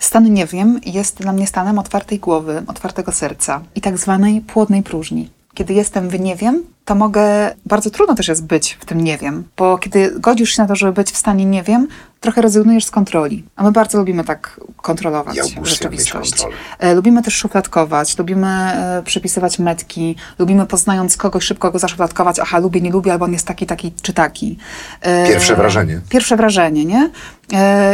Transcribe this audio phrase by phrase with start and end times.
[0.00, 4.82] Stan nie wiem jest dla mnie stanem otwartej głowy, otwartego serca i tak zwanej płodnej
[4.82, 5.30] próżni.
[5.54, 9.18] Kiedy jestem w nie wiem, to mogę, bardzo trudno też jest być w tym nie
[9.18, 11.88] wiem, bo kiedy godzisz się na to, żeby być w stanie nie wiem,
[12.20, 13.44] trochę rezygnujesz z kontroli.
[13.56, 16.46] A my bardzo lubimy tak kontrolować Ja rzeczywistość.
[16.78, 22.58] E, Lubimy też szufladkować, lubimy e, przypisywać metki, lubimy poznając kogoś szybko go zaszufladkować, aha,
[22.58, 24.58] lubię, nie lubię, albo on jest taki, taki czy taki.
[25.00, 26.00] E, Pierwsze wrażenie.
[26.08, 27.10] Pierwsze wrażenie, nie?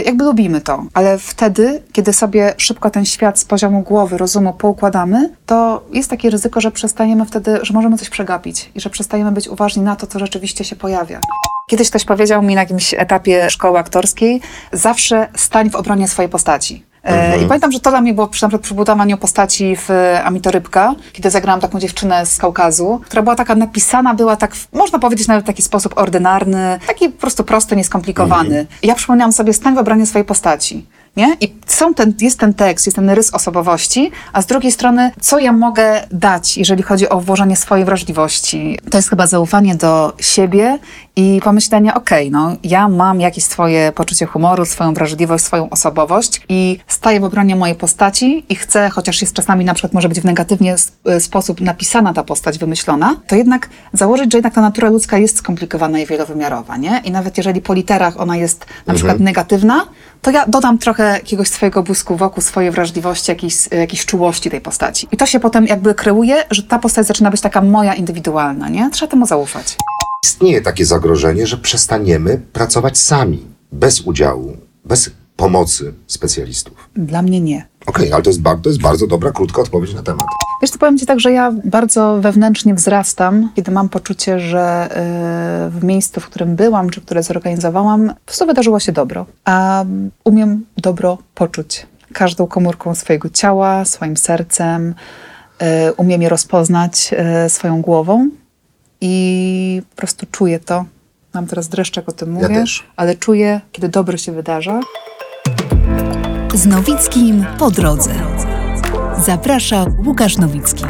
[0.05, 5.31] Jakby lubimy to, ale wtedy, kiedy sobie szybko ten świat z poziomu głowy, rozumu poukładamy,
[5.47, 9.49] to jest takie ryzyko, że przestajemy wtedy, że możemy coś przegapić i że przestajemy być
[9.49, 11.21] uważni na to, co rzeczywiście się pojawia.
[11.71, 14.41] Kiedyś ktoś powiedział mi na jakimś etapie szkoły aktorskiej,
[14.73, 16.85] zawsze stań w obronie swojej postaci.
[17.05, 19.91] E, I pamiętam, że to dla mnie było przy, przy budowaniu postaci w
[20.25, 25.29] Amitorybka, kiedy zagrałam taką dziewczynę z Kaukazu, która była taka napisana, była tak, można powiedzieć
[25.29, 28.67] nawet w taki sposób ordynarny, taki po prostu prosty, nieskomplikowany.
[28.83, 30.87] I ja przypomniałam sobie, stań w obronie swojej postaci.
[31.17, 31.37] Nie?
[31.41, 35.39] I są ten, jest ten tekst, jest ten rys osobowości, a z drugiej strony, co
[35.39, 38.79] ja mogę dać, jeżeli chodzi o włożenie swojej wrażliwości?
[38.91, 40.79] To jest chyba zaufanie do siebie
[41.17, 46.79] i pomyślenie, okej, no, ja mam jakieś swoje poczucie humoru, swoją wrażliwość, swoją osobowość i
[46.87, 50.25] staję w obronie mojej postaci i chcę, chociaż jest czasami na przykład może być w
[50.25, 54.89] negatywnie s- e, sposób napisana ta postać, wymyślona, to jednak założyć, że jednak ta natura
[54.91, 57.01] ludzka jest skomplikowana i wielowymiarowa, nie?
[57.05, 59.87] I nawet jeżeli po literach ona jest na przykład negatywna,
[60.23, 65.09] to ja dodam trochę jakiegoś swojego błysku wokół, swojej wrażliwości, jakiejś, jakiejś czułości tej postaci.
[65.13, 68.91] I to się potem jakby kreuje, że ta postać zaczyna być taka moja, indywidualna, nie?
[68.91, 69.77] Trzeba temu zaufać.
[70.25, 76.91] Istnieje takie zagrożenie, że przestaniemy pracować sami, bez udziału, bez pomocy specjalistów.
[76.97, 77.67] Dla mnie nie.
[77.87, 80.27] Okej, ale to jest, to jest bardzo dobra, krótka odpowiedź na temat.
[80.63, 84.89] Wiesz, co powiem Ci tak, że ja bardzo wewnętrznie wzrastam, kiedy mam poczucie, że
[85.67, 89.27] y, w miejscu, w którym byłam, czy które zorganizowałam, po prostu wydarzyło się dobro.
[89.45, 89.85] A
[90.25, 91.87] umiem dobro poczuć.
[92.13, 94.95] Każdą komórką swojego ciała, swoim sercem.
[95.63, 97.11] Y, umiem je rozpoznać
[97.47, 98.29] y, swoją głową
[99.01, 100.85] i po prostu czuję to.
[101.35, 102.85] Mam teraz dreszcz, jak o tym mówię, też.
[102.97, 104.81] ale czuję, kiedy dobro się wydarza.
[106.55, 108.11] Z Nowickim po drodze.
[109.25, 110.85] Zaprasza Łukasz Nowicki.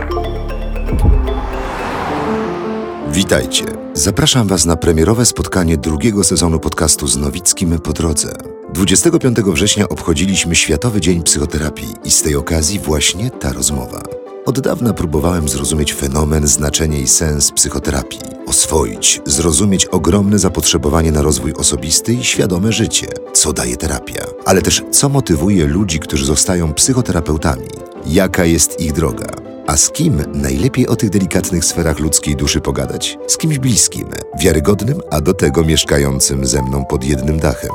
[3.11, 3.65] Witajcie.
[3.95, 8.33] Zapraszam Was na premierowe spotkanie drugiego sezonu podcastu z Nowickim po drodze.
[8.75, 14.03] 25 września obchodziliśmy Światowy Dzień Psychoterapii i z tej okazji właśnie ta rozmowa.
[14.47, 21.53] Od dawna próbowałem zrozumieć fenomen, znaczenie i sens psychoterapii, oswoić, zrozumieć ogromne zapotrzebowanie na rozwój
[21.53, 27.67] osobisty i świadome życie, co daje terapia, ale też co motywuje ludzi, którzy zostają psychoterapeutami,
[28.07, 29.27] jaka jest ich droga,
[29.67, 33.19] a z kim najlepiej o tych delikatnych sferach ludzkiej duszy pogadać?
[33.27, 34.09] Z kimś bliskim,
[34.41, 37.71] wiarygodnym, a do tego mieszkającym ze mną pod jednym dachem.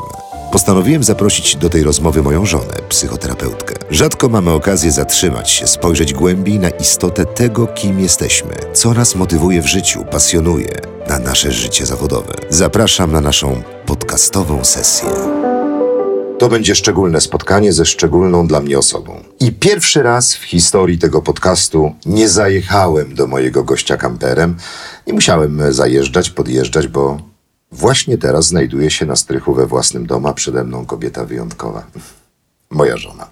[0.51, 3.75] Postanowiłem zaprosić do tej rozmowy moją żonę, psychoterapeutkę.
[3.89, 9.61] Rzadko mamy okazję zatrzymać się, spojrzeć głębiej na istotę tego, kim jesteśmy, co nas motywuje
[9.61, 10.73] w życiu, pasjonuje,
[11.09, 12.33] na nasze życie zawodowe.
[12.49, 15.50] Zapraszam na naszą podcastową sesję.
[16.41, 19.23] To będzie szczególne spotkanie ze szczególną dla mnie osobą.
[19.39, 24.55] I pierwszy raz w historii tego podcastu nie zajechałem do mojego gościa kamperem.
[25.07, 27.17] Nie musiałem zajeżdżać, podjeżdżać, bo
[27.71, 31.83] właśnie teraz znajduje się na strychu we własnym domu, a przede mną kobieta wyjątkowa.
[32.71, 33.27] Moja żona.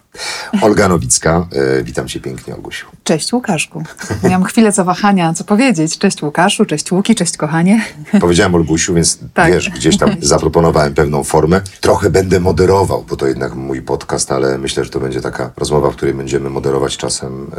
[0.61, 1.47] Olga Nowicka.
[1.79, 2.87] E, witam cię pięknie, Olgusiu.
[3.03, 3.83] Cześć Łukaszku.
[4.23, 5.97] Miałam chwilę zawahania, co powiedzieć.
[5.97, 7.85] Cześć Łukaszu, cześć Łuki, cześć kochanie.
[8.21, 9.53] Powiedziałem Olgusiu, więc Tak.
[9.53, 11.61] wiesz, gdzieś tam zaproponowałem pewną formę.
[11.81, 15.91] Trochę będę moderował, bo to jednak mój podcast, ale myślę, że to będzie taka rozmowa,
[15.91, 17.51] w której będziemy moderować czasem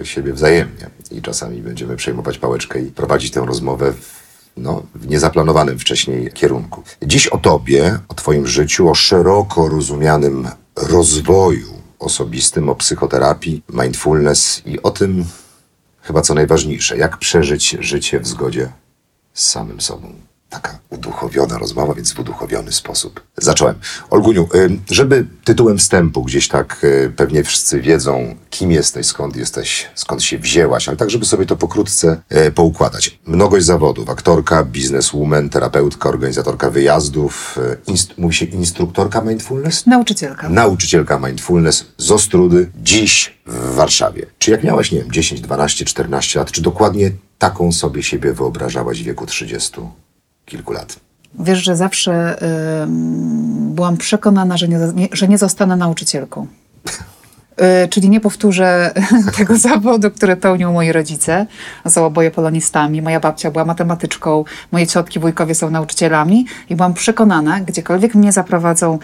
[0.00, 4.22] e, siebie wzajemnie i czasami będziemy przejmować pałeczkę i prowadzić tę rozmowę w,
[4.56, 6.82] no, w niezaplanowanym wcześniej kierunku.
[7.02, 14.82] Dziś o tobie, o twoim życiu, o szeroko rozumianym rozwoju osobistym, o psychoterapii, mindfulness i
[14.82, 15.24] o tym
[16.02, 18.72] chyba co najważniejsze, jak przeżyć życie w zgodzie
[19.34, 20.14] z samym sobą.
[20.54, 23.20] Taka uduchowiona rozmowa, więc w uduchowiony sposób.
[23.36, 23.74] Zacząłem.
[24.10, 29.90] Olguniu, ym, żeby tytułem wstępu gdzieś tak y, pewnie wszyscy wiedzą, kim jesteś, skąd jesteś,
[29.94, 33.18] skąd się wzięłaś, ale tak, żeby sobie to pokrótce y, poukładać.
[33.26, 34.10] Mnogość zawodów.
[34.10, 37.58] Aktorka, bizneswoman, terapeutka, organizatorka wyjazdów.
[37.88, 39.86] y, Inst- mówi się instruktorka mindfulness?
[39.86, 40.48] Nauczycielka.
[40.48, 44.26] Nauczycielka mindfulness z Ostrudy, dziś w Warszawie.
[44.38, 49.02] Czy jak miałaś, nie wiem, 10, 12, 14 lat, czy dokładnie taką sobie siebie wyobrażałaś
[49.02, 49.80] w wieku 30
[50.44, 50.96] kilku lat?
[51.38, 52.36] Wiesz, że zawsze
[52.82, 56.46] ym, byłam przekonana, że nie, nie, że nie zostanę nauczycielką.
[57.84, 58.92] Y, czyli nie powtórzę
[59.38, 61.46] tego zawodu, który pełnią moi rodzice.
[61.88, 63.02] Są oboje polonistami.
[63.02, 68.98] Moja babcia była matematyczką, moje ciotki, wujkowie są nauczycielami i byłam przekonana, gdziekolwiek mnie zaprowadzą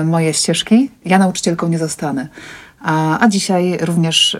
[0.00, 2.28] y, moje ścieżki, ja nauczycielką nie zostanę.
[2.82, 4.38] A, a dzisiaj również y,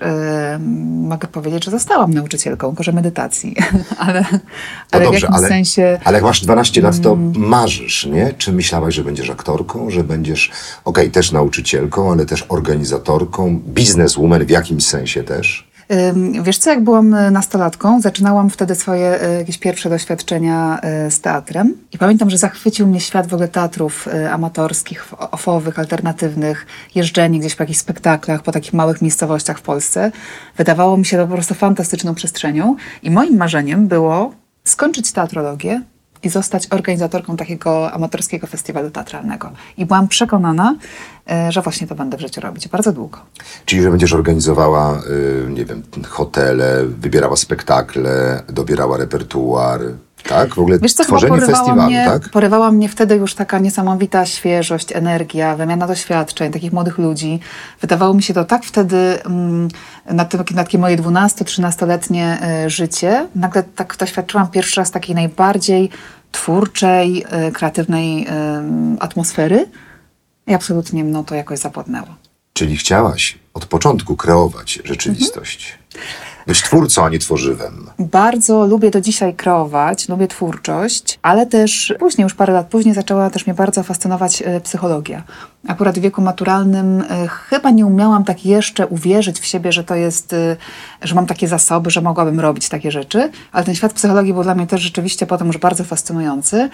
[1.09, 3.57] mogę powiedzieć, że zostałam nauczycielką, może medytacji,
[3.99, 4.39] ale, No
[4.91, 6.01] ale dobrze, w jakimś ale, sensie...
[6.05, 7.33] ale jak masz 12 lat, to Mm.
[7.37, 8.33] marzysz, nie?
[8.39, 10.51] Czy myślałaś, że będziesz aktorką, że będziesz,
[10.85, 15.70] okej, też nauczycielką, ale też organizatorką, bizneswoman w jakimś sensie też?
[16.43, 21.21] Wiesz co, jak byłam y, nastolatką, zaczynałam wtedy swoje y, jakieś pierwsze doświadczenia y, z
[21.21, 27.55] teatrem i pamiętam, że zachwycił mnie świat w ogóle teatrów amatorskich, ofowych, alternatywnych, jeżdżenie gdzieś
[27.55, 30.13] po jakichś spektaklach, po takich małych miejscowościach w Polsce.
[30.57, 34.33] Wydawało mi się to po prostu fantastyczną przestrzenią i moim marzeniem było
[34.65, 35.83] skończyć teatrologię
[36.23, 39.51] i zostać organizatorką takiego amatorskiego festiwalu teatralnego.
[39.77, 40.77] I byłam przekonana,
[41.49, 43.19] y, że właśnie to będę w życiu robić bardzo długo.
[43.65, 45.03] Czyli, że będziesz organizowała,
[45.47, 49.81] y, nie wiem, hotele, wybierała spektakle, dobierała repertuar,
[50.23, 50.55] tak?
[50.55, 52.29] W ogóle Wiesz co, tworzenie porywała festiwalu, mnie, tak?
[52.29, 57.41] porywała mnie wtedy już taka niesamowita świeżość, energia, wymiana doświadczeń, takich młodych ludzi.
[57.81, 59.69] Wydawało mi się to tak wtedy mm,
[60.07, 63.29] na, tym, na takie moje 12-13-letnie y, życie.
[63.35, 65.91] Nagle tak doświadczyłam pierwszy raz takiej najbardziej
[66.33, 68.31] twórczej, y, kreatywnej y,
[69.01, 69.67] atmosfery
[70.47, 72.09] i absolutnie mną to jakoś zapłodnęło.
[72.53, 75.79] Czyli chciałaś od początku kreować rzeczywistość.
[76.51, 77.87] Być twórcą, a nie tworzywem.
[77.99, 83.31] Bardzo lubię do dzisiaj kreować, lubię twórczość, ale też później, już parę lat później, zaczęła
[83.31, 85.23] też mnie bardzo fascynować e, psychologia.
[85.69, 89.95] Akurat w wieku maturalnym e, chyba nie umiałam tak jeszcze uwierzyć w siebie, że to
[89.95, 90.57] jest, e,
[91.03, 94.55] że mam takie zasoby, że mogłabym robić takie rzeczy, ale ten świat psychologii był dla
[94.55, 96.71] mnie też rzeczywiście potem już bardzo fascynujący.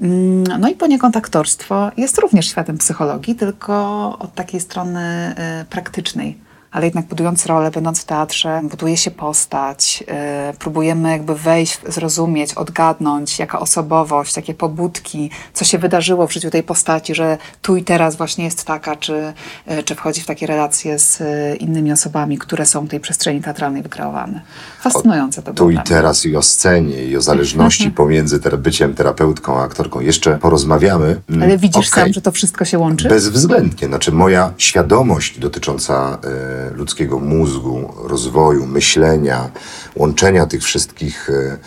[0.00, 3.74] Mm, No i poniekąd aktorstwo jest również światem psychologii, tylko
[4.18, 5.34] od takiej strony
[5.70, 10.14] praktycznej ale jednak budując rolę, będąc w teatrze, buduje się postać, yy,
[10.58, 16.62] próbujemy jakby wejść, zrozumieć, odgadnąć, jaka osobowość, jakie pobudki, co się wydarzyło w życiu tej
[16.62, 19.32] postaci, że tu i teraz właśnie jest taka, czy,
[19.66, 23.40] yy, czy wchodzi w takie relacje z yy, innymi osobami, które są w tej przestrzeni
[23.40, 24.40] teatralnej wykreowane.
[24.80, 28.94] Fascynujące to było Tu i teraz i o scenie, i o zależności pomiędzy ter- byciem
[28.94, 31.20] terapeutką a aktorką jeszcze porozmawiamy.
[31.30, 32.04] Mm, Ale widzisz okej.
[32.04, 33.08] sam, że to wszystko się łączy?
[33.08, 33.88] Bezwzględnie.
[33.88, 39.50] Znaczy moja świadomość dotycząca e, ludzkiego mózgu, rozwoju, myślenia,
[39.96, 41.58] łączenia tych wszystkich e,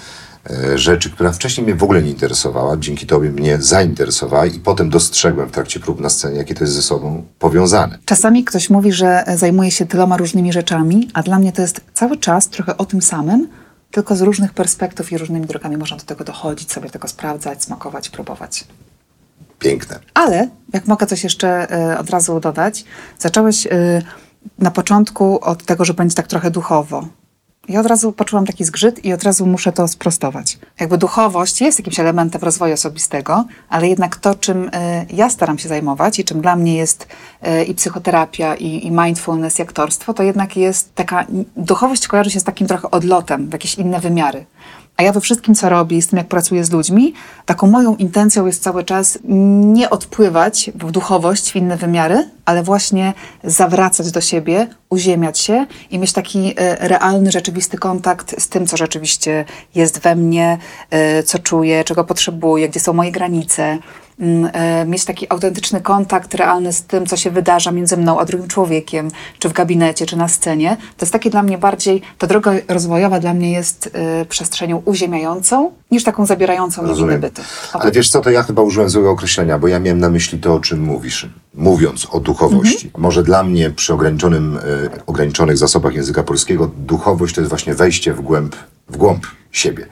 [0.73, 4.89] e, rzeczy, która wcześniej mnie w ogóle nie interesowała, dzięki tobie mnie zainteresowała i potem
[4.89, 7.99] dostrzegłem w trakcie prób na scenie, jakie to jest ze sobą powiązane.
[8.05, 12.17] Czasami ktoś mówi, że zajmuje się tyloma różnymi rzeczami, a dla mnie to jest cały
[12.17, 13.47] czas trochę o tym samym,
[13.91, 18.09] tylko z różnych perspektyw i różnymi drogami można do tego dochodzić, sobie tego sprawdzać, smakować,
[18.09, 18.65] próbować.
[19.59, 19.99] Piękne.
[20.13, 22.85] Ale, jak mogę coś jeszcze e, od razu dodać,
[23.19, 24.01] zacząłeś e,
[24.59, 27.07] na początku od tego, że będzie tak trochę duchowo.
[27.69, 30.59] Ja od razu poczułam taki zgrzyt i od razu muszę to sprostować.
[30.79, 35.69] Jakby duchowość jest jakimś elementem rozwoju osobistego, ale jednak to, czym e, ja staram się
[35.69, 37.07] zajmować i czym dla mnie jest
[37.41, 41.25] e, i psychoterapia, i, i mindfulness, i aktorstwo, to jednak jest taka,
[41.57, 44.45] duchowość kojarzy się z takim trochę odlotem w jakieś inne wymiary.
[44.97, 47.13] A ja we wszystkim, co robię, z tym, jak pracuję z ludźmi,
[47.45, 53.13] taką moją intencją jest cały czas nie odpływać w duchowość, w inne wymiary, ale właśnie
[53.43, 58.77] zawracać do siebie, uziemiać się i mieć taki e, realny, rzeczywisty kontakt z tym, co
[58.77, 59.45] rzeczywiście
[59.75, 60.57] jest we mnie,
[60.89, 63.77] e, co czuję, czego potrzebuję, gdzie są moje granice.
[64.19, 68.25] Mm, e, Mieć taki autentyczny kontakt realny z tym, co się wydarza między mną a
[68.25, 70.77] drugim człowiekiem, czy w gabinecie, czy na scenie.
[70.97, 75.71] To jest takie dla mnie bardziej, ta droga rozwojowa dla mnie jest e, przestrzenią uziemiającą,
[75.91, 77.21] niż taką zabierającą na inne Rozumiem.
[77.21, 77.41] byty.
[77.73, 80.39] O, Ale wiesz co, to ja chyba użyłem złego określenia, bo ja miałem na myśli
[80.39, 82.91] to, o czym mówisz, mówiąc o duchowości.
[82.97, 88.13] Może dla mnie przy ograniczonym, e, ograniczonych zasobach języka polskiego duchowość to jest właśnie wejście
[88.13, 88.55] w głęb,
[88.89, 89.85] w głąb siebie.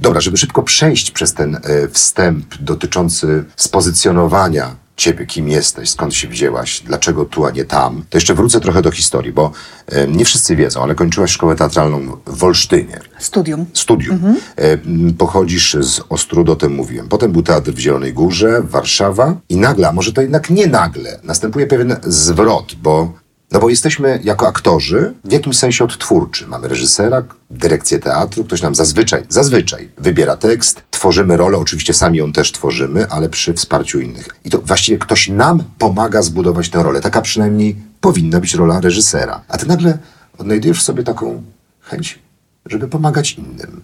[0.00, 6.28] Dobra, żeby szybko przejść przez ten e, wstęp dotyczący spozycjonowania ciebie, kim jesteś, skąd się
[6.28, 9.50] wzięłaś, dlaczego tu, a nie tam, to jeszcze wrócę trochę do historii, bo
[9.86, 13.66] e, nie wszyscy wiedzą, ale kończyłaś szkołę teatralną w Olsztynie Studium.
[13.74, 14.18] studium.
[14.56, 17.08] E, m, Pochodzisz z Ostrudu, o tym mówiłem.
[17.08, 21.18] Potem był teatr w Zielonej Górze, Warszawa i nagle, a może to jednak nie nagle,
[21.22, 23.12] następuje pewien zwrot, bo,
[23.54, 26.46] no bo jesteśmy jako aktorzy w jakimś sensie odtwórczy.
[26.46, 32.32] Mamy reżysera, dyrekcję teatru, ktoś nam zazwyczaj, zazwyczaj wybiera tekst, tworzymy rolę, oczywiście sami ją
[32.32, 34.28] też tworzymy, ale przy wsparciu innych.
[34.44, 37.00] I to właściwie ktoś nam pomaga zbudować tę rolę.
[37.00, 39.40] Taka przynajmniej powinna być rola reżysera.
[39.48, 39.98] A ty nagle
[40.38, 41.42] odnajdujesz w sobie taką
[41.80, 42.18] chęć,
[42.66, 43.82] żeby pomagać innym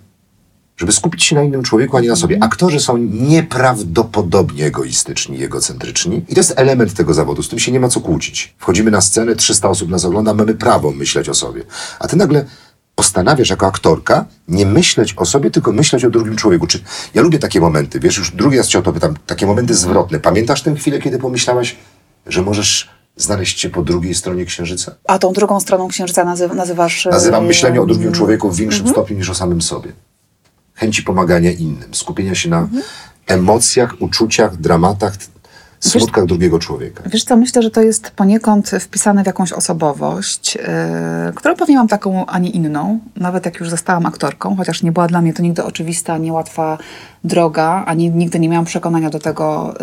[0.81, 2.39] żeby skupić się na innym człowieku, a nie na sobie.
[2.41, 2.97] Aktorzy są
[3.65, 8.01] nieprawdopodobnie egoistyczni egocentryczni i to jest element tego zawodu, z tym się nie ma co
[8.01, 8.55] kłócić.
[8.59, 11.63] Wchodzimy na scenę, 300 osób nas ogląda, mamy prawo myśleć o sobie.
[11.99, 12.45] A ty nagle
[12.95, 16.67] postanawiasz jako aktorka nie myśleć o sobie, tylko myśleć o drugim człowieku.
[16.67, 16.81] Czy
[17.15, 20.21] ja lubię takie momenty, wiesz, już drugi raz cię o to pytam, takie momenty zwrotne.
[20.21, 21.77] Pamiętasz tę chwilę, kiedy pomyślałaś,
[22.27, 24.95] że możesz znaleźć się po drugiej stronie księżyca?
[25.07, 27.07] A tą drugą stroną księżyca nazy- nazywasz...
[27.07, 29.93] e, Nazywam myślenie o drugim człowieku w większym stopniu niż o samym sobie.
[30.81, 32.69] Chęci pomagania innym, skupienia się na
[33.27, 35.17] emocjach, uczuciach, dramatach,
[35.81, 37.03] smutkach drugiego człowieka.
[37.07, 40.63] Wiesz co, myślę, że to jest poniekąd wpisane w jakąś osobowość, yy,
[41.35, 45.07] którą pewnie mam taką, a nie inną, nawet jak już zostałam aktorką, chociaż nie była
[45.07, 46.79] dla mnie to nigdy oczywista, niełatwa
[47.25, 49.75] droga, ani nigdy nie miałam przekonania do tego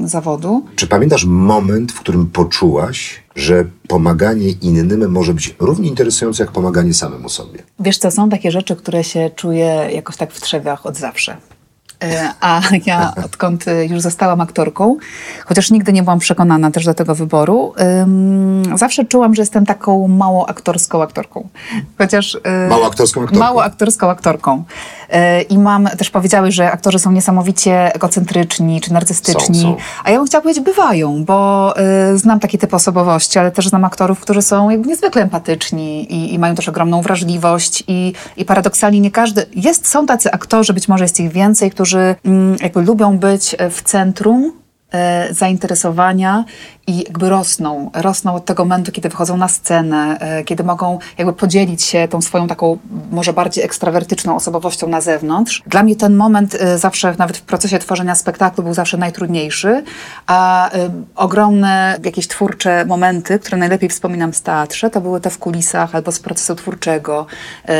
[0.00, 0.64] yy, zawodu.
[0.76, 6.94] Czy pamiętasz moment, w którym poczułaś, że pomaganie innym może być równie interesujące jak pomaganie
[6.94, 7.62] samemu sobie?
[7.80, 11.36] Wiesz co, są takie rzeczy, które się czuję jakoś tak w trzewiach od zawsze.
[12.04, 14.96] E, A ja odkąd e, już zostałam aktorką,
[15.46, 17.74] chociaż nigdy nie byłam przekonana też do tego wyboru,
[18.76, 21.48] zawsze czułam, że jestem taką mało aktorską aktorką.
[21.98, 22.38] Chociaż.
[22.44, 23.44] e, Mało aktorską aktorką.
[23.44, 24.64] Mało aktorską aktorką.
[25.48, 29.62] I mam, też powiedziałeś, że aktorzy są niesamowicie egocentryczni czy narcystyczni.
[29.62, 29.76] Są, są.
[30.04, 31.74] A ja bym chciała powiedzieć, bywają, bo
[32.14, 36.38] znam takie typy osobowości, ale też znam aktorów, którzy są jakby niezwykle empatyczni i, i
[36.38, 41.04] mają też ogromną wrażliwość i, i paradoksalnie nie każdy, jest, są tacy aktorzy, być może
[41.04, 44.52] jest ich więcej, którzy mm, jakby lubią być w centrum
[44.92, 46.44] e, zainteresowania
[46.86, 51.32] i jakby rosną, rosną od tego momentu, kiedy wychodzą na scenę, e, kiedy mogą jakby
[51.32, 52.78] podzielić się tą swoją taką
[53.10, 55.62] może bardziej ekstrawertyczną osobowością na zewnątrz.
[55.66, 59.84] Dla mnie ten moment e, zawsze, nawet w procesie tworzenia spektaklu był zawsze najtrudniejszy,
[60.26, 65.38] a e, ogromne jakieś twórcze momenty, które najlepiej wspominam z teatrze, to były te w
[65.38, 67.26] kulisach albo z procesu twórczego,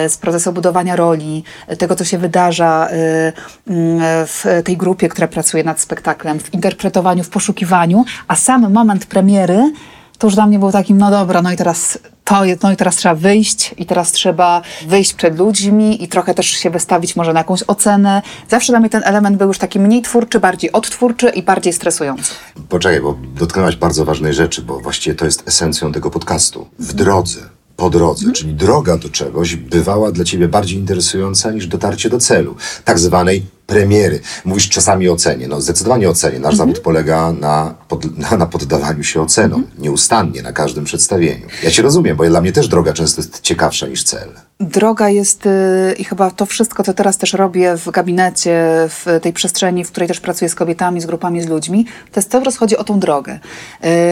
[0.08, 1.44] z procesu budowania roli,
[1.78, 7.28] tego, co się wydarza mm, w tej grupie, która pracuje nad spektaklem, w interpretowaniu, w
[7.28, 9.72] poszukiwaniu, a sam moment premiery
[10.18, 12.76] to już dla mnie był takim, no dobra, no i teraz to, jest- no i
[12.76, 17.32] teraz trzeba wyjść i teraz trzeba wyjść przed ludźmi i trochę też się wystawić może
[17.32, 18.22] na jakąś ocenę.
[18.48, 22.32] Zawsze dla mnie ten element był już taki mniej twórczy, bardziej odtwórczy i bardziej stresujący.
[22.68, 26.66] Poczekaj, bo dotknęłaś bardzo ważnej rzeczy, bo właściwie to jest esencją tego podcastu.
[26.78, 27.40] W drodze,
[27.76, 32.56] po drodze, czyli droga do czegoś bywała dla ciebie bardziej interesująca niż dotarcie do celu,
[32.84, 34.20] tak zwanej premiery.
[34.44, 35.48] Mówisz czasami o cenie.
[35.48, 36.38] No zdecydowanie o cenie.
[36.38, 39.66] Nasz zawód polega na, pod, na, na poddawaniu się ocenom.
[39.78, 41.46] Nieustannie, na każdym przedstawieniu.
[41.62, 44.28] Ja cię rozumiem, bo dla mnie też droga często jest ciekawsza niż cel.
[44.60, 49.32] Droga jest y, i chyba to wszystko, co teraz też robię w gabinecie, w tej
[49.32, 52.56] przestrzeni, w której też pracuję z kobietami, z grupami, z ludźmi, to jest cały czas
[52.56, 53.38] chodzi o tą drogę.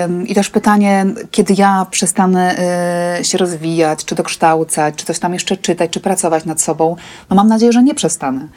[0.04, 2.56] Ym, I też pytanie, kiedy ja przestanę
[3.20, 6.96] y, się rozwijać, czy dokształcać, czy coś tam jeszcze czytać, czy pracować nad sobą,
[7.30, 8.48] no mam nadzieję, że nie przestanę.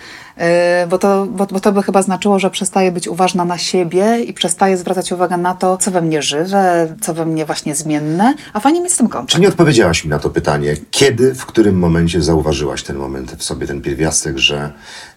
[0.84, 4.20] Y, Bo to, bo, bo to by chyba znaczyło, że przestaję być uważna na siebie
[4.20, 8.34] i przestaję zwracać uwagę na to, co we mnie żywe, co we mnie właśnie zmienne,
[8.54, 9.34] a fajnie mieć z tym kontakt.
[9.34, 10.76] Czy nie odpowiedziałaś mi na to pytanie?
[10.92, 14.58] Kiedy, w którym momencie zauważyłaś ten moment w sobie, ten pierwiastek, że,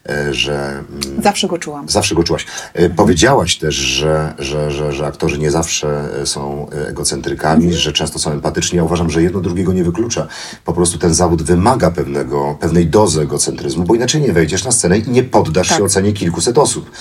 [0.31, 1.89] że mm, Zawsze go czułam.
[1.89, 2.45] Zawsze go czułaś.
[2.73, 7.93] E, Powiedziałaś też, że, że, że, że aktorzy nie zawsze e, są e, egocentrykami, że
[7.93, 8.77] często są empatyczni.
[8.77, 10.27] Ja uważam, że jedno drugiego nie wyklucza.
[10.65, 14.97] Po prostu ten zawód wymaga pewnego, pewnej dozy egocentryzmu, bo inaczej nie wejdziesz na scenę
[14.97, 15.77] i nie poddasz Tak.
[15.77, 16.91] się ocenie kilkuset osób.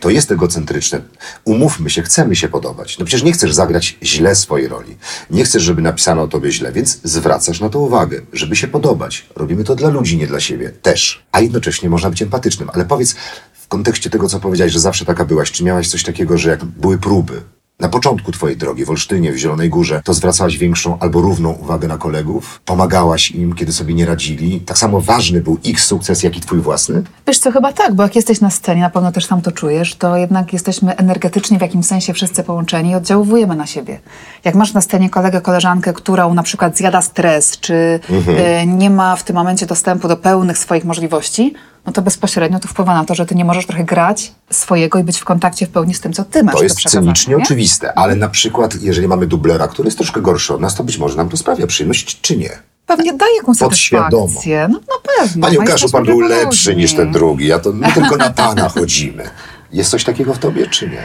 [0.00, 1.00] To jest egocentryczne.
[1.44, 2.98] Umówmy się, chcemy się podobać.
[2.98, 4.96] No przecież nie chcesz zagrać źle swojej roli.
[5.30, 9.26] Nie chcesz, żeby napisano o tobie źle, więc zwracasz na to uwagę, żeby się podobać.
[9.36, 10.70] Robimy to dla ludzi, nie dla siebie.
[10.70, 11.22] Też.
[11.32, 12.70] A jednocześnie można być empatycznym.
[12.72, 13.14] Ale powiedz,
[13.52, 16.64] w kontekście tego, co powiedziałeś, że zawsze taka byłaś, czy miałaś coś takiego, że jak
[16.64, 17.42] były próby,
[17.80, 21.88] na początku twojej drogi w Olsztynie, w Zielonej Górze, to zwracałaś większą albo równą uwagę
[21.88, 22.60] na kolegów?
[22.64, 24.60] Pomagałaś im, kiedy sobie nie radzili?
[24.60, 27.02] Tak samo ważny był ich sukces, jak i twój własny?
[27.26, 29.94] Wiesz co, chyba tak, bo jak jesteś na scenie, na pewno też tam to czujesz,
[29.94, 34.00] to jednak jesteśmy energetycznie w jakimś sensie wszyscy połączeni i oddziałujemy na siebie.
[34.44, 39.16] Jak masz na scenie kolegę, koleżankę, którą na przykład zjada stres, czy e, nie ma
[39.16, 41.54] w tym momencie dostępu do pełnych swoich możliwości,
[41.88, 45.04] no to bezpośrednio to wpływa na to, że ty nie możesz trochę grać swojego i
[45.04, 47.42] być w kontakcie w pełni z tym, co ty masz To jest cynicznie nie?
[47.42, 50.98] oczywiste, ale na przykład, jeżeli mamy dublera, który jest troszkę gorszy od nas, to być
[50.98, 52.50] może nam to sprawia przyjemność, czy nie?
[52.86, 54.68] Pewnie daje jakąś satysfakcję.
[54.70, 55.46] No, no pewno.
[55.46, 58.68] Panie no Łukaszu, pan był lepszy niż ten drugi, ja to my tylko na pana
[58.78, 59.30] chodzimy.
[59.72, 61.04] Jest coś takiego w tobie, czy nie?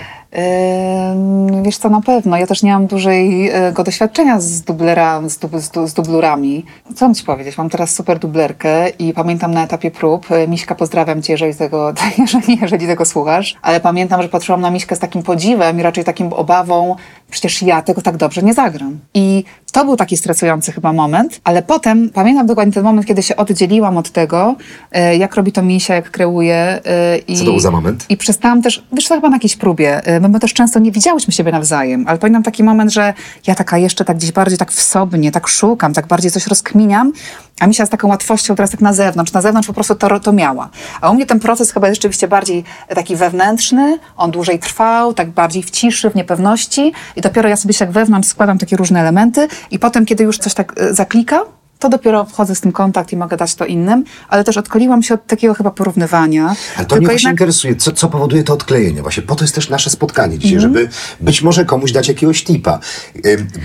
[1.64, 2.38] Wiesz co, na pewno.
[2.38, 6.66] Ja też nie mam dużego doświadczenia z, dublera, z, dub, z, z dublurami.
[6.96, 7.58] Co mam ci powiedzieć?
[7.58, 11.94] Mam teraz super dublerkę i pamiętam na etapie prób, yy, Miśka, pozdrawiam cię, jeżeli tego,
[12.18, 16.04] jeżeli, jeżeli tego słuchasz, ale pamiętam, że patrzyłam na Miśkę z takim podziwem i raczej
[16.04, 16.96] takim obawą,
[17.32, 19.00] przecież ja tego tak dobrze nie zagram.
[19.14, 23.36] I to był taki stresujący chyba moment, ale potem pamiętam dokładnie ten moment, kiedy się
[23.36, 24.56] oddzieliłam od tego,
[24.96, 26.82] yy, jak robi to Misia, jak kreuje.
[27.28, 28.06] i- Co to był za moment?
[28.10, 31.34] i przestałam też, wiesz, to chyba na jakiejś próbie, my, my też często nie widziałyśmy
[31.34, 33.14] siebie nawzajem, ale pamiętam taki moment, że
[33.48, 37.12] ja taka jeszcze tak gdzieś bardziej tak wsobnie, tak szukam, tak bardziej coś rozkminiam,
[37.60, 40.34] a Misia z taką łatwością teraz tak na zewnątrz, na zewnątrz po prostu to, to
[40.34, 40.70] miała.
[41.02, 42.64] A u mnie ten proces chyba jest rzeczywiście bardziej
[42.96, 47.74] taki wewnętrzny, on dłużej trwał, tak bardziej w ciszy, w niepewności i dopiero ja sobie
[47.74, 51.42] się tak wewnątrz składam takie różne elementy i potem, kiedy już coś tak y, zaklika,
[51.84, 55.14] to dopiero wchodzę z tym kontakt i mogę dać to innym, ale też odkoliłam się
[55.14, 56.56] od takiego chyba porównywania.
[56.78, 59.02] Ale to mnie właśnie interesuje, co, co powoduje to odklejenie.
[59.02, 60.74] Właśnie po to jest też nasze spotkanie dzisiaj, Mhm.
[60.74, 60.90] żeby
[61.22, 62.80] być może komuś dać jakiegoś tipa.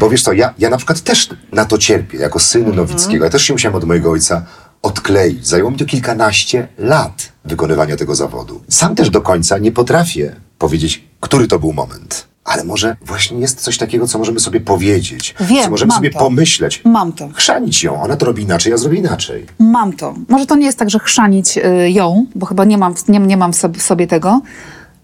[0.00, 2.76] Bo wiesz co, ja, ja na przykład też na to cierpię, jako syn Mhm.
[2.76, 3.24] Nowickiego.
[3.24, 4.44] Ja też się musiałem od mojego ojca
[4.82, 5.46] odkleić.
[5.46, 8.60] Zajęło mi to kilkanaście lat wykonywania tego zawodu.
[8.68, 12.26] Sam też do końca nie potrafię powiedzieć, który to był moment.
[12.48, 16.18] Ale może właśnie jest coś takiego, co możemy sobie powiedzieć, Wiem, co możemy sobie to.
[16.18, 16.82] pomyśleć.
[16.84, 17.28] Mam to.
[17.34, 18.02] Chrzanić ją.
[18.02, 19.46] Ona to robi inaczej, ja zrobię inaczej.
[19.58, 20.14] Mam to.
[20.28, 23.36] Może to nie jest tak, że chrzanić y, ją, bo chyba nie mam, nie, nie
[23.36, 24.40] mam w sobie, tego,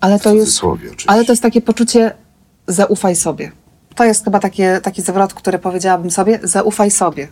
[0.00, 0.64] ale to jest.
[0.64, 1.10] oczywiście.
[1.10, 2.12] Ale to jest takie poczucie
[2.66, 3.52] zaufaj sobie.
[3.94, 7.28] To jest chyba takie, taki zwrot, który powiedziałabym sobie, zaufaj sobie.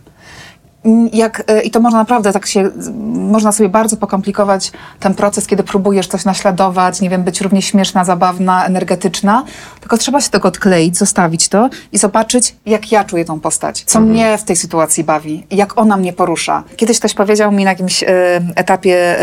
[1.13, 2.71] Jak, y, I to można naprawdę tak się,
[3.13, 8.05] można sobie bardzo pokomplikować ten proces, kiedy próbujesz coś naśladować, nie wiem, być równie śmieszna,
[8.05, 9.43] zabawna, energetyczna,
[9.79, 13.99] tylko trzeba się tego odkleić, zostawić to i zobaczyć, jak ja czuję tą postać, co
[13.99, 16.63] mnie w tej sytuacji bawi, jak ona mnie porusza.
[16.75, 18.07] Kiedyś ktoś powiedział mi na jakimś y,
[18.55, 19.17] etapie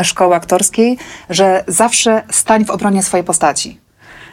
[0.00, 0.98] y, szkoły aktorskiej,
[1.30, 3.89] że zawsze stań w obronie swojej postaci.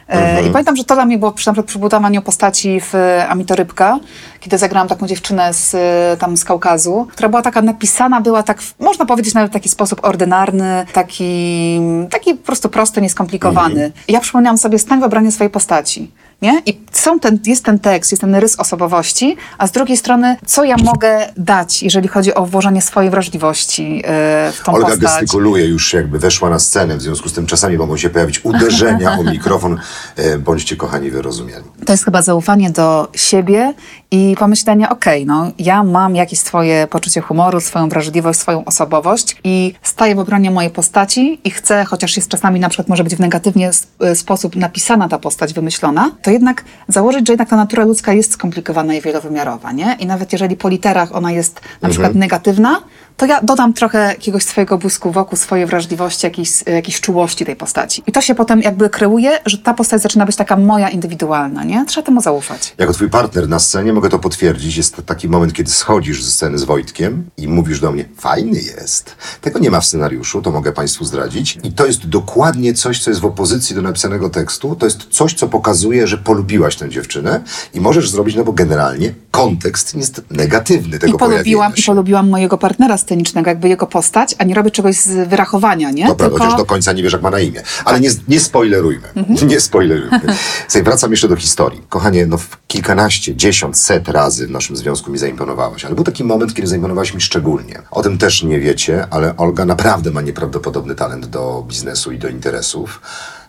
[0.08, 2.94] E, I pamiętam, że to dla mnie było przy, na przykład przy budowaniu postaci w
[2.94, 3.98] e, Amito Rybka,
[4.40, 8.58] kiedy zagrałam taką dziewczynę z, e, tam z Kaukazu, która była taka napisana, była tak,
[8.80, 13.92] można powiedzieć nawet w taki sposób ordynarny, taki, taki po prostu prosty, nieskomplikowany.
[14.08, 16.10] I ja przypomniałam sobie, stań w obronie swojej postaci.
[16.42, 16.62] Nie?
[16.66, 20.64] I są ten, jest ten tekst, jest ten rys osobowości, a z drugiej strony, co
[20.64, 25.00] ja mogę dać, jeżeli chodzi o włożenie swojej wrażliwości e, w tą Olga postać.
[25.20, 29.18] gestykuluje, już jakby weszła na scenę, w związku z tym czasami mogą się pojawić uderzenia
[29.18, 29.78] o mikrofon.
[30.16, 31.64] E, Bądźcie kochani wyrozumiali.
[31.86, 33.74] To jest chyba zaufanie do siebie
[34.10, 39.74] i pomyślenie, okej, no ja mam jakieś swoje poczucie humoru, swoją wrażliwość, swoją osobowość i
[39.82, 43.20] staję w obronie mojej postaci i chcę, chociaż jest czasami na przykład może być w
[43.20, 47.84] negatywnie s- e, sposób napisana ta postać, wymyślona, to jednak założyć, że jednak ta natura
[47.84, 49.96] ludzka jest skomplikowana i wielowymiarowa, nie?
[50.00, 52.80] I nawet jeżeli po literach ona jest na przykład negatywna,
[53.18, 58.02] to ja dodam trochę jakiegoś swojego błysku wokół, swojej wrażliwości, jakiejś, jakiejś czułości tej postaci.
[58.06, 61.84] I to się potem jakby kreuje, że ta postać zaczyna być taka moja indywidualna, nie?
[61.86, 62.74] Trzeba temu zaufać.
[62.78, 64.76] Jako twój partner na scenie mogę to potwierdzić.
[64.76, 69.16] Jest taki moment, kiedy schodzisz ze sceny z Wojtkiem i mówisz do mnie, fajny jest.
[69.40, 71.58] Tego nie ma w scenariuszu, to mogę państwu zdradzić.
[71.62, 74.76] I to jest dokładnie coś, co jest w opozycji do napisanego tekstu.
[74.76, 77.40] To jest coś, co pokazuje, że polubiłaś tę dziewczynę
[77.74, 82.58] i możesz zrobić, no bo generalnie kontekst jest negatywny tego I polubiłam, I polubiłam mojego
[82.58, 86.06] partnera scenicznego, jakby jego postać, a nie robię czegoś z wyrachowania, nie?
[86.06, 87.62] Dobra, chociaż do końca nie wiesz, jak ma na imię.
[87.84, 89.08] Ale nie, nie spoilerujmy.
[89.48, 90.20] Nie spoilerujmy.
[90.68, 91.82] Słuchaj, wracam jeszcze do historii.
[91.88, 95.84] Kochanie, no kilkanaście, dziesiąt, set razy w naszym związku mi zaimponowałaś.
[95.84, 97.82] Ale był taki moment, kiedy zaimponowałaś mi szczególnie.
[97.90, 102.28] O tym też nie wiecie, ale Olga naprawdę ma nieprawdopodobny talent do biznesu i do
[102.28, 103.00] interesów.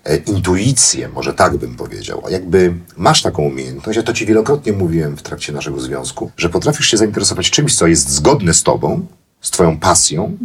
[0.05, 2.23] E, Intuicję, może tak bym powiedział.
[2.27, 6.49] A jakby masz taką umiejętność, ja to ci wielokrotnie mówiłem w trakcie naszego związku, że
[6.49, 9.05] potrafisz się zainteresować czymś, co jest zgodne z tobą,
[9.41, 10.37] z twoją pasją,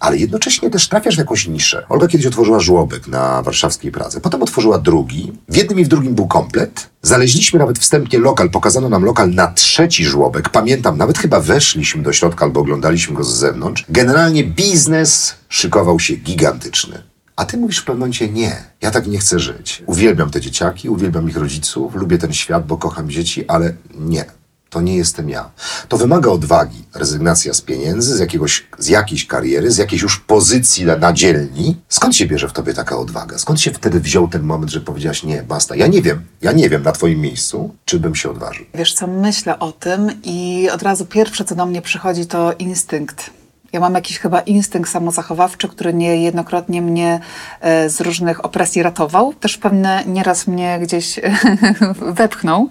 [0.00, 1.86] ale jednocześnie też trafiasz w jakąś niszę.
[1.88, 5.32] Olga kiedyś otworzyła żłobek na warszawskiej Pradze, potem otworzyła drugi.
[5.48, 6.90] W jednym i w drugim był komplet.
[7.02, 10.48] Znaleźliśmy nawet wstępnie lokal, pokazano nam lokal na trzeci żłobek.
[10.48, 13.84] Pamiętam, nawet chyba weszliśmy do środka albo oglądaliśmy go z zewnątrz.
[13.88, 17.02] Generalnie biznes szykował się gigantyczny.
[17.36, 19.82] A ty mówisz w pewnym momencie nie, ja tak nie chcę żyć.
[19.86, 24.24] Uwielbiam te dzieciaki, uwielbiam ich rodziców, lubię ten świat, bo kocham dzieci, ale nie.
[24.70, 25.50] To nie jestem ja.
[25.88, 30.84] To wymaga odwagi, rezygnacja z pieniędzy, z, jakiegoś, z jakiejś kariery, z jakiejś już pozycji
[30.84, 31.76] na, na dzielni.
[31.88, 33.38] Skąd się bierze w tobie taka odwaga?
[33.38, 35.76] Skąd się wtedy wziął ten moment, że powiedziałaś nie, basta?
[35.76, 38.66] Ja nie wiem, ja nie wiem na twoim miejscu, czy bym się odważył.
[38.74, 43.30] Wiesz co, myślę o tym i od razu pierwsze, co do mnie przychodzi, to instynkt.
[43.72, 47.20] Ja mam jakiś chyba instynkt samozachowawczy, który niejednokrotnie mnie
[47.60, 49.34] e, z różnych opresji ratował.
[49.34, 51.20] Też pewne nieraz mnie gdzieś
[52.20, 52.68] wepchnął.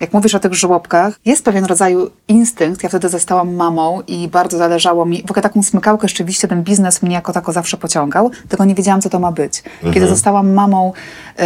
[0.00, 1.96] Jak mówisz o tych żłobkach, jest pewien rodzaj
[2.28, 2.82] instynkt.
[2.82, 7.02] Ja wtedy zostałam mamą i bardzo zależało mi, w ogóle taką smykałkę rzeczywiście ten biznes
[7.02, 9.62] mnie jako tako zawsze pociągał, tylko nie wiedziałam, co to ma być.
[9.94, 10.92] Kiedy zostałam mamą,
[11.38, 11.44] yy,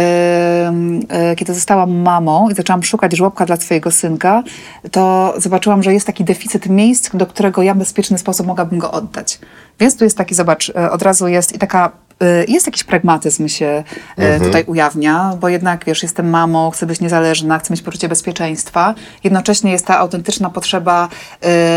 [1.29, 4.43] yy, kiedy zostałam mamą i zaczęłam szukać żłobka dla swojego synka,
[4.91, 8.91] to zobaczyłam, że jest taki deficyt miejsc, do którego ja w bezpieczny sposób mogłabym go
[8.91, 9.39] oddać.
[9.79, 12.10] Więc tu jest taki, zobacz, yy, od razu jest i taka y,
[12.47, 13.83] jest jakiś pragmatyzm się
[14.19, 18.95] y, tutaj ujawnia, bo jednak, wiesz, jestem mamą, chcę być niezależna, chcę mieć poczucie bezpieczeństwa.
[19.23, 21.09] Jednocześnie jest ta autentyczna potrzeba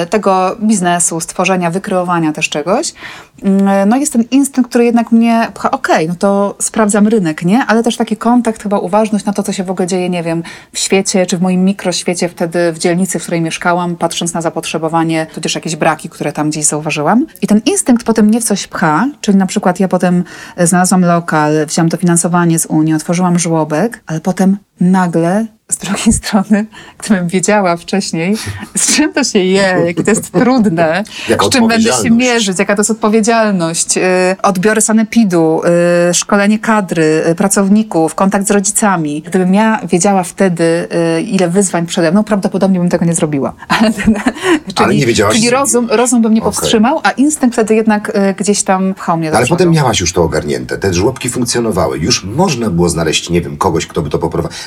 [0.02, 2.94] y, tego biznesu, stworzenia, wykreowania też czegoś.
[3.44, 7.66] Mm, No jest ten instynkt, który jednak mnie pcha, okej, no to sprawdzam rynek, nie?
[7.66, 10.42] Ale też taki kontakt, chyba uważność na to, co się w ogóle dzieje, nie wiem,
[10.72, 15.26] w świecie, czy w moim mikroświecie wtedy w dzielnicy, w której mieszkałam, patrząc na zapotrzebowanie,
[15.34, 17.26] tudzież jakieś braki, które tam gdzieś zauważyłam.
[17.42, 20.24] I ten instynkt potem mnie w coś pcha, czyli na przykład ja potem
[20.56, 26.66] e, znalazłam lokal, wziąłam dofinansowanie z Unii, otworzyłam żłobek, ale potem nagle z drugiej strony,
[26.98, 28.36] gdybym wiedziała wcześniej,
[28.76, 31.04] z czym to się je, jakie to jest trudne,
[31.46, 34.02] z czym będę się mierzyć, jaka to jest odpowiedzialność, y,
[34.42, 35.62] odbiory sanepidu,
[36.10, 39.22] y, szkolenie kadry, y, pracowników, kontakt z rodzicami.
[39.22, 40.88] Gdybym ja wiedziała wtedy,
[41.26, 43.52] ile wyzwań przede mną, prawdopodobnie bym tego nie zrobiła.
[43.68, 43.92] Ale,
[44.74, 46.52] czyli, nie wiedziałaś, Czyli rozum, rozum by mnie Okej.
[46.52, 50.22] powstrzymał, a instynkt wtedy jednak gdzieś tam pchał mnie do Ale potem miałaś już to
[50.22, 54.58] ogarnięte, te żłobki funkcjonowały, już można było znaleźć, nie wiem, kogoś, kto by to poprowadził.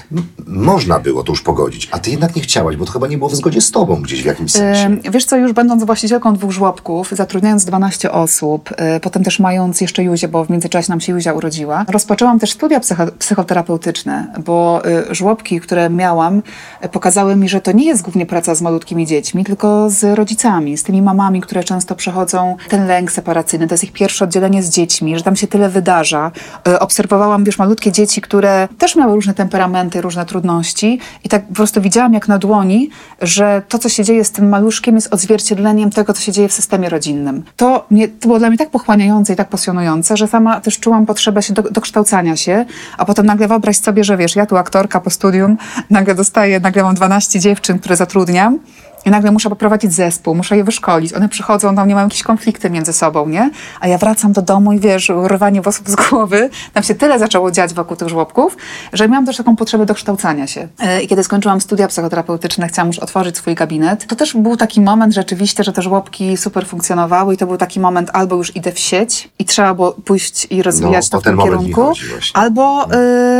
[0.47, 3.29] Można było to już pogodzić, a ty jednak nie chciałaś, bo to chyba nie było
[3.29, 4.97] w zgodzie z tobą gdzieś w jakimś sensie.
[5.11, 10.03] Wiesz co, już będąc właścicielką dwóch żłobków, zatrudniając 12 osób, y, potem też mając jeszcze
[10.03, 14.81] Juzię, bo w międzyczasie nam się Juzia urodziła, rozpoczęłam też studia psycho- psychoterapeutyczne, bo
[15.11, 16.41] y, żłobki, które miałam,
[16.85, 20.77] y, pokazały mi, że to nie jest głównie praca z malutkimi dziećmi, tylko z rodzicami,
[20.77, 24.69] z tymi mamami, które często przechodzą ten lęk separacyjny, to jest ich pierwsze oddzielenie z
[24.69, 26.31] dziećmi, że tam się tyle wydarza.
[26.79, 31.81] Obserwowałam, wiesz, malutkie dzieci, które też miały różne temperamenty, różne trudności i tak po prostu
[31.81, 32.89] widziałam jak na dłoni,
[33.21, 36.53] że to, co się dzieje z tym maluszkiem jest odzwierciedleniem tego, co się dzieje w
[36.53, 37.43] systemie rodzinnym.
[37.55, 41.05] To, mnie, to było dla mnie tak pochłaniające i tak pasjonujące, że sama też czułam
[41.05, 42.65] potrzebę się do, dokształcania się,
[42.97, 45.57] a potem nagle wyobraź sobie, że wiesz, ja tu aktorka po studium,
[45.89, 48.59] nagle dostaję, nagle mam 12 dziewczyn, które zatrudniam,
[49.05, 51.13] i nagle muszę poprowadzić zespół, muszę je wyszkolić.
[51.13, 53.51] One przychodzą, tam nie mają jakieś konflikty między sobą, nie?
[53.79, 56.49] A ja wracam do domu i wiesz, urwanie włosów z głowy.
[56.73, 58.57] Tam się tyle zaczęło dziać wokół tych żłobków,
[58.93, 60.67] że miałam też taką potrzebę dokształcania się.
[60.79, 64.81] E, I kiedy skończyłam studia psychoterapeutyczne, chciałam już otworzyć swój gabinet, to też był taki
[64.81, 68.71] moment rzeczywiście, że te żłobki super funkcjonowały i to był taki moment albo już idę
[68.71, 71.93] w sieć i trzeba było pójść i rozwijać No, to w tym kierunku,
[72.33, 72.87] albo,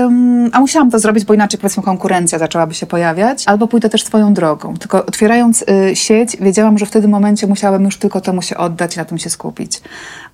[0.06, 4.04] ym, a musiałam to zrobić, bo inaczej powiedzmy konkurencja zaczęłaby się pojawiać, albo pójdę też
[4.04, 4.78] swoją drogą.
[4.78, 5.47] Tylko otwierając
[5.92, 9.18] y, sieć, wiedziałam, że w tym momencie musiałabym już tylko temu się oddać na tym
[9.18, 9.82] się skupić.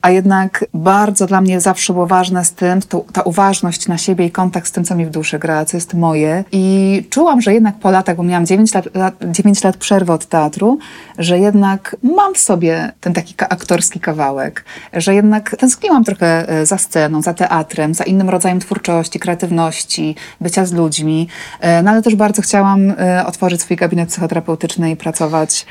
[0.03, 4.25] A jednak bardzo dla mnie zawsze było ważne z tym, to, ta uważność na siebie
[4.25, 6.43] i kontakt z tym, co mi w duszy gra, co jest moje.
[6.51, 10.25] I czułam, że jednak po latach, bo miałam 9 lat, lat, 9 lat przerwy od
[10.25, 10.79] teatru,
[11.17, 16.77] że jednak mam w sobie ten taki aktorski kawałek, że jednak tęskniłam trochę e, za
[16.77, 21.27] sceną, za teatrem, za innym rodzajem twórczości, kreatywności, bycia z ludźmi,
[21.63, 25.65] E, no ale też bardzo chciałam e, otworzyć swój gabinet psychoterapeutyczny i pracować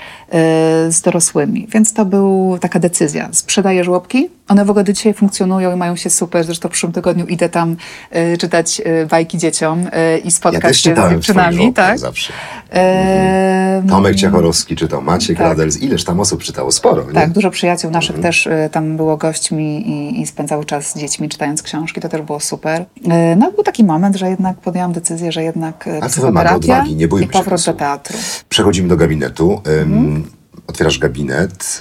[0.88, 1.66] z dorosłymi.
[1.70, 3.28] Więc to była taka decyzja.
[3.32, 6.44] Sprzedaję żłobki, one w ogóle do dzisiaj funkcjonują i mają się super.
[6.44, 7.76] Zresztą w przyszłym tygodniu idę tam
[8.10, 11.72] e, czytać e, bajki dzieciom e, i spotkać się z dziewczynami.
[11.72, 11.98] Tak?
[11.98, 12.32] zawsze.
[12.72, 15.46] E, Tomek Ciachorowski czytał, Maciek Tak.
[15.46, 16.72] Radels, ileż tam osób czytało?
[16.72, 17.12] Sporo, nie?
[17.12, 18.22] tak, dużo przyjaciół naszych Mhm.
[18.22, 22.22] też y, tam było gośćmi i, i spędzały czas z dziećmi czytając książki, to też
[22.22, 22.80] było super.
[22.82, 26.54] Y, no był taki moment, że jednak podjęłam decyzję, że jednak y, Ale to wymaga
[26.54, 28.18] odwagi, nie bójmy i się powrót tego do teatru.
[28.48, 29.60] Przechodzimy do gabinetu.
[29.64, 30.24] Mhm.
[30.66, 31.80] Otwierasz gabinet.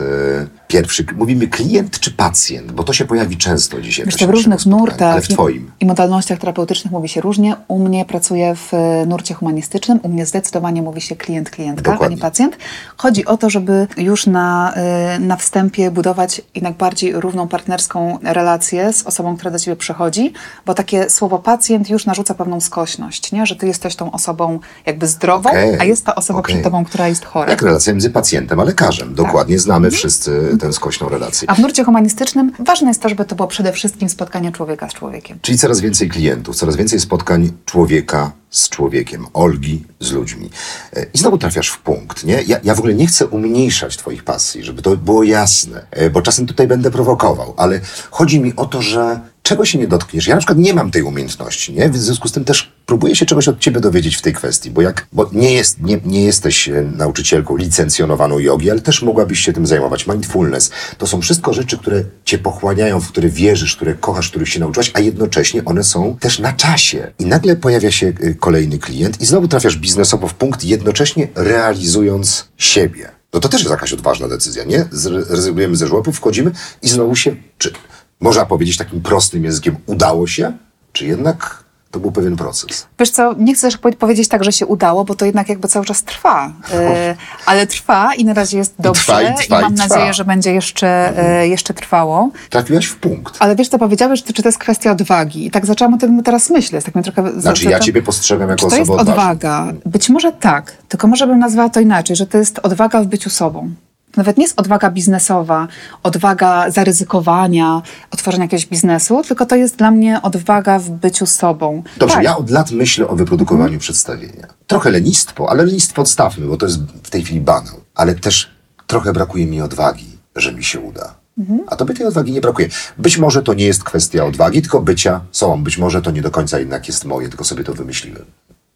[0.72, 2.72] Pierwszy, mówimy klient czy pacjent?
[2.72, 4.06] Bo to się pojawi często dzisiaj.
[4.06, 5.72] Wiesz, w różnych nurtach twoim.
[5.80, 7.56] i modalnościach terapeutycznych mówi się różnie.
[7.68, 10.00] U mnie pracuję w e, nurcie humanistycznym.
[10.04, 12.16] U mnie zdecydowanie mówi się klient, klientka, Dokładnie.
[12.16, 12.58] a nie pacjent.
[12.98, 18.94] Chodzi o to, żeby już na, e, na wstępie budować jednak bardziej równą partnerską relację
[18.94, 20.34] z osobą, która do ciebie przychodzi,
[20.66, 23.46] bo takie słowo pacjent już narzuca pewną skośność, nie?
[23.46, 26.56] że ty jesteś tą osobą jakby zdrową, Okej, a jest ta osoba okej.
[26.56, 27.52] przed tobą, która jest chora.
[27.52, 29.16] Jak relacja między pacjentem a lekarzem.
[29.16, 29.64] Dokładnie Tak.
[29.64, 29.98] znamy Mhm.
[29.98, 31.50] wszyscy tę skośną relację.
[31.50, 34.94] A w nurcie humanistycznym ważne jest to, żeby to było przede wszystkim spotkanie człowieka z
[34.94, 35.40] człowiekiem.
[35.42, 40.50] Czyli coraz więcej klientów, coraz więcej spotkań człowieka z człowiekiem, Olgi z ludźmi.
[40.94, 42.42] E, I znowu trafiasz w punkt, nie?
[42.48, 46.22] Ja, ja w ogóle nie chcę umniejszać twoich pasji, żeby to było jasne, e, bo
[46.22, 47.80] czasem tutaj będę prowokował, ale
[48.12, 50.28] chodzi mi o to, że czego się nie dotkniesz.
[50.28, 51.90] Ja na przykład nie mam tej umiejętności, nie?
[51.90, 54.82] W związku z tym też próbuję się czegoś od ciebie dowiedzieć w tej kwestii, bo
[54.82, 59.54] jak, bo nie, jest, nie, nie jesteś e, nauczycielką licencjonowaną jogi, ale też mogłabyś się
[59.54, 60.08] tym zajmować.
[60.08, 64.60] Mindfulness to są wszystko rzeczy, które cię pochłaniają, w które wierzysz, które kochasz, których się
[64.60, 67.12] nauczyłaś, a jednocześnie one są też na czasie.
[67.20, 72.48] I nagle pojawia się e, kolejny klient i znowu trafiasz biznesowo w punkt, jednocześnie realizując
[72.58, 73.22] siebie.
[73.34, 74.86] No to też jest jakaś odważna decyzja, nie?
[74.92, 76.52] Zrezygnujemy ze żłobów, wchodzimy
[76.82, 77.74] i znowu się, czy
[78.22, 80.54] można powiedzieć takim prostym językiem, udało się,
[80.94, 82.88] czy jednak to był pewien proces.
[83.00, 85.86] Wiesz co, nie chcę też powiedzieć tak, że się udało, bo to jednak jakby cały
[85.86, 86.54] czas trwa.
[86.74, 89.02] E, ale trwa i na razie jest dobrze.
[89.02, 91.28] I, trwa, i, trwa, i mam i nadzieję, że będzie jeszcze, mhm.
[91.28, 92.30] e, jeszcze trwało.
[92.50, 93.36] Trafiłaś w punkt.
[93.40, 95.46] Ale wiesz co powiedziałeś, czy to jest kwestia odwagi.
[95.46, 96.86] I tak zaczęłam o tym teraz myśleć.
[96.86, 99.74] Tak mnie trochę znaczy ja ciebie postrzegam jako osobę to jest odwaga?
[99.86, 103.30] Być może tak, tylko może bym nazwała to inaczej, że to jest odwaga w byciu
[103.30, 103.74] sobą
[104.18, 105.68] nawet nie jest odwaga biznesowa,
[106.04, 111.84] odwaga zaryzykowania, otworzenia jakiegoś biznesu, tylko to jest dla mnie odwaga w byciu sobą.
[111.98, 112.24] Dobrze, tak.
[112.24, 113.80] ja od lat myślę o wyprodukowaniu hmm.
[113.80, 114.48] przedstawienia.
[114.68, 117.76] Trochę lenistwo, ale lenistwo odstawmy, bo to jest w tej chwili banał.
[117.96, 118.52] Ale też
[118.88, 121.22] trochę brakuje mi odwagi, że mi się uda.
[121.38, 121.60] Mhm.
[121.68, 122.70] A tobie tej odwagi nie brakuje.
[122.98, 125.64] Być może to nie jest kwestia odwagi, tylko bycia sobą.
[125.64, 128.26] Być może to nie do końca jednak jest moje, tylko sobie to wymyśliłem.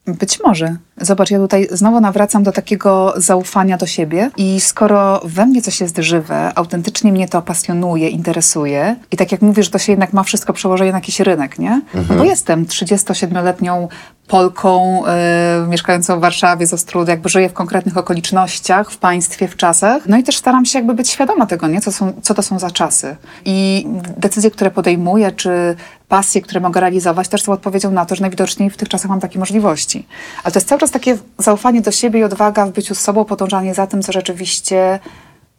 [0.08, 0.76] Być może.
[0.98, 5.82] Zobacz, ja tutaj znowu nawracam do takiego zaufania do siebie i skoro we mnie coś
[5.82, 10.24] jest żywe, autentycznie mnie to pasjonuje, interesuje i tak jak mówisz, to się jednak ma
[10.24, 11.82] wszystko przełożenie na jakiś rynek, nie?
[11.94, 12.06] Mhm.
[12.10, 13.88] No bo jestem 37-letnią
[14.28, 19.56] Polką y, mieszkającą w Warszawie z Ostrudy, jakby żyję w konkretnych okolicznościach, w państwie, w
[19.56, 20.08] czasach.
[20.08, 21.82] No i też staram się jakby być świadoma tego, nie?
[21.82, 23.16] Co, są, co to są za czasy.
[23.46, 23.88] I
[24.18, 25.76] decyzje, które podejmuję, czy
[26.08, 29.20] pasje, które mogę realizować, też są odpowiedzią na to, że najwidoczniej w tych czasach mam
[29.20, 30.08] takie możliwości.
[30.44, 33.26] Ale to jest cały czas takie zaufanie do siebie i odwaga w byciu z sobą,
[33.26, 35.00] podążanie za tym, co rzeczywiście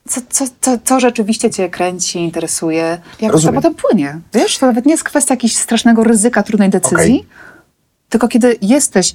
[0.08, 3.54] co, co, co, co rzeczywiście cię kręci, interesuje, jak Rozumiem.
[3.54, 4.20] to potem płynie.
[4.34, 7.30] Wiesz, to nawet nie jest kwestia jakiegoś strasznego ryzyka, trudnej decyzji, okay.
[8.08, 9.14] tylko kiedy jesteś...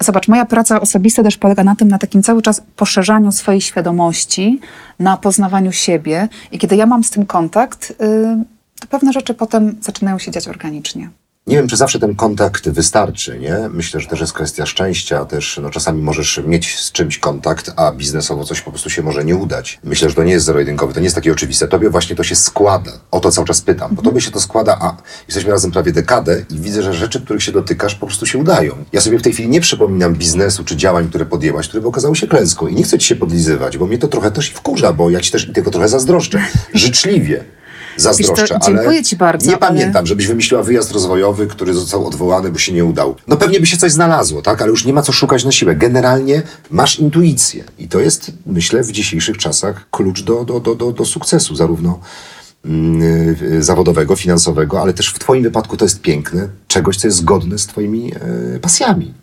[0.00, 4.60] Zobacz, moja praca osobista też polega na tym, na takim cały czas poszerzaniu swojej świadomości,
[4.98, 8.44] na poznawaniu siebie i kiedy ja mam z tym kontakt, yy,
[8.82, 11.10] to pewne rzeczy potem zaczynają się dziać organicznie.
[11.46, 13.56] Nie wiem, czy zawsze ten kontakt wystarczy, nie?
[13.72, 17.92] Myślę, że też jest kwestia szczęścia, też no, czasami możesz mieć z czymś kontakt, a
[17.92, 19.80] biznesowo coś po prostu się może nie udać.
[19.84, 21.68] Myślę, że to nie jest zero-jedynkowe, to nie jest takie oczywiste.
[21.68, 22.92] Tobie właśnie to się składa.
[23.10, 24.96] O to cały czas pytam, bo tobie się to składa, a
[25.28, 28.74] jesteśmy razem prawie dekadę i widzę, że rzeczy, których się dotykasz, po prostu się udają.
[28.92, 32.16] Ja sobie w tej chwili nie przypominam biznesu czy działań, które podjęłaś, które by okazały
[32.16, 35.10] się klęską i nie chcę ci się podlizywać, bo mnie to trochę też wkurza, bo
[35.10, 36.42] ja ci też i tego trochę zazdroszczę.
[36.74, 37.44] Życzliwie
[37.96, 39.46] zazdroszczę, to, dziękuję ci bardzo.
[39.46, 39.68] Nie ale...
[39.68, 43.16] pamiętam, żebyś wymyśliła wyjazd rozwojowy, który został odwołany, bo się nie udał.
[43.28, 44.62] No pewnie by się coś znalazło, tak?
[44.62, 45.76] Ale już nie ma co szukać na siłę.
[45.76, 50.92] Generalnie masz intuicję i to jest, myślę, w dzisiejszych czasach klucz do, do, do, do,
[50.92, 52.00] do sukcesu, zarówno
[52.64, 57.58] yy, zawodowego, finansowego, ale też w twoim wypadku to jest piękne, czegoś, co jest zgodne
[57.58, 58.04] z twoimi
[58.52, 59.14] yy, pasjami.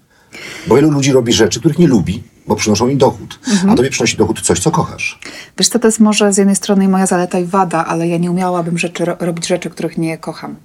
[0.67, 3.39] Bo wielu ludzi robi rzeczy, których nie lubi, bo przynoszą im dochód.
[3.47, 3.69] Mhm.
[3.69, 5.19] A tobie przynosi dochód coś, co kochasz.
[5.57, 8.31] Wiesz co, to jest może z jednej strony moja zaleta i wada, ale ja nie
[8.31, 10.55] umiałabym rzeczy, robić rzeczy, których nie kocham.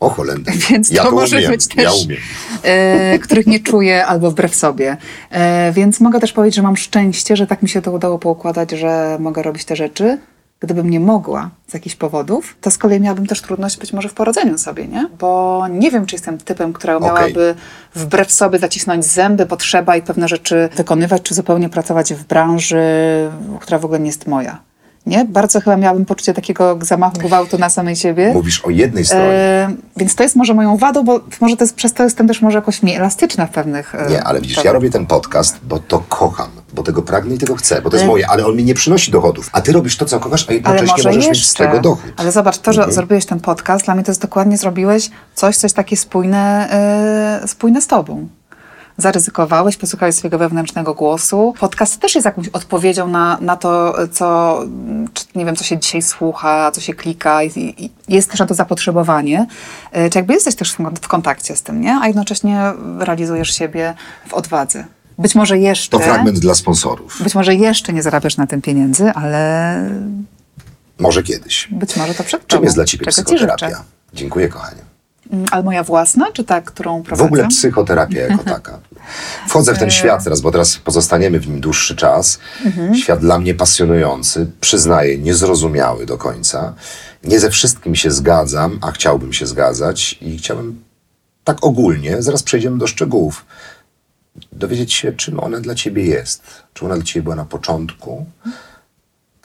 [0.00, 0.54] O Holender.
[0.70, 1.50] Więc ja to, to może umiem.
[1.50, 2.16] być też, ja
[2.62, 4.96] e, których nie czuję albo wbrew sobie.
[5.30, 8.70] E, więc mogę też powiedzieć, że mam szczęście, że tak mi się to udało poukładać,
[8.70, 10.18] że mogę robić te rzeczy.
[10.60, 14.14] Gdybym nie mogła z jakichś powodów, to z kolei miałabym też trudność być może w
[14.14, 15.08] porodzeniu sobie, nie?
[15.18, 17.54] Bo nie wiem, czy jestem typem, która miałaby okay.
[17.94, 22.80] wbrew sobie zacisnąć zęby, potrzeba i pewne rzeczy wykonywać, czy zupełnie pracować w branży,
[23.60, 24.58] która w ogóle nie jest moja.
[25.06, 25.24] Nie?
[25.24, 28.32] Bardzo chyba miałabym poczucie takiego zamachu gwałtu na samej siebie.
[28.34, 29.24] Mówisz o jednej stronie.
[29.24, 32.42] E, więc to jest może moją wadą, bo może to jest, przez to jestem też
[32.42, 33.94] może jakoś mniej elastyczna w pewnych...
[33.94, 37.38] E, nie, ale widzisz, ja robię ten podcast, bo to kocham, bo tego pragnę i
[37.38, 38.08] tego chcę, bo to jest e...
[38.08, 39.50] moje, ale on mi nie przynosi dochodów.
[39.52, 41.30] A ty robisz to, co kochasz, a jednocześnie możesz jeszcze.
[41.30, 42.12] mieć z tego dochód.
[42.16, 42.94] Ale zobacz, to, że mhm.
[42.94, 46.70] zrobiłeś ten podcast, dla mnie to jest dokładnie zrobiłeś coś, coś takie spójne,
[47.42, 48.28] e, spójne z tobą
[48.96, 51.54] zaryzykowałeś, posłuchałeś swojego wewnętrznego głosu.
[51.60, 54.60] Podcast też jest jakąś odpowiedzią na, na to, co,
[55.34, 59.46] nie wiem, co się dzisiaj słucha, co się klika i, jest też na to zapotrzebowanie.
[59.92, 61.98] E, czy jakby jesteś też w, kontakcie z tym, nie?
[62.02, 63.94] A jednocześnie realizujesz siebie
[64.28, 64.84] w odwadze.
[65.18, 65.98] Być może jeszcze...
[65.98, 67.22] To fragment dla sponsorów.
[67.22, 69.90] Być może jeszcze nie zarabiasz na tym pieniędzy, ale...
[70.98, 71.68] Może kiedyś.
[71.70, 73.84] Być może to przed Czym jest dla Ciebie psychoterapia?
[74.12, 74.95] Dziękuję, kochanie.
[75.30, 77.24] Mm, ale moja własna, czy ta, którą prowadzę?
[77.24, 78.78] W ogóle psychoterapia jako taka.
[79.48, 82.38] Wchodzę w ten świat teraz, bo teraz pozostaniemy w nim dłuższy czas.
[82.64, 82.94] Mhm.
[82.94, 86.74] Świat dla mnie pasjonujący, przyznaję, niezrozumiały do końca.
[87.24, 90.84] Nie ze wszystkim się zgadzam, a chciałbym się zgadzać i chciałbym
[91.44, 93.46] tak ogólnie, zaraz przejdziemy do szczegółów,
[94.52, 96.42] dowiedzieć się, czym ona dla ciebie jest.
[96.74, 98.26] Czy ona dla ciebie była na początku,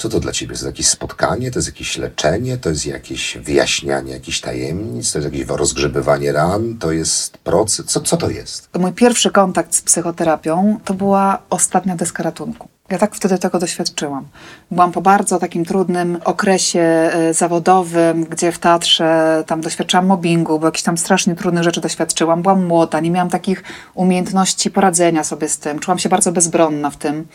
[0.01, 0.47] Co to dla ciebie?
[0.47, 5.19] To jest jakieś spotkanie, to jest jakieś leczenie, to jest jakieś wyjaśnianie jakichś tajemnic, to
[5.19, 7.85] jest jakieś rozgrzebywanie ran, to jest proces.
[7.85, 8.69] Co, co to jest?
[8.79, 12.67] Mój pierwszy kontakt z psychoterapią to była ostatnia deska ratunku.
[12.91, 14.25] Ja tak wtedy tego doświadczyłam.
[14.71, 20.65] Byłam po bardzo takim trudnym okresie e, zawodowym, gdzie w teatrze tam doświadczałam mobbingu, bo
[20.65, 22.41] jakieś tam strasznie trudne rzeczy doświadczyłam.
[22.41, 25.80] Byłam młoda, nie miałam takich umiejętności poradzenia sobie z tym.
[25.80, 27.27] Czułam się bardzo bezbronna w tym.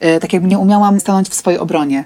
[0.00, 2.04] E, Tak jakby nie umiałam stanąć w swojej obronie.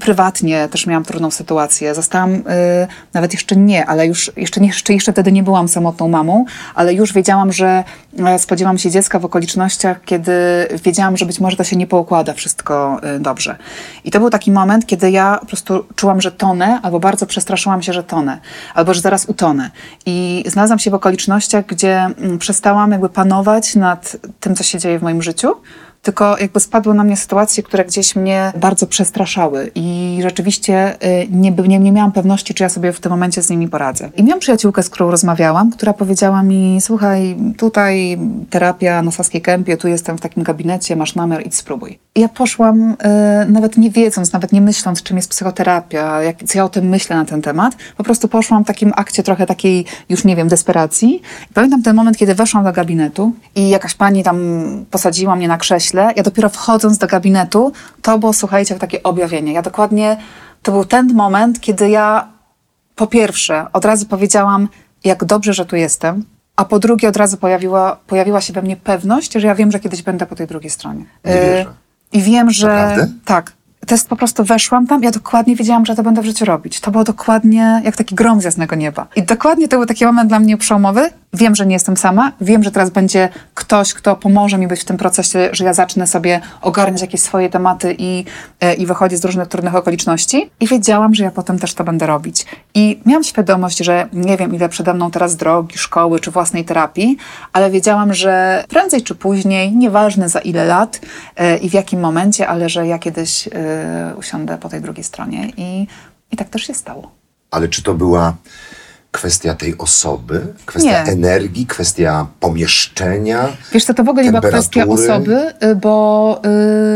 [0.00, 1.94] Prywatnie też miałam trudną sytuację.
[1.94, 6.44] Zostałam, e, nawet jeszcze nie, ale już jeszcze, jeszcze, jeszcze wtedy nie byłam samotną mamą,
[6.74, 7.84] ale już wiedziałam, że
[8.38, 10.32] spodziewam się dziecka w okolicznościach, kiedy
[10.84, 13.56] wiedziałam, że być może to się nie poukłada wszystko y, dobrze.
[14.04, 17.82] I to był taki moment, kiedy ja po prostu czułam, że tonę, albo bardzo przestraszyłam
[17.82, 18.38] się, że tonę,
[18.74, 19.70] albo że zaraz utonę.
[20.06, 24.98] I znalazłam się w okolicznościach, gdzie mm, przestałam jakby panować nad tym, co się dzieje
[24.98, 25.54] w moim życiu,
[26.02, 31.50] tylko jakby spadły na mnie sytuacje, które gdzieś mnie bardzo przestraszały i rzeczywiście y, nie,
[31.50, 34.10] nie, nie miałam pewności, czy ja sobie w tym momencie z nimi poradzę.
[34.16, 38.18] I miałam przyjaciółkę, z którą rozmawiałam, która powiedziała mi, słuchaj, tutaj
[38.50, 41.98] terapia na Saskiej Kępie, tu jestem w takim gabinecie, masz numer, idź spróbuj.
[42.14, 42.96] I ja poszłam, y,
[43.48, 47.16] nawet nie wiedząc, nawet nie myśląc, czym jest psychoterapia, jak, co ja o tym myślę
[47.16, 51.22] na ten temat, po prostu poszłam w takim akcie trochę takiej, już nie wiem, desperacji.
[51.50, 54.38] I pamiętam ten moment, kiedy weszłam do gabinetu i jakaś pani tam
[54.90, 55.89] posadziła mnie na krześle.
[55.94, 57.72] Ja dopiero wchodząc do gabinetu,
[58.02, 59.52] to było, słuchajcie, jak takie objawienie.
[59.52, 60.16] Ja dokładnie,
[60.62, 62.28] to był ten moment, kiedy ja
[62.96, 64.68] po pierwsze od razu powiedziałam,
[65.04, 66.24] jak dobrze, że tu jestem,
[66.56, 69.80] a po drugie od razu pojawiła, pojawiła się we mnie pewność, że ja wiem, że
[69.80, 71.04] kiedyś będę po tej drugiej stronie.
[71.24, 71.66] Nie wierzę.
[72.12, 72.66] I wiem, że...
[72.66, 73.08] Naprawdę?
[73.24, 73.52] Tak.
[73.86, 76.80] To jest po prostu weszłam tam, ja dokładnie wiedziałam, że to będę w życiu robić.
[76.80, 79.06] To było dokładnie jak taki grom z jasnego nieba.
[79.16, 81.10] I dokładnie to był taki moment dla mnie przełomowy.
[81.32, 82.32] Wiem, że nie jestem sama.
[82.40, 86.06] Wiem, że teraz będzie ktoś, kto pomoże mi być w tym procesie, że ja zacznę
[86.06, 88.24] sobie ogarniać jakieś swoje tematy i,
[88.60, 90.50] e, i wychodzić z różnych trudnych okoliczności.
[90.60, 92.46] I wiedziałam, że ja potem też to będę robić.
[92.74, 97.16] I miałam świadomość, że nie wiem, ile przede mną teraz drogi, szkoły czy własnej terapii,
[97.52, 101.00] ale wiedziałam, że prędzej czy później, nieważne za ile lat
[101.36, 103.69] e, i w jakim momencie, ale że ja kiedyś e,
[104.16, 105.52] usiądę po tej drugiej stronie.
[105.56, 105.86] I,
[106.30, 107.10] I tak też się stało.
[107.50, 108.34] Ale czy to była
[109.12, 111.12] kwestia tej osoby, kwestia Nie.
[111.12, 113.48] energii, kwestia pomieszczenia?
[113.72, 116.40] Wiesz co, to w ogóle nie była kwestia osoby, y, bo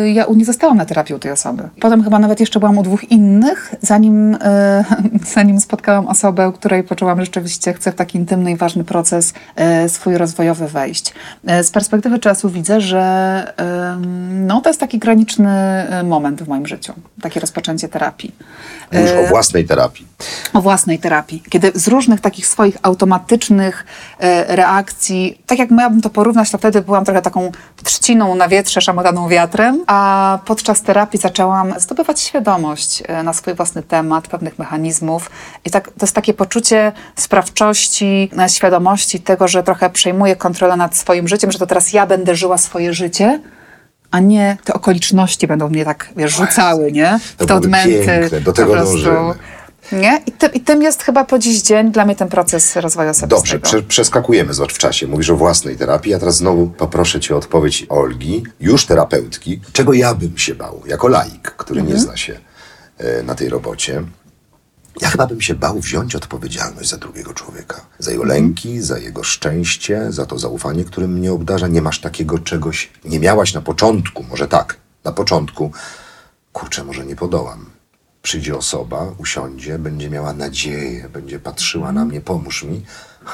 [0.05, 1.63] y, ja u- nie zostałam na terapii u tej osoby.
[1.81, 4.39] Potem chyba nawet jeszcze byłam u dwóch innych, zanim, y,
[5.35, 9.33] zanim spotkałam osobę, której poczułam, że rzeczywiście chcę w taki intymny i ważny proces
[9.85, 11.13] y, swój rozwojowy wejść.
[11.61, 13.05] Y, z perspektywy czasu widzę, że
[14.31, 15.51] no, to jest taki graniczny
[16.01, 18.35] y, moment w moim życiu, takie rozpoczęcie terapii.
[18.95, 20.07] Y, o własnej terapii.
[20.53, 23.87] o własnej terapii, kiedy z różnych takich swoich automatycznych
[24.19, 27.53] e, reakcji, tak jak miałabym to porównać, to wtedy byłam trochę taką
[27.85, 33.83] trzciną na wietrze, szamotaną wiatrem, a podczas terapii zaczęłam zdobywać świadomość e, na swój własny
[33.83, 35.31] temat, pewnych mechanizmów
[35.65, 40.97] i tak, to jest takie poczucie sprawczości, e, świadomości tego, że trochę przejmuję kontrolę nad
[40.97, 43.41] swoim życiem, że to teraz ja będę żyła swoje życie,
[44.11, 47.11] a nie te okoliczności będą mnie tak, wiesz, rzucały, nie?
[47.11, 48.07] To W te byłoby odmęty.
[48.07, 49.35] piękne, do tego dążymy.
[49.93, 50.23] Nie?
[50.27, 53.37] I, tym, I tym jest chyba po dziś dzień dla mnie ten proces rozwoju osobistego.
[53.37, 55.07] Dobrze, prze, przeskakujemy, zobacz, w czasie.
[55.07, 59.61] Mówisz o własnej terapii, a teraz znowu poproszę cię o odpowiedź Olgi, już terapeutki.
[59.73, 61.97] Czego ja bym się bał, jako laik, który Mhm.
[61.99, 62.41] nie zna się
[62.99, 64.03] e, na tej robocie?
[65.01, 67.81] Ja chyba bym się bał wziąć odpowiedzialność za drugiego człowieka.
[67.99, 71.67] Za jego lęki, za jego szczęście, za to zaufanie, którym mnie obdarza.
[71.67, 75.73] Nie masz takiego czegoś, nie miałaś na początku, może tak, na początku.
[76.53, 77.67] Kurczę, może nie podołam.
[78.25, 82.83] Przyjdzie osoba, usiądzie, będzie miała nadzieję, będzie patrzyła na mnie, pomóż mi,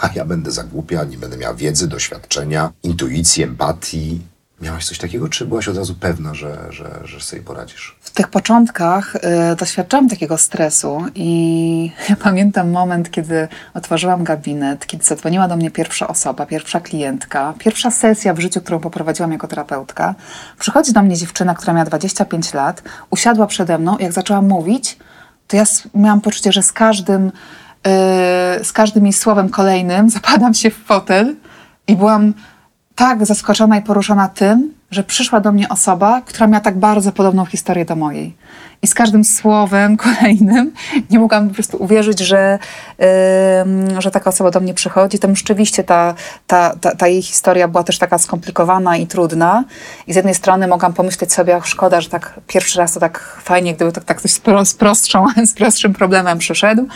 [0.02, 4.20] a ja będę za głupia, nie będę miała wiedzy, doświadczenia, intuicji, empatii.
[4.60, 7.96] Miałaś coś takiego, czy byłaś od razu pewna, że, że, że sobie poradzisz?
[8.00, 9.20] W tych początkach y,
[9.56, 16.08] doświadczałam takiego stresu i ja pamiętam moment, kiedy otworzyłam gabinet, kiedy zadzwoniła do mnie pierwsza
[16.08, 20.14] osoba, pierwsza klientka, pierwsza sesja w życiu, którą poprowadziłam jako terapeutka.
[20.58, 24.98] Przychodzi do mnie dziewczyna, która miała 25 lat, usiadła przede mną i jak zaczęłam mówić,
[25.46, 27.30] to ja miałam poczucie, że z każdym, y,
[28.64, 31.36] z każdym jej słowem kolejnym zapadam się w fotel
[31.86, 32.34] i byłam
[33.00, 37.44] tak zaskoczona i poruszona tym, że przyszła do mnie osoba, która miała tak bardzo podobną
[37.44, 38.36] historię do mojej.
[38.82, 40.72] I z każdym słowem kolejnym
[41.10, 42.58] nie mogłam po prostu uwierzyć, że,
[43.62, 45.18] ym, że taka osoba do mnie przychodzi.
[45.18, 46.14] Tam rzeczywiście ta,
[46.46, 49.64] ta, ta, ta jej historia była też taka skomplikowana i trudna.
[50.06, 53.40] I z jednej strony mogłam pomyśleć sobie, ach, szkoda, że tak pierwszy raz to tak
[53.42, 56.86] fajnie, gdyby tak, tak ktoś z, z, prostszą, z prostszym problemem przyszedł.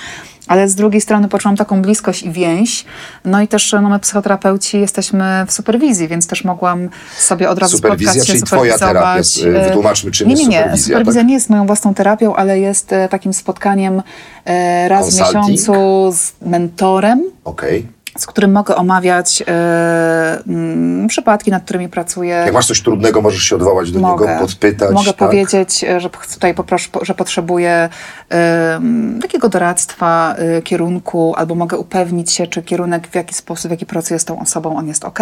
[0.48, 2.84] Ale z drugiej strony poczułam taką bliskość i więź.
[3.24, 7.76] No i też no, my psychoterapeuci jesteśmy w superwizji, więc też mogłam sobie od razu
[7.76, 9.22] Superwizja, spotkać się, czyli twoja terapia.
[9.66, 10.56] wytłumaczmy, czym nie, jest nie, nie.
[10.58, 11.28] superwizja, Superwizja tak?
[11.28, 14.02] nie jest moją własną terapią, ale jest e, takim spotkaniem
[14.44, 15.48] e, raz w Consulting?
[15.48, 15.72] miesiącu
[16.12, 17.86] z mentorem, Okej.
[18.18, 22.34] Z którym mogę omawiać e, mm, przypadki, nad którymi pracuję.
[22.34, 24.26] Jak masz coś trudnego, możesz się odwołać do Mogę.
[24.26, 24.90] niego, podpytać.
[24.92, 25.16] Mogę tak?
[25.16, 27.88] powiedzieć, e, że tutaj poproszę, że potrzebuję
[28.28, 33.70] em, takiego doradztwa, y, kierunku, albo mogę upewnić się, czy kierunek, w jaki sposób, w
[33.70, 35.18] jaki pracuję z tą osobą, on jest ok,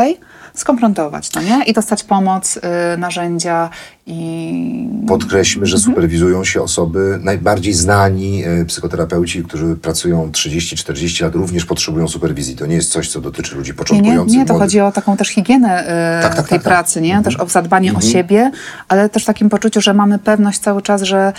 [0.54, 1.64] skonfrontować, no nie?
[1.64, 2.60] I dostać pomoc, y,
[2.98, 3.70] narzędzia
[4.06, 4.88] i...
[5.08, 5.66] Podkreślmy, Mhm.
[5.66, 12.56] że superwizują się osoby najbardziej znani e, psychoterapeuci, którzy pracują 30-40 lat, również potrzebują superwizji.
[12.56, 14.38] To nie jest coś, co dotyczy ludzi Nie, nie, początkujących.
[14.38, 14.64] nie, to młodych.
[14.66, 15.82] chodzi o taką też higienę
[16.18, 16.62] y, Tak, tak, tej tak, tak.
[16.62, 17.22] pracy, nie?
[17.22, 17.46] Też Mhm.
[17.46, 18.06] o zadbanie Mhm.
[18.08, 18.50] o siebie,
[18.88, 21.32] ale też w takim poczuciu, że mamy pewność cały czas, że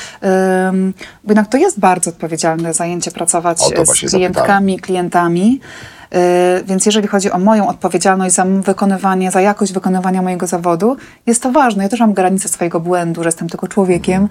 [1.24, 5.60] bo jednak to jest bardzo odpowiedzialne zajęcie pracować e, z klientkami, klientami.
[6.16, 11.44] Y, Więc jeżeli chodzi o moją odpowiedzialność za wykonywanie, za jakość wykonywania mojego zawodu, jest
[11.44, 11.84] to ważne.
[11.84, 14.30] Ja też mam granicę swojego błędu, że jestem tylko człowiekiem,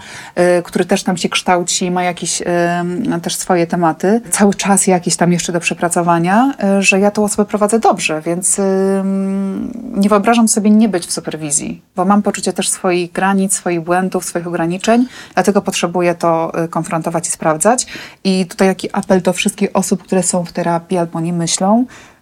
[0.58, 2.44] y, który też tam się kształci, ma jakieś y,
[3.22, 7.78] też swoje tematy, cały czas jakieś tam jeszcze do przepracowania, że ja tą osobę prowadzę
[7.78, 8.60] dobrze, więc
[9.82, 14.24] nie wyobrażam sobie nie być w superwizji, bo mam poczucie też swoich granic, swoich błędów,
[14.24, 17.86] swoich ograniczeń, dlatego potrzebuję to konfrontować i sprawdzać.
[18.24, 21.71] I tutaj taki apel do wszystkich osób, które są w terapii albo nie myślą,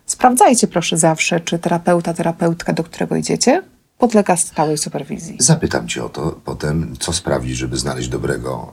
[0.06, 3.62] sprawdzajcie proszę zawsze, czy terapeuta, terapeutka, do którego idziecie,
[4.00, 5.36] podlega stałej superwizji.
[5.40, 8.72] Zapytam cię o to potem, co sprawdzić, żeby znaleźć dobrego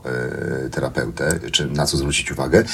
[0.66, 2.64] e, terapeutę, czy na co zwrócić uwagę.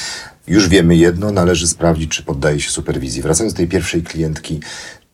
[0.46, 3.22] Już wiemy jedno, należy sprawdzić, czy poddaje się superwizji.
[3.22, 4.60] Wracając do tej pierwszej klientki,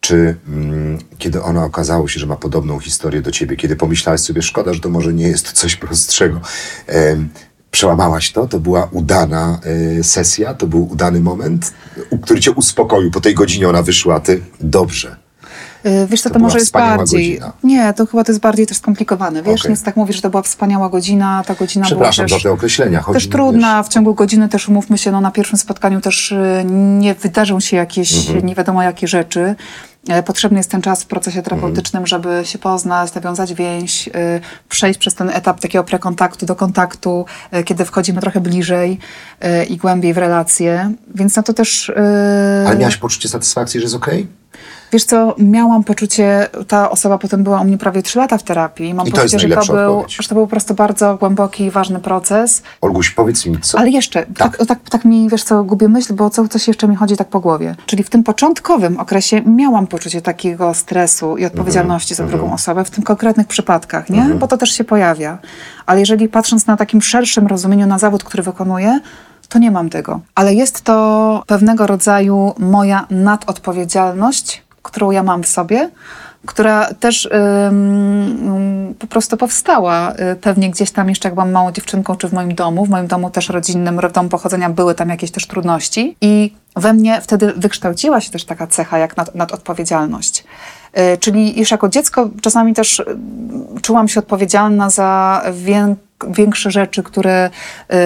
[0.00, 4.42] czy mm, kiedy ona okazało się, że ma podobną historię do ciebie, kiedy pomyślałaś sobie,
[4.42, 6.40] szkoda, że to może nie jest coś prostszego,
[6.86, 7.28] em,
[7.70, 8.46] przełamałaś to?
[8.46, 9.58] To była udana
[9.98, 11.72] e, sesja, to był udany moment,
[12.22, 13.10] który cię uspokoił.
[13.10, 15.16] Po tej godzinie ona wyszła, ty dobrze.
[15.86, 17.28] Y, Wiesz co, To to, może jest bardziej...
[17.38, 17.52] godzina.
[17.64, 19.42] Nie, to chyba to jest bardziej też skomplikowane.
[19.42, 22.42] Wiesz, więc tak mówisz, że to była wspaniała godzina, ta godzina Przepraszam była też...
[22.42, 23.00] za te określenia.
[23.02, 26.64] Chodzi Też trudna, w ciągu godziny też umówmy się, no na pierwszym spotkaniu też y,
[26.98, 28.46] nie wydarzą się jakieś Mhm.
[28.46, 29.54] nie wiadomo jakie rzeczy.
[30.08, 31.44] E, Potrzebny jest ten czas w procesie Mhm.
[31.44, 34.10] terapeutycznym, żeby się poznać, nawiązać więź, y,
[34.68, 37.24] przejść przez ten etap takiego prekontaktu do kontaktu,
[37.54, 38.98] y, kiedy wchodzimy trochę bliżej
[39.68, 40.92] i głębiej w relacje.
[41.14, 41.92] Więc na to też...
[42.66, 44.39] Ale miałaś poczucie satysfakcji, że jest okej?
[44.92, 48.88] Wiesz co, miałam poczucie, ta osoba potem była u mnie prawie 3 lata w terapii.
[48.88, 50.16] i Mam I to poczucie, jest że, to najlepsza był, odpowiedź.
[50.22, 52.62] że to był po prostu bardzo głęboki i ważny proces.
[52.80, 53.78] Olguś, powiedz mi, co...
[53.78, 54.56] Ale jeszcze, tak.
[54.56, 57.28] Tak, tak, tak mi, wiesz co, gubię myśl, bo co, coś jeszcze mi chodzi tak
[57.28, 57.74] po głowie.
[57.86, 62.90] Czyli w tym początkowym okresie miałam poczucie takiego stresu i odpowiedzialności za drugą osobę, w
[62.90, 64.22] tym konkretnych przypadkach, nie?
[64.22, 65.38] Bo to też się pojawia.
[65.86, 69.00] Ale jeżeli patrząc na takim szerszym rozumieniu na zawód, który wykonuję,
[69.48, 70.20] to nie mam tego.
[70.34, 75.90] Ale jest to pewnego rodzaju moja nadodpowiedzialność, którą ja mam w sobie,
[76.46, 77.28] która też
[77.68, 82.32] ym, po prostu powstała y, pewnie gdzieś tam jeszcze jak byłam małą dziewczynką, czy w
[82.32, 86.16] moim domu, w moim domu też rodzinnym, w domu pochodzenia były tam jakieś też trudności
[86.20, 90.44] i we mnie wtedy wykształciła się też taka cecha jak nad, nadodpowiedzialność.
[90.98, 93.04] Y, Czyli już jako dziecko czasami też y,
[93.82, 95.94] czułam się odpowiedzialna za wię,
[96.28, 97.50] większe rzeczy, które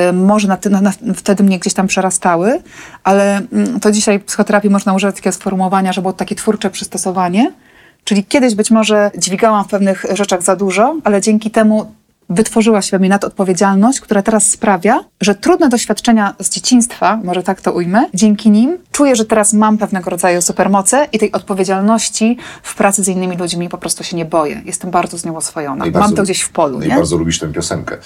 [0.09, 2.63] y, może na, na, na, wtedy mnie gdzieś tam przerastały,
[3.05, 7.53] ale mm, to dzisiaj w psychoterapii można używać takiego sformułowania, że było takie twórcze przystosowanie,
[8.05, 11.93] Czyli kiedyś być może dźwigałam w pewnych rzeczach za dużo, ale dzięki temu
[12.31, 17.61] wytworzyła się we mnie nadodpowiedzialność, która teraz sprawia, że trudne doświadczenia z dzieciństwa, może tak
[17.61, 22.75] to ujmę, dzięki nim czuję, że teraz mam pewnego rodzaju supermoce i tej odpowiedzialności w
[22.75, 24.63] pracy z innymi ludźmi po prostu się nie boję.
[24.65, 25.77] Jestem bardzo z nią oswojona.
[25.77, 26.95] No i mam bardzo- to gdzieś w polu, No i nie?
[26.97, 27.97] bardzo lubisz tę piosenkę.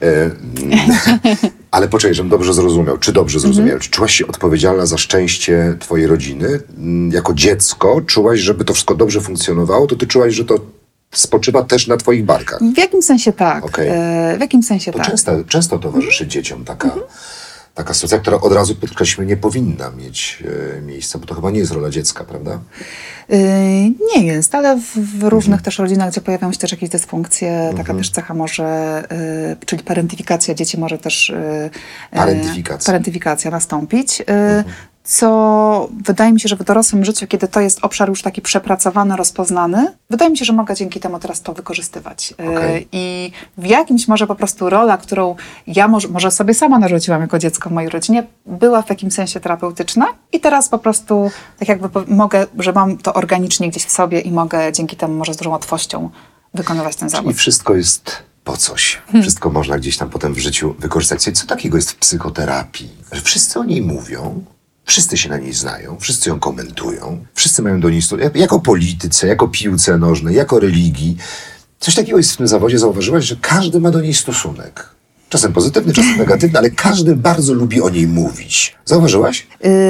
[0.00, 0.90] Mm,
[1.70, 2.98] ale poczekaj, żebym dobrze zrozumiał.
[2.98, 3.52] Czy dobrze Mhm.
[3.54, 3.80] zrozumiałem?
[3.80, 6.48] Czy czułaś się odpowiedzialna za szczęście twojej rodziny?
[6.78, 9.86] Mm, Jako dziecko czułaś, żeby to wszystko dobrze funkcjonowało?
[9.86, 10.54] To ty czułaś, że to
[11.14, 12.60] spoczywa też na twoich barkach?
[12.74, 13.64] W jakim sensie tak?
[13.64, 13.88] Okej.
[13.88, 15.06] E, w jakim sensie To tak?
[15.06, 16.90] często, często towarzyszy dzieciom taka,
[17.74, 20.42] taka sytuacja, która od razu podkreślmy nie powinna mieć
[20.76, 22.58] e, miejsca, bo to chyba nie jest rola dziecka, prawda?
[23.28, 23.38] Yy,
[24.16, 25.64] Nie jest, ale w, w różnych Mhm.
[25.64, 29.02] też rodzinach, gdzie pojawiają się też jakieś dysfunkcje, taka też cecha może,
[29.50, 31.32] yy, czyli parentyfikacja dzieci może też
[32.10, 32.86] Parentyfikacja.
[32.86, 34.22] parentyfikacja nastąpić.
[35.06, 39.16] Co wydaje mi się, że w dorosłym życiu, kiedy to jest obszar już taki przepracowany,
[39.16, 42.34] rozpoznany, wydaje mi się, że mogę dzięki temu teraz to wykorzystywać.
[42.38, 42.88] Yy, Okej.
[42.92, 45.36] I w jakimś może po prostu rola, którą
[45.66, 49.40] ja może, może sobie sama narzuciłam jako dziecko w mojej rodzinie, była w takim sensie
[49.40, 54.20] terapeutyczna i teraz po prostu tak jakby mogę, że mam to organicznie gdzieś w sobie
[54.20, 56.10] i mogę dzięki temu może z dużą łatwością
[56.54, 57.36] wykonywać ten I zawód.
[57.36, 59.02] wszystko jest po coś.
[59.22, 61.22] Wszystko można gdzieś tam potem w życiu wykorzystać.
[61.22, 62.90] Co takiego jest w psychoterapii?
[63.12, 64.44] Że wszyscy o niej mówią,
[64.84, 68.36] wszyscy się na niej znają, wszyscy ją komentują, wszyscy mają do niej stosunek.
[68.36, 71.16] Jako polityce, jako piłce nożnej, jako religii.
[71.80, 72.78] Coś takiego jest w tym zawodzie.
[72.78, 74.93] Zauważyłaś, że każdy ma do niej stosunek.
[75.34, 78.76] Czasem pozytywny, czasem negatywny, ale każdy bardzo lubi o niej mówić.
[78.84, 79.46] Zauważyłaś?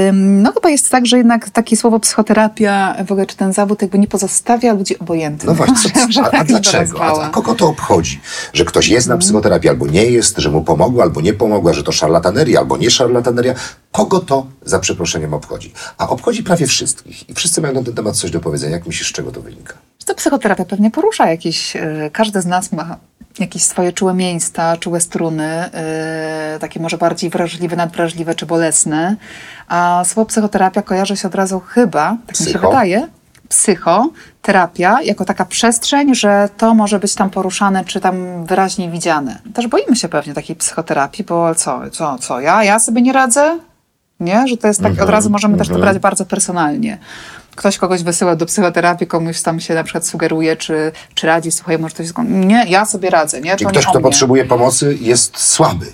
[0.08, 3.82] Ym, No chyba jest tak, że jednak takie słowo psychoterapia, w ogóle czy ten zawód
[3.82, 5.46] jakby nie pozostawia ludzi obojętnych.
[5.48, 7.04] No właśnie, co, a, a tak dlaczego?
[7.04, 8.20] A, a kogo to obchodzi?
[8.52, 11.82] Że ktoś jest na psychoterapii albo nie jest, że mu pomogła albo nie pomogła, że
[11.82, 13.54] to szarlataneria albo nie szarlataneria.
[13.92, 15.72] Kogo to za przeproszeniem obchodzi?
[15.98, 17.28] A obchodzi prawie wszystkich.
[17.28, 18.72] I wszyscy mają na ten temat coś do powiedzenia.
[18.72, 19.74] Jak myślisz, z czego to wynika?
[20.04, 22.96] To psychoterapia pewnie porusza jakieś, y, każdy z nas ma
[23.38, 25.70] jakieś swoje czułe miejsca, czułe struny,
[26.56, 29.16] y, takie może bardziej wrażliwe, nadwrażliwe czy bolesne.
[29.68, 32.68] A słowo psychoterapia kojarzy się od razu chyba, tak mi się Psycho?
[32.68, 33.08] wydaje,
[33.48, 39.38] psychoterapia jako taka przestrzeń, że to może być tam poruszane czy tam wyraźnie widziane.
[39.54, 43.58] Też boimy się pewnie takiej psychoterapii, bo co, co, co, ja, ja sobie nie radzę?
[44.20, 44.48] Nie?
[44.48, 46.98] Że to jest tak, od razu możemy też to brać bardzo personalnie.
[47.56, 51.78] Ktoś kogoś wysyła do psychoterapii, komuś tam się na przykład sugeruje, czy, czy radzi, słuchaj,
[51.78, 52.06] może ktoś...
[52.06, 53.50] zgon- Nie, ja sobie radzę, nie?
[53.56, 55.86] Czyli to ktoś, nie o kto potrzebuje pomocy, jest słaby.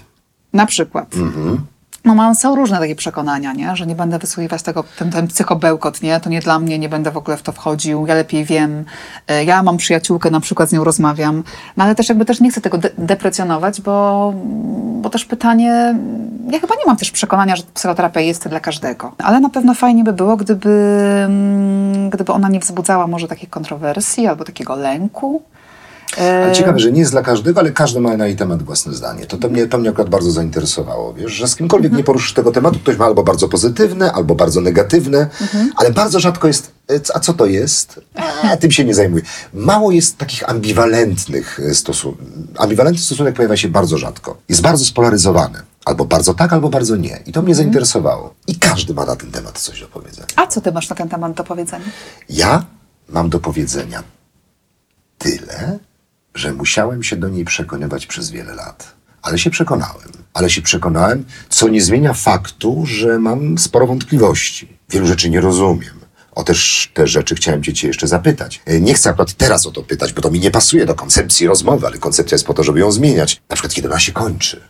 [0.52, 1.14] Na przykład.
[1.14, 1.66] Mhm.
[2.04, 3.76] No mam, są różne takie przekonania, nie?
[3.76, 6.20] że nie będę wysłuchiwać tego, ten, ten psychobełkot, nie?
[6.20, 8.84] to nie dla mnie, nie będę w ogóle w to wchodził, ja lepiej wiem,
[9.28, 11.42] E, ja mam przyjaciółkę, na przykład z nią rozmawiam,
[11.76, 14.32] no ale też jakby też nie chcę tego de- deprecjonować, bo,
[15.02, 15.94] bo też pytanie,
[16.50, 20.04] ja chyba nie mam też przekonania, że psychoterapia jest dla każdego, ale na pewno fajnie
[20.04, 20.70] by było, gdyby,
[21.24, 25.42] mm, gdyby ona nie wzbudzała może takich kontrowersji albo takiego lęku.
[26.18, 28.94] E, Ale ciekawe, że nie jest dla każdego, ale każdy ma na jej temat własne
[28.94, 29.26] zdanie.
[29.26, 32.52] To, to, mnie, to mnie akurat bardzo zainteresowało, wiesz, że z kimkolwiek nie poruszysz tego
[32.52, 35.28] tematu, ktoś ma albo bardzo pozytywne, albo bardzo negatywne,
[35.76, 38.00] ale bardzo rzadko jest, e, a co to jest?
[38.42, 39.22] A, tym się nie zajmuję.
[39.54, 42.26] Mało jest takich ambiwalentnych stosunków.
[42.56, 44.36] Ambiwalentny stosunek pojawia się bardzo rzadko.
[44.48, 45.58] Jest bardzo spolaryzowany.
[45.84, 47.20] Albo bardzo tak, albo bardzo nie.
[47.26, 48.34] I to mnie zainteresowało.
[48.46, 50.26] I każdy ma na ten temat coś do powiedzenia.
[50.36, 51.84] A co ty masz na ten temat do powiedzenia?
[52.28, 52.64] Ja
[53.08, 54.02] mam do powiedzenia
[55.18, 55.78] tyle,
[56.34, 58.94] że musiałem się do niej przekonywać przez wiele lat.
[59.22, 60.08] Ale się przekonałem.
[60.34, 64.68] Ale się przekonałem, co nie zmienia faktu, że mam sporo wątpliwości.
[64.90, 66.00] Wielu rzeczy nie rozumiem.
[66.32, 68.62] O też te rzeczy chciałem cię, jeszcze zapytać.
[68.66, 71.46] E, Nie chcę akurat teraz o to pytać, bo to mi nie pasuje do koncepcji
[71.46, 73.40] rozmowy, ale koncepcja jest po to, żeby ją zmieniać.
[73.48, 74.60] Na przykład, kiedy ona się kończy.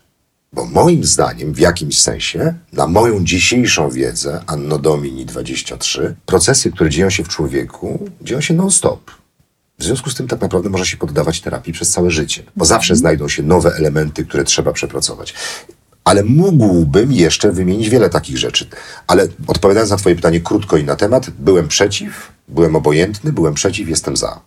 [0.52, 6.90] Bo moim zdaniem, w jakimś sensie, na moją dzisiejszą wiedzę, Anno Domini 23, procesy, które
[6.90, 9.10] dzieją się w człowieku, dzieją się non-stop.
[9.80, 12.96] W związku z tym tak naprawdę może się poddawać terapii przez całe życie, bo zawsze
[12.96, 15.34] znajdą się nowe elementy, które trzeba przepracować.
[16.04, 18.66] Ale mógłbym jeszcze wymienić wiele takich rzeczy.
[19.06, 23.88] Ale odpowiadając na Twoje pytanie krótko i na temat, byłem przeciw, byłem obojętny, byłem przeciw,
[23.88, 24.40] jestem za.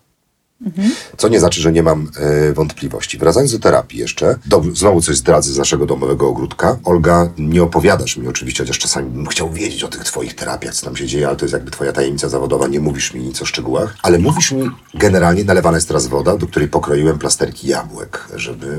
[1.18, 3.18] Co nie znaczy, że nie mam e, wątpliwości.
[3.18, 6.78] Wracając do terapii jeszcze, do, znowu coś zdradzę z naszego domowego ogródka.
[6.84, 10.86] Olga, nie opowiadasz mi oczywiście, chociaż czasami bym chciał wiedzieć o tych twoich terapiach, co
[10.86, 13.46] tam się dzieje, ale to jest jakby twoja tajemnica zawodowa, nie mówisz mi nic o
[13.46, 13.96] szczegółach.
[14.02, 18.78] Ale mówisz mi, generalnie nalewana jest teraz woda, do której pokroiłem plasterki jabłek, żeby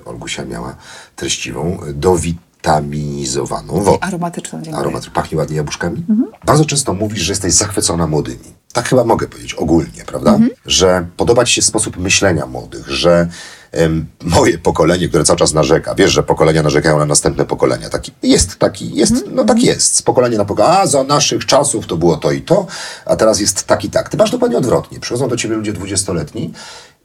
[0.00, 0.76] e, Olgusia miała
[1.16, 4.04] treściwą, e, dowitaminizowną wodę.
[4.04, 4.80] Aromatyczną, dziękuję.
[4.80, 6.04] Aromat pachnie ładnie jabłuszkami.
[6.46, 8.56] Bardzo często mówisz, że jesteś zachwycona młodymi.
[8.76, 10.38] Tak chyba mogę powiedzieć ogólnie, prawda?
[10.66, 13.28] Że podoba ci się sposób myślenia młodych, że
[13.72, 17.90] em, moje pokolenie, które cały czas narzeka, wiesz, że pokolenia narzekają na następne pokolenia.
[17.90, 19.96] Taki, jest taki, jest, no tak jest.
[19.96, 22.66] Z pokolenia na pokolenie, a za naszych czasów to było to i to,
[23.06, 24.08] a teraz jest tak i tak.
[24.08, 25.00] Ty masz dokładnie odwrotnie.
[25.00, 26.52] Przychodzą do ciebie ludzie dwudziestoletni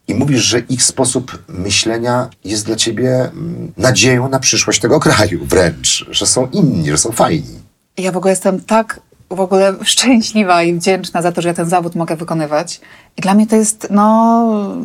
[0.08, 5.46] i mówisz, że ich sposób myślenia jest dla ciebie mm, nadzieją na przyszłość tego kraju
[5.46, 7.60] wręcz, że są inni, że są fajni.
[7.98, 9.00] Ja w ogóle jestem tak
[9.36, 12.82] w ogóle szczęśliwa i wdzięczna za to, że ja ten zawód mogę wykonywać.
[13.18, 14.76] I dla mnie to jest, no,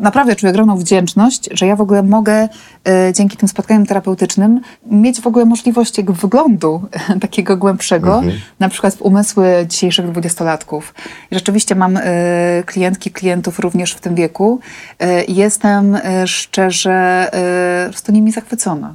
[0.00, 2.48] naprawdę czuję ogromną wdzięczność, że ja w ogóle mogę
[2.88, 6.82] e, dzięki tym spotkaniom terapeutycznym mieć w ogóle możliwość jego wyglądu
[7.20, 8.22] takiego głębszego,
[8.60, 10.94] na przykład w umysły dzisiejszych dwudziestolatków.
[11.30, 12.02] I rzeczywiście mam e,
[12.66, 14.60] klientki, klientów również w tym wieku
[14.98, 18.94] e, i jestem e, szczerze e, po prostu nimi zachwycona.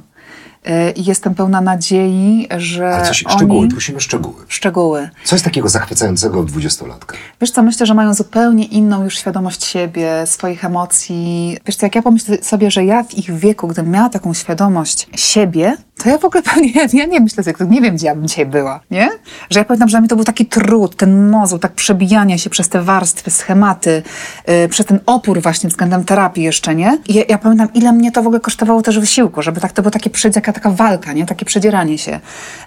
[0.66, 3.36] E, I jestem pełna nadziei, że Ale co się, oni...
[3.36, 4.44] szczegóły, prosimy szczegóły.
[4.48, 5.10] Szczegóły.
[5.24, 7.16] Co jest takiego zachwycającego w dwudziestolatka?
[7.40, 11.58] Wiesz co, myślę, że mają zupełnie inną już świadomość siebie, swoich emocji.
[11.66, 15.08] Wiesz co, jak ja pomyślę sobie, że ja w ich wieku, gdybym miała taką świadomość
[15.16, 18.46] siebie, to ja w ogóle pewnie, ja nie myślę, nie wiem, gdzie ja bym dzisiaj
[18.46, 19.08] była, nie?
[19.50, 22.50] Że ja pamiętam, że dla mnie to był taki trud, ten mozuł, tak przebijanie się
[22.50, 24.02] przez te warstwy, schematy,
[24.48, 26.98] yy, przez ten opór właśnie względem terapii jeszcze, nie?
[27.08, 29.82] I ja, ja pamiętam, ile mnie to w ogóle kosztowało też wysiłku, żeby tak, to
[29.82, 31.26] było takie, jaka taka walka, nie?
[31.26, 32.20] Takie przedzieranie się.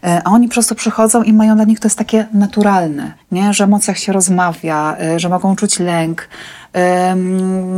[0.04, 3.54] Yy, a oni po prostu przychodzą i mają dla nich to jest takie naturalne, nie?
[3.54, 6.28] Że o emocjach się rozmawia, yy, że mogą czuć lęk,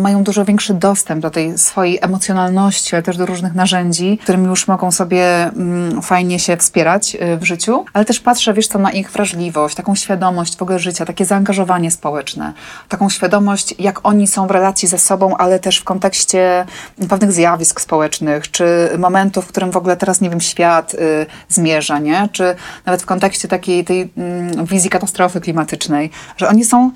[0.01, 4.67] mają dużo większy dostęp do tej swojej emocjonalności, ale też do różnych narzędzi, którymi już
[4.67, 7.85] mogą sobie mm, fajnie się wspierać y, w życiu.
[7.93, 11.91] Ale też patrzę, wiesz co, na ich wrażliwość, taką świadomość w ogóle życia, takie zaangażowanie
[11.91, 12.53] społeczne,
[12.89, 16.65] taką świadomość, jak oni są w relacji ze sobą, ale też w kontekście
[17.09, 21.99] pewnych zjawisk społecznych, czy momentów, w którym w ogóle teraz, nie wiem, świat y, zmierza,
[21.99, 22.29] nie?
[22.31, 26.91] Czy nawet w kontekście takiej tej mm, wizji katastrofy klimatycznej, że oni są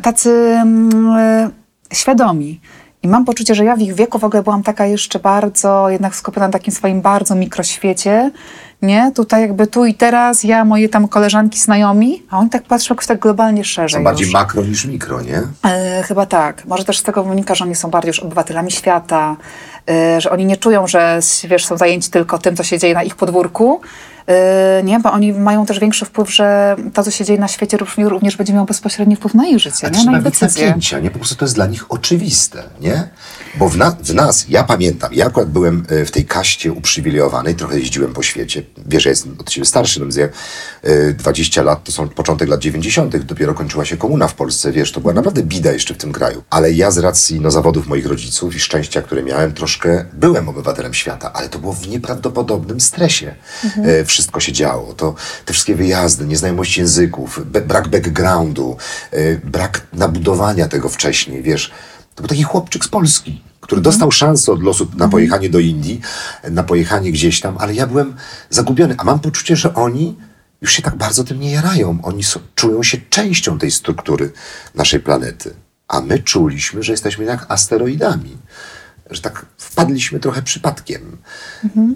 [0.00, 1.50] tacy mm, y,
[1.92, 2.60] świadomi.
[3.02, 6.16] I mam poczucie, że ja w ich wieku w ogóle byłam taka jeszcze bardzo, jednak
[6.16, 8.30] skupiona na takim swoim bardzo mikroświecie,
[8.82, 9.12] nie?
[9.14, 13.06] Tutaj jakby tu i teraz, ja, moje tam koleżanki, znajomi, a oni tak patrzą jakoś
[13.06, 14.34] tak globalnie szerzej Są bardziej już.
[14.34, 15.42] makro niż mikro, nie?
[15.64, 16.64] E, chyba tak.
[16.66, 19.36] Może też z tego wynika, że oni są bardziej już obywatelami świata,
[19.90, 23.02] e, że oni nie czują, że wiesz, są zajęci tylko tym, co się dzieje na
[23.02, 23.80] ich podwórku.
[24.26, 27.78] E, nie, bo oni mają też większy wpływ, że to, co się dzieje na świecie,
[27.98, 30.04] również, będzie miało bezpośredni wpływ na ich życie, A nie?
[30.04, 30.66] na ich decyzje.
[30.66, 31.10] napięcia, nie?
[31.10, 33.08] Po prostu to jest dla nich oczywiste, nie?
[33.54, 37.54] Bo w, na, w nas, ja pamiętam, ja akurat byłem e, w tej kaście uprzywilejowanej,
[37.54, 38.62] trochę jeździłem po świecie.
[38.86, 40.28] Wiesz, ja jestem od ciebie starszy, no więc ja,
[40.82, 44.92] e, 20 lat to są początek lat 90., dopiero kończyła się komuna w Polsce, wiesz,
[44.92, 46.42] to była naprawdę bida jeszcze w tym kraju.
[46.50, 50.94] Ale ja z racji no, zawodów moich rodziców i szczęścia, które miałem, troszkę byłem obywatelem
[50.94, 53.34] świata, ale to było w nieprawdopodobnym stresie.
[53.84, 54.94] E, wszystko się działo.
[54.94, 55.14] To
[55.44, 58.76] te wszystkie wyjazdy, nieznajomość języków, brak backgroundu,
[59.10, 61.70] e, brak nabudowania tego wcześniej, wiesz.
[62.14, 66.00] To był taki chłopczyk z Polski, który dostał szansę od losu na pojechanie do Indii,
[66.50, 68.16] na pojechanie gdzieś tam, ale ja byłem
[68.50, 70.16] zagubiony, a mam poczucie, że oni
[70.60, 71.98] już się tak bardzo tym nie jarają.
[72.02, 72.22] Oni
[72.54, 74.32] czują się częścią tej struktury
[74.74, 75.54] naszej planety.
[75.88, 78.36] A my czuliśmy, że jesteśmy jak asteroidami.
[79.10, 81.16] Że tak wpadliśmy trochę przypadkiem.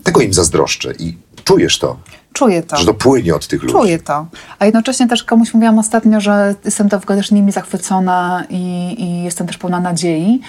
[0.05, 1.97] Tego im zazdroszczę i czujesz to,
[2.33, 2.77] Czuję to.
[2.77, 3.75] że to płynie od tych ludzi.
[3.75, 4.27] Czuję to.
[4.59, 9.59] A jednocześnie też komuś mówiłam ostatnio, że jestem też nimi zachwycona i, i jestem też
[9.59, 10.41] pełna nadziei.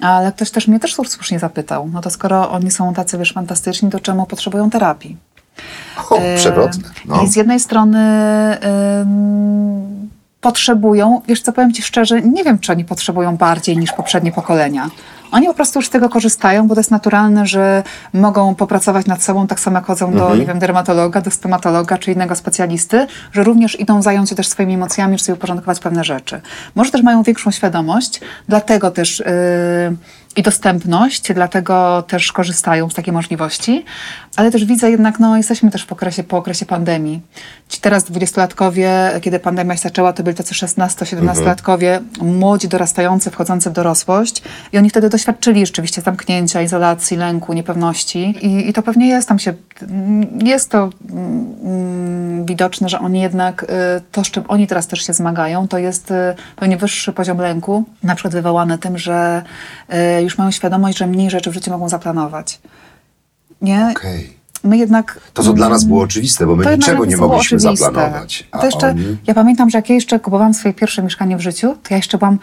[0.00, 3.90] Ale ktoś też mnie też słusznie zapytał, no to skoro oni są tacy, wiesz, fantastyczni,
[3.90, 5.16] to czemu potrzebują terapii?
[6.10, 6.90] O, przewrotne.
[7.04, 7.22] No.
[7.22, 7.98] I z jednej strony
[10.40, 14.90] potrzebują, wiesz co, powiem Ci szczerze, nie wiem, czy oni potrzebują bardziej niż poprzednie pokolenia.
[15.32, 17.82] Oni po prostu już z tego korzystają, bo to jest naturalne, że
[18.14, 22.12] mogą popracować nad sobą, tak samo jak chodzą do, nie wiem, dermatologa, do stomatologa czy
[22.12, 26.40] innego specjalisty, że również idą zająć się też swoimi emocjami, czy sobie uporządkować pewne rzeczy.
[26.74, 29.96] Może też mają większą świadomość, dlatego też yy,
[30.36, 33.84] i dostępność, dlatego też korzystają z takiej możliwości,
[34.36, 37.20] ale też widzę jednak, no jesteśmy też po okresie, po okresie pandemii.
[37.68, 43.72] Ci teraz dwudziestolatkowie, kiedy pandemia się zaczęła, to byli tacy 16-17-latkowie, młodzi, dorastający, wchodzący w
[43.72, 44.42] dorosłość.
[44.72, 48.20] I oni wtedy doświadczyli rzeczywiście zamknięcia, izolacji, lęku, niepewności.
[48.20, 49.54] I, i to pewnie jest tam się,
[50.44, 53.66] jest to mm, widoczne, że oni jednak, y,
[54.12, 56.14] to z czym oni teraz też się zmagają, to jest y,
[56.56, 59.42] pewnie wyższy poziom lęku, na przykład wywołany tym, że
[60.18, 62.60] y, już mają świadomość, że mniej rzeczy w życiu mogą zaplanować.
[63.62, 63.94] Nie?
[63.96, 64.40] Okej.
[64.64, 65.20] My jednak...
[65.34, 67.84] To, co dla nas było oczywiste, bo my niczego nie mogliśmy oczywiste.
[67.84, 68.48] zaplanować.
[68.50, 69.16] A To jeszcze, oni...
[69.26, 72.18] ja pamiętam, że jak ja jeszcze kupowałam swoje pierwsze mieszkanie w życiu, to ja jeszcze
[72.18, 72.38] byłam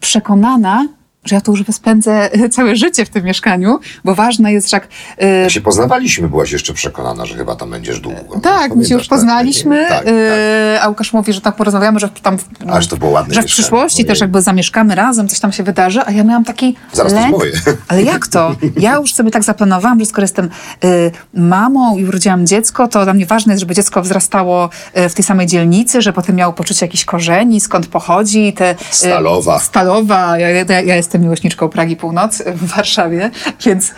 [0.00, 0.88] przekonana,
[1.24, 4.88] że ja tu już spędzę całe życie w tym mieszkaniu, bo ważne jest, że jak...
[5.22, 8.40] y, Jak się poznawaliśmy, byłaś jeszcze przekonana, że chyba tam będziesz długo.
[8.42, 10.08] tak, my się już poznaliśmy, Tak, tak.
[10.08, 12.38] y, a Łukasz mówi, że tak porozmawiamy, że tam...
[12.38, 15.62] w- Aż to było ładne Że w przyszłości też jakby zamieszkamy razem, coś tam się
[15.62, 17.36] wydarzy, a ja miałam taki Zaraz to lęk.
[17.38, 17.52] moje.
[17.88, 18.56] Ale jak to?
[18.80, 20.50] Ja już sobie tak zaplanowałam, że skoro jestem
[20.84, 25.24] y, mamą i urodziłam dziecko, to dla mnie ważne jest, żeby dziecko wzrastało w tej
[25.24, 28.52] samej dzielnicy, że potem miało poczucie jakichś korzeni, skąd pochodzi.
[28.52, 29.58] Te, Stalowa.
[29.58, 30.38] Stalowa.
[30.38, 33.30] Ja, ja, ja jestem miłośniczką Pragi Północ w Warszawie,
[33.66, 33.94] więc, y,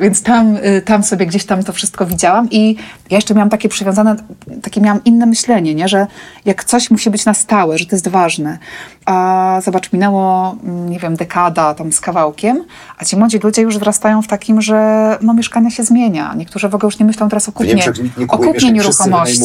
[0.00, 2.76] więc tam, y, tam sobie gdzieś tam to wszystko widziałam i
[3.10, 4.16] ja jeszcze miałam takie przywiązane,
[4.62, 5.88] takie miałam inne myślenie, nie?
[5.88, 6.06] że
[6.44, 8.58] jak coś musi być na stałe, że to jest ważne.
[9.04, 12.64] A zobacz, minęło, mm, nie wiem, dekada tam z kawałkiem,
[12.98, 16.34] a ci młodzi ludzie już wzrastają w takim, że no, mieszkania się zmienia.
[16.34, 19.40] Niektórzy w ogóle już nie myślą teraz o kupnie, nie o kupnie nieruchomości.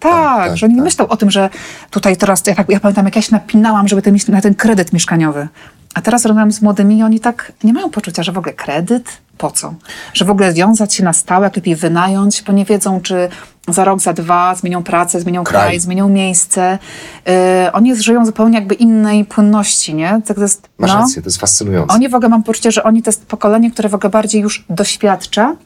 [0.00, 0.84] Tak, Tak, tak, że oni nie tak.
[0.84, 1.50] myślą o tym, że
[1.90, 4.92] tutaj teraz, ja, tak, ja pamiętam, jak ja się napinałam, żeby ten, na ten kredyt
[4.92, 5.48] mieszkaniowy.
[5.94, 9.08] A teraz rozmawiam z młodymi i oni tak nie mają poczucia, że w ogóle kredyt?
[9.38, 9.74] Po co?
[10.14, 13.28] Że w ogóle wiązać się na stałe, jak lepiej wynająć, bo nie wiedzą, czy
[13.68, 15.80] za rok, za dwa zmienią pracę, zmienią kraj, Kraj.
[15.80, 16.78] zmienią miejsce.
[17.26, 17.32] Yy,
[17.72, 20.20] oni żyją zupełnie jakby innej płynności, nie?
[20.26, 20.98] Tak to jest, Masz no.
[20.98, 21.94] rację, to jest fascynujące.
[21.94, 24.64] Oni w ogóle mam poczucie, że oni to jest pokolenie, które w ogóle bardziej już
[24.70, 25.56] doświadcza,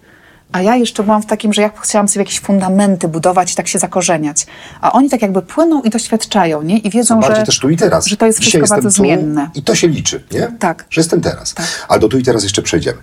[0.52, 3.68] a ja jeszcze byłam w takim, że ja chciałam sobie jakieś fundamenty budować i tak
[3.68, 4.46] się zakorzeniać.
[4.80, 6.78] A oni tak jakby płyną i doświadczają, nie?
[6.78, 8.06] I wiedzą, że, też tu i teraz.
[8.06, 9.50] że to jest Dzisiaj wszystko bardzo zmienne.
[9.54, 10.52] I to się liczy, nie?
[10.58, 10.84] Tak.
[10.90, 11.54] Że jestem teraz.
[11.54, 11.66] Tak.
[11.88, 12.98] Ale do tu i teraz jeszcze przejdziemy.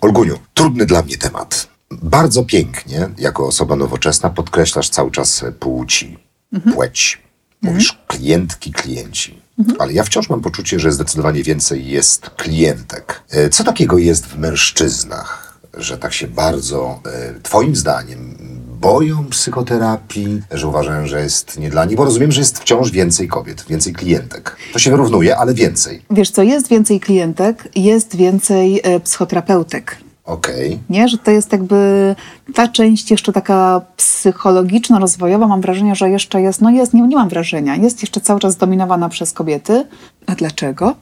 [0.00, 1.68] Olguniu, trudny dla mnie temat.
[1.90, 6.18] Bardzo pięknie, jako osoba nowoczesna, podkreślasz cały czas płci,
[6.52, 6.74] Mhm.
[6.76, 7.22] płeć.
[7.62, 9.42] Mówisz klientki, klienci.
[9.78, 13.22] Ale ja wciąż mam poczucie, że zdecydowanie więcej jest klientek.
[13.30, 18.36] E, Co takiego jest w mężczyznach, że tak się bardzo, e, Twoim zdaniem,
[18.80, 21.96] boją psychoterapii, że uważają, że jest nie dla nich?
[21.96, 24.56] Bo rozumiem, że jest wciąż więcej kobiet, więcej klientek.
[24.72, 26.02] To się wyrównuje, ale więcej.
[26.10, 29.96] Wiesz co, jest więcej klientek, jest więcej e, psychoterapeutek.
[30.28, 30.78] Okej.
[30.90, 32.14] Nie, że to jest jakby
[32.54, 37.28] ta część jeszcze taka psychologiczno-rozwojowa, mam wrażenie, że jeszcze jest, no jest, nie, nie mam
[37.28, 39.84] wrażenia, jest jeszcze cały czas zdominowana przez kobiety.
[40.26, 40.94] A dlaczego?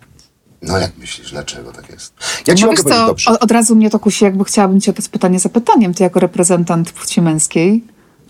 [0.63, 2.15] No jak myślisz, dlaczego tak jest?
[2.47, 3.31] Ja ci no mogę wiesz co, dobrze.
[3.31, 6.21] od, od razu mnie to kusi, jakby chciałabym cię o to pytanie zapytaniem, ty jako
[6.21, 7.85] reprezentant płci męskiej,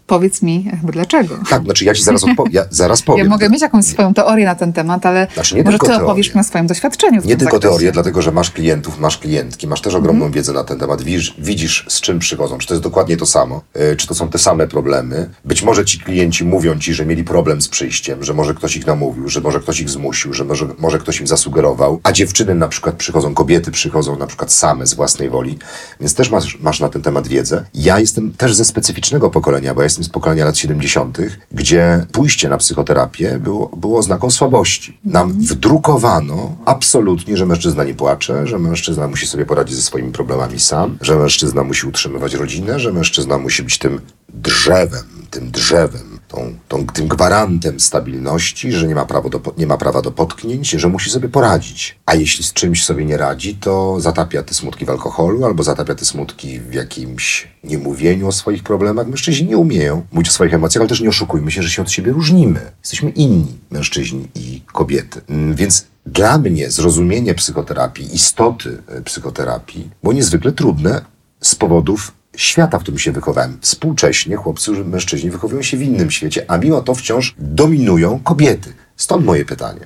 [0.06, 1.38] powiedz mi dlaczego.
[1.50, 3.26] Tak, znaczy ja ci zaraz, odpo- ja zaraz powiem.
[3.26, 6.40] Ja mogę mieć jakąś swoją teorię na ten temat, ale Znaczy, może ty opowiesz mi
[6.40, 7.22] o swoim doświadczeniu.
[7.22, 7.70] W Nie tylko zakresie.
[7.70, 10.32] teorię, dlatego że masz klientów, masz klientki, masz też ogromną Mhm.
[10.32, 13.62] wiedzę na ten temat, widzisz, widzisz z czym przychodzą, czy to jest dokładnie to samo,
[13.92, 15.30] y, czy to są te same problemy.
[15.44, 18.86] Być może ci klienci mówią ci, że mieli problem z przyjściem, że może ktoś ich
[18.86, 22.68] namówił, że może ktoś ich zmusił, że może, może ktoś im zasugerował, a dziewczyny na
[22.68, 25.58] przykład przychodzą, kobiety przychodzą na przykład same z własnej woli,
[26.00, 27.64] więc też masz, masz na ten temat wiedzę.
[27.74, 31.18] Ja jestem też ze specyficznego pokolenia, bo ja jestem z pokolenia lat 70.,
[31.52, 34.98] gdzie pójście na psychoterapię było, było oznaką słabości.
[35.04, 40.60] Nam wdrukowano absolutnie, że mężczyzna nie płacze, że mężczyzna musi sobie poradzić ze swoimi problemami
[40.60, 46.54] sam, że mężczyzna musi utrzymywać rodzinę, że mężczyzna musi być tym drzewem, tym drzewem, tą,
[46.68, 50.88] tą, tym gwarantem stabilności, że nie ma, prawo do, nie ma prawa do potknięć, że
[50.88, 51.98] musi sobie poradzić.
[52.06, 55.94] A jeśli z czymś sobie nie radzi, to zatapia te smutki w alkoholu albo zatapia
[55.94, 59.06] te smutki w jakimś niemówieniu o swoich problemach.
[59.06, 61.90] Mężczyźni nie umieją mówić o swoich emocjach, ale też nie oszukujmy się, że się od
[61.90, 62.60] siebie różnimy.
[62.82, 65.20] Jesteśmy inni, mężczyźni i kobiety.
[65.28, 71.04] Mm, Więc dla mnie zrozumienie psychoterapii, istoty e, psychoterapii było niezwykle trudne
[71.40, 73.58] z powodów świata, w którym się wychowałem.
[73.60, 78.72] Współcześnie chłopcy, mężczyźni wychowują się w innym świecie, a mimo to wciąż dominują kobiety.
[78.96, 79.80] Stąd moje pytanie.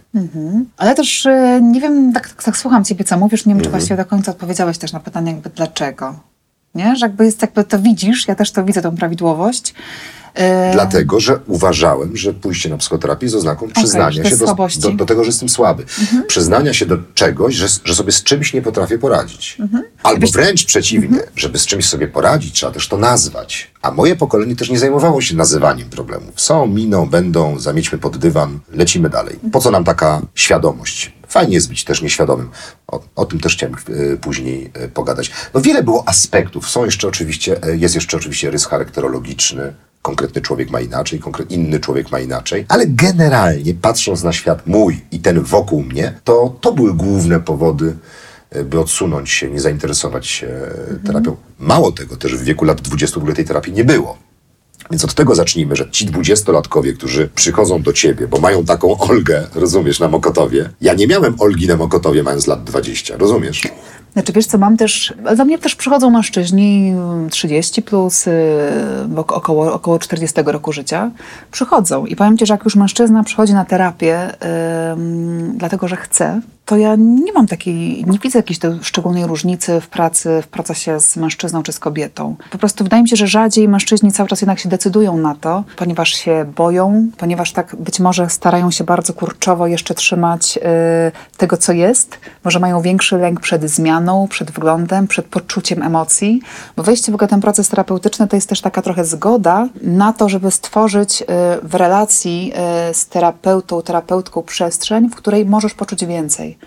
[0.76, 3.64] Ale też e, nie wiem, tak, tak, tak słucham ciebie, co mówisz, nie wiem, Mhm.
[3.64, 6.20] czy właściwie do końca odpowiedziałeś też na pytanie jakby dlaczego.
[6.74, 6.96] Nie?
[6.96, 9.74] Że jakby jest jakby to widzisz, ja też to widzę, tą prawidłowość.
[10.35, 14.51] E, Dlatego, że uważałem, że pójście na psychoterapię jest oznaką przyznania się do.
[14.51, 14.68] Mhm.
[14.81, 15.85] do, do tego, że jestem słaby.
[16.26, 19.57] Przyznania się do czegoś, że, że sobie z czymś nie potrafię poradzić.
[19.61, 19.85] Mhm.
[20.03, 23.70] Albo wręcz przeciwnie, żeby z czymś sobie poradzić, trzeba też to nazwać.
[23.83, 26.41] A moje pokolenie też nie zajmowało się nazywaniem problemów.
[26.41, 29.39] Są, miną, będą, zamiećmy pod dywan, lecimy dalej.
[29.53, 31.12] Po co nam taka świadomość?
[31.28, 32.51] Fajnie jest być też nieświadomym.
[32.87, 35.31] O, o tym też chciałem y, później y, pogadać.
[35.55, 36.68] No wiele było aspektów.
[36.68, 39.74] Są jeszcze oczywiście, y, jest jeszcze oczywiście rys charakterologiczny.
[40.03, 45.18] Konkretny człowiek ma inaczej, inny człowiek ma inaczej, ale generalnie patrząc na świat mój i
[45.18, 47.96] ten wokół mnie, to to były główne powody,
[48.57, 51.36] y, by odsunąć się, nie zainteresować się y, terapią.
[51.59, 54.18] Mało tego, też w wieku lat 20 w ogóle tej terapii nie było.
[54.90, 59.46] Więc od tego zacznijmy, że ci dwudziestolatkowie, którzy przychodzą do ciebie, bo mają taką Olgę,
[59.55, 60.70] rozumiesz, na Mokotowie.
[60.80, 63.62] Ja nie miałem Olgi na Mokotowie mając lat 20, rozumiesz?
[64.12, 68.32] Znaczy wiesz co, mam też, do mnie też przychodzą mężczyźni mm, 30 plus, y,
[69.16, 71.11] około, około 40 roku życia.
[71.50, 74.32] Przychodzą i powiem ci, że jak już mężczyzna przychodzi na terapię,
[74.92, 79.88] ym, dlatego że chce, to ja nie mam takiej, nie widzę jakiejś szczególnej różnicy w
[79.88, 82.36] pracy, w procesie z mężczyzną czy z kobietą.
[82.50, 85.64] Po prostu wydaje mi się, że rzadziej mężczyźni cały czas jednak się decydują na to,
[85.76, 91.56] ponieważ się boją, ponieważ tak być może starają się bardzo kurczowo jeszcze trzymać y, tego,
[91.56, 92.18] co jest.
[92.44, 96.40] Może mają większy lęk przed zmianą, przed wyglądem, przed poczuciem emocji.
[96.76, 100.28] Bo wejście w ogóle ten proces terapeutyczny to jest też taka trochę zgoda na to,
[100.28, 101.26] żeby stworzyć y,
[101.62, 102.53] w relacji
[102.90, 106.59] y, z terapeutą, terapeutką przestrzeń, w której możesz poczuć więcej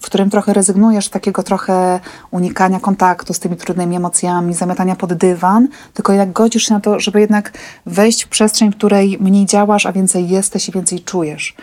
[0.00, 5.14] w którym trochę rezygnujesz z takiego trochę unikania kontaktu z tymi trudnymi emocjami, zamiatania pod
[5.14, 7.52] dywan, tylko jak godzisz się na to, żeby jednak
[7.86, 11.54] wejść w przestrzeń, w której mniej działasz, a więcej jesteś i więcej czujesz.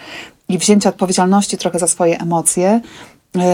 [0.50, 2.82] I wzięcie odpowiedzialności trochę za swoje emocje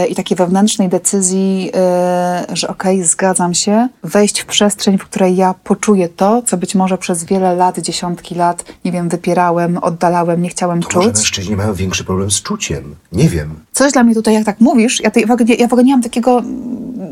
[0.08, 5.54] i takiej wewnętrznej decyzji, yy, że okej, zgadzam się, wejść w przestrzeń, w której ja
[5.64, 10.48] poczuję to, co być może przez wiele lat, dziesiątki lat, nie wiem, wypierałem, oddalałem, nie
[10.48, 11.18] chciałem To może czuć.
[11.18, 12.94] mężczyźni mają większy problem z czuciem.
[13.12, 13.54] Nie wiem.
[13.72, 15.92] Coś dla mnie tutaj, jak tak mówisz, ja, tej, w ogóle, ja w ogóle nie
[15.92, 16.42] mam takiego,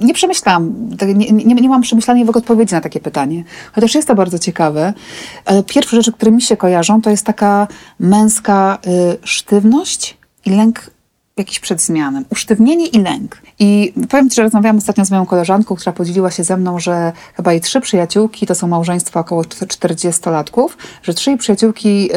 [0.00, 0.74] nie przemyślałam,
[1.14, 3.44] nie, nie, nie mam przemyślanej w ogóle odpowiedzi na takie pytanie.
[3.72, 4.92] Chociaż jest to bardzo ciekawe.
[5.44, 7.68] Ale pierwsze rzeczy, które mi się kojarzą, to jest taka
[8.00, 10.90] męska y, sztywność i lęk
[11.40, 12.22] jakiś przed zmianą.
[12.30, 13.42] Usztywnienie i lęk.
[13.62, 17.12] I powiem Ci, że rozmawiałam ostatnio z moją koleżanką, która podzieliła się ze mną, że
[17.34, 20.68] chyba jej trzy przyjaciółki, to są małżeństwa około 40-latków,
[21.02, 22.10] że trzy jej przyjaciółki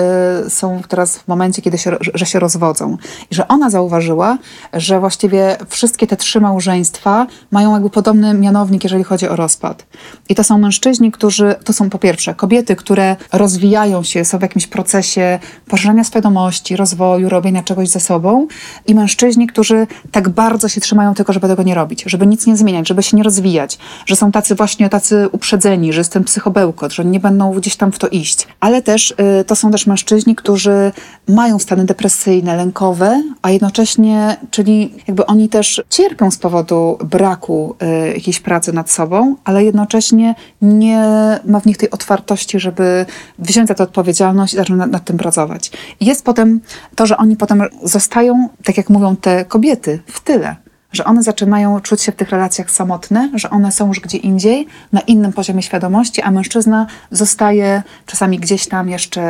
[0.46, 2.98] y, są teraz w momencie, kiedy się, że się rozwodzą.
[3.32, 4.38] I że ona zauważyła,
[4.74, 9.86] że właściwie wszystkie te trzy małżeństwa mają jakby podobny mianownik, jeżeli chodzi o rozpad.
[10.30, 14.42] I to są mężczyźni, którzy, to są po pierwsze kobiety, które rozwijają się, są w
[14.42, 18.48] jakimś procesie poszerzania świadomości, rozwoju, robienia czegoś ze sobą
[18.88, 22.58] i mężczyźni, którzy tak bardzo się trzymają tylko, żeby tego nie robić, żeby nic nie
[22.58, 27.06] zmieniać, żeby się nie rozwijać, że są tacy właśnie tacy uprzedzeni, że jestem psychobełkot, że
[27.06, 28.48] nie będą gdzieś tam w to iść.
[28.60, 29.12] Ale też
[29.42, 30.92] y, to są też mężczyźni, którzy
[31.28, 38.14] mają stany depresyjne, lękowe, a jednocześnie, czyli jakby oni też cierpią z powodu braku y,
[38.14, 41.04] jakiejś pracy nad sobą, ale jednocześnie nie
[41.46, 43.06] ma w nich tej otwartości, żeby
[43.40, 45.72] wziąć za to odpowiedzialność i zacząć nad, nad tym pracować.
[46.00, 46.62] I jest potem
[46.96, 50.63] to, że oni potem zostają, tak jak mówią te kobiety, w tyle
[50.94, 54.68] że one zaczynają czuć się w tych relacjach samotne, że one są już gdzie indziej,
[54.92, 59.22] na innym poziomie świadomości, a mężczyzna zostaje czasami gdzieś tam jeszcze.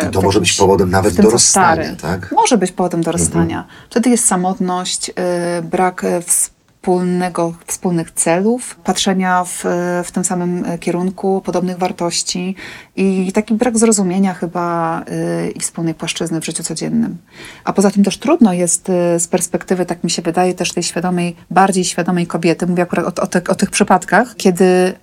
[0.00, 2.32] E, I to może być powodem nawet do rozstania, tak?
[2.32, 3.58] Może być powodem do rozstania.
[3.58, 3.76] Mhm.
[3.90, 9.64] Wtedy jest samotność, e, brak współpracy wspólnego, wspólnych celów, patrzenia w,
[10.04, 12.54] w tym samym kierunku, podobnych wartości
[12.96, 15.02] i taki brak zrozumienia chyba
[15.44, 17.16] yy, i wspólnej płaszczyzny w życiu codziennym.
[17.64, 20.82] A poza tym też trudno jest yy, z perspektywy, tak mi się wydaje, też tej
[20.82, 24.94] świadomej, bardziej świadomej kobiety, mówię akurat o, o, te, o tych przypadkach, kiedy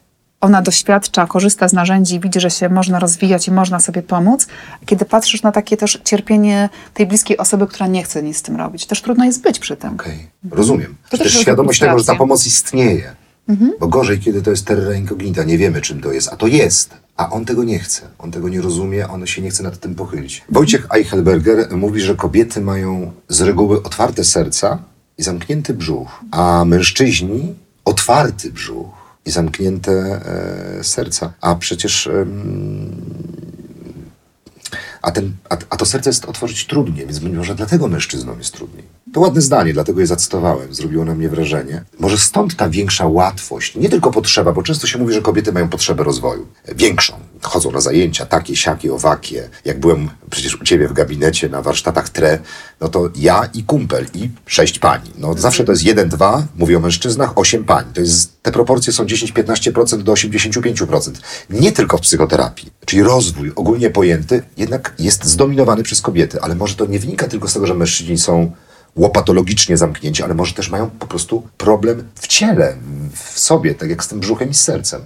[0.42, 4.48] ona doświadcza, korzysta z narzędzi, widzi, że się można rozwijać i można sobie pomóc.
[4.86, 8.56] Kiedy patrzysz na takie też cierpienie tej bliskiej osoby, która nie chce nic z tym
[8.56, 9.94] robić, też trudno jest być przy tym.
[9.94, 10.58] Okej, okay.
[10.58, 10.96] rozumiem.
[11.10, 13.16] To też, też świadomość tego, że ta pomoc istnieje.
[13.50, 13.74] Mhm.
[13.80, 16.94] Bo gorzej, kiedy to jest terra incognita, nie wiemy czym to jest, a to jest,
[17.18, 19.96] a on tego nie chce, on tego nie rozumie, on się nie chce nad tym
[19.96, 20.44] pochylić.
[20.50, 24.80] Wojciech Eichelberger mówi, że kobiety mają z reguły otwarte serca
[25.18, 28.97] i zamknięty brzuch, a mężczyźni otwarty brzuch
[29.28, 29.92] i zamknięte
[30.80, 31.34] e, serca.
[31.42, 32.10] A przecież.
[35.02, 38.54] A, ten, a, a, to serce jest otworzyć trudniej, więc być może dlatego mężczyznom jest
[38.54, 38.84] trudniej.
[39.14, 41.84] To ładne zdanie, dlatego je zacytowałem, zrobiło na mnie wrażenie.
[42.00, 45.70] Może stąd ta większa łatwość, nie tylko potrzeba, bo często się mówi, że kobiety mają
[45.70, 46.48] potrzebę rozwoju.
[46.76, 47.14] Większą.
[47.42, 49.50] Chodzą na zajęcia takie, siakie, owakie.
[49.66, 52.40] Jak byłem przecież u ciebie w gabinecie na warsztatach TRE,
[52.82, 55.12] no to ja i kumpel i sześć pani.
[55.18, 57.86] No zawsze to jest jeden, dwa, mówię o mężczyznach, osiem pań.
[57.94, 61.12] To jest, te proporcje są 10-15% do 85%.
[61.50, 62.72] Nie tylko w psychoterapii.
[62.86, 67.48] Czyli rozwój ogólnie pojęty jednak jest zdominowany przez kobiety, ale może to nie wynika tylko
[67.48, 68.52] z tego, że mężczyźni są
[68.96, 72.76] łopatologicznie zamknięci, ale może też mają po prostu problem w ciele,
[73.14, 75.02] w sobie, tak jak z tym brzuchem i z sercem.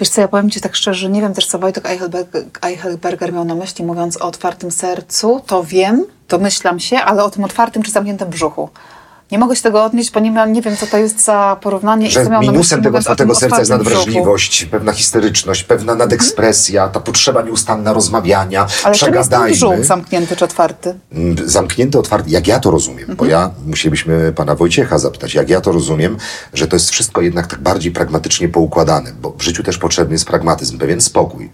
[0.00, 1.88] Wiesz co, ja powiem Ci tak szczerze, nie wiem też, co Wojtek
[2.62, 7.44] Eichelberger miał na myśli, mówiąc o otwartym sercu, to wiem, domyślam się, ale o tym
[7.44, 8.68] otwartym czy zamkniętym brzuchu.
[9.32, 12.10] Nie mogę się tego odnieść, bo nie, nie wiem, co to jest za porównanie.
[12.10, 17.92] Że i minusem tego otwartego serca jest nadwrażliwość, pewna historyczność, pewna nadekspresja, ta potrzeba nieustanna
[17.92, 19.44] rozmawiania, Ale przegadajmy.
[19.44, 20.94] Ale brzuch zamknięty czy otwarty?
[21.12, 23.16] Mm, zamknięty, otwarty, jak ja to rozumiem, mhm.
[23.16, 26.16] bo ja musielibyśmy pana Wojciecha zapytać, jak ja to rozumiem,
[26.54, 30.26] że to jest wszystko jednak tak bardziej pragmatycznie poukładane, bo w życiu też potrzebny jest
[30.26, 31.50] pragmatyzm, pewien spokój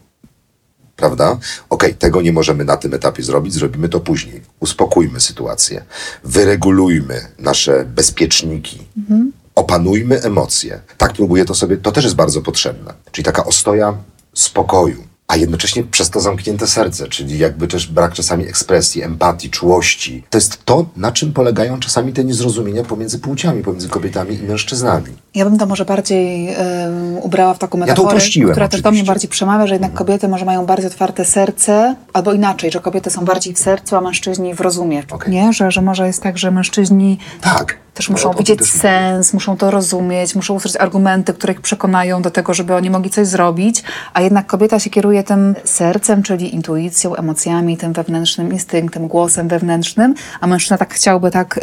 [0.97, 1.31] prawda?
[1.31, 1.41] Okej,
[1.71, 4.43] okay, tego nie możemy na tym etapie zrobić, zrobimy to później.
[4.61, 5.85] Uspokójmy sytuację,
[6.25, 9.33] wyregulujmy nasze bezpieczniki, mhm.
[9.55, 10.81] opanujmy emocje.
[10.99, 12.95] Tak próbuję to sobie, to też jest bardzo potrzebne.
[13.13, 13.95] Czyli taka ostoja
[14.35, 20.25] spokoju, a jednocześnie przez to zamknięte serce, czyli jakby też brak czasami ekspresji, empatii, czułości.
[20.31, 25.07] To jest to, na czym polegają czasami te niezrozumienia pomiędzy płciami, pomiędzy kobietami i mężczyznami.
[25.35, 29.05] Ja bym to może bardziej um, ubrała w taką metaforę, ja która też do mnie
[29.05, 30.07] bardziej przemawia, że jednak mhm.
[30.07, 34.01] kobiety może mają bardziej otwarte serce, albo inaczej, że kobiety są bardziej w sercu, a
[34.01, 35.03] mężczyźni w rozumie.
[35.11, 35.31] Okay.
[35.31, 35.53] Nie?
[35.53, 37.86] Że, że może jest tak, że mężczyźni tak.
[37.97, 42.31] Też muszą no, widzieć sens, muszą to rozumieć, muszą usłyszeć argumenty, które ich przekonają do
[42.31, 43.83] tego, żeby oni mogli coś zrobić,
[44.15, 50.15] a jednak kobieta się kieruje tym sercem, czyli intuicją, emocjami, tym wewnętrznym instynktem, głosem wewnętrznym,
[50.41, 51.61] a mężczyzna tak chciałby tak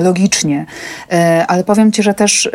[0.00, 0.66] logicznie.
[1.12, 2.50] E, ale powiem Ci, że też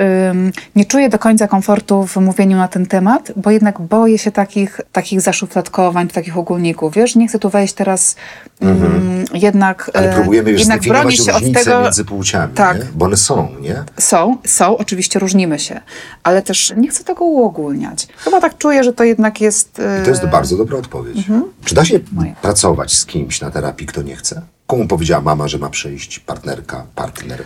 [0.75, 4.81] nie czuję do końca komfortu w mówieniu na ten temat, bo jednak boję się takich,
[4.91, 6.93] takich zaszufladkowań, takich ogólników.
[6.93, 8.15] Wiesz, nie chcę tu wejść teraz
[8.61, 9.25] mhm.
[9.33, 9.91] jednak...
[9.93, 12.66] Ale próbujemy już jednak bronić się od tego między płciami, tak.
[12.73, 12.85] Nie?
[12.95, 13.83] bo one są, nie?
[13.99, 15.81] Są, są, oczywiście różnimy się,
[16.23, 18.07] ale też nie chcę tego uogólniać.
[18.17, 19.81] Chyba tak czuję, że to jednak jest...
[20.01, 21.17] I to jest bardzo dobra odpowiedź.
[21.17, 21.43] Mhm.
[21.65, 22.35] Czy da się Moje.
[22.41, 24.41] pracować z kimś na terapii, kto nie chce?
[24.67, 27.43] Komu powiedziała mama, że ma przyjść partnerka, partner?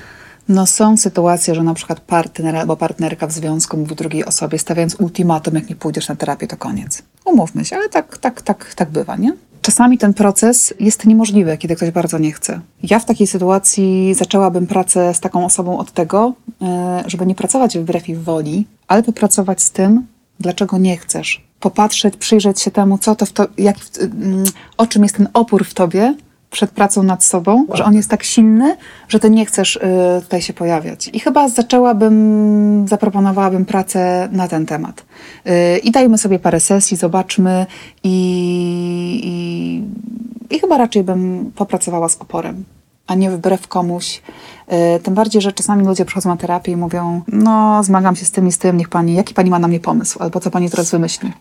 [0.49, 4.95] No są sytuacje, że na przykład partner albo partnerka w związku mówi drugiej osobie, stawiając
[4.95, 7.03] ultimatum, jak nie pójdziesz na terapię, to koniec.
[7.25, 9.33] Umówmy się, ale tak, tak, tak, tak bywa, nie?
[9.61, 12.59] Czasami ten proces jest niemożliwy, kiedy ktoś bardzo nie chce.
[12.83, 17.77] Ja w takiej sytuacji zaczęłabym pracę z taką osobą od tego, e, żeby nie pracować
[17.77, 20.05] wbrew ich woli, ale popracować z tym,
[20.39, 21.41] dlaczego nie chcesz.
[21.59, 24.43] Popatrzeć, przyjrzeć się temu, co to to, jak, mm,
[24.77, 26.15] o czym jest ten opór w tobie,
[26.51, 28.75] przed pracą nad sobą, że on jest tak silny,
[29.09, 31.09] że ty nie chcesz y, tutaj się pojawiać.
[31.13, 35.05] I chyba zaczęłabym, zaproponowałabym pracę na ten temat.
[35.47, 37.65] Y, I dajmy sobie parę sesji, zobaczmy
[38.03, 38.11] i,
[39.23, 42.63] i, i chyba raczej bym popracowała z oporem,
[43.07, 44.21] a nie wbrew komuś,
[45.03, 48.47] tym bardziej, że czasami ludzie przychodzą na terapię i mówią, no zmagam się z tym
[48.47, 50.91] i z tym, niech pani, jaki pani ma na mnie pomysł, albo co pani teraz
[50.91, 51.31] wymyśli.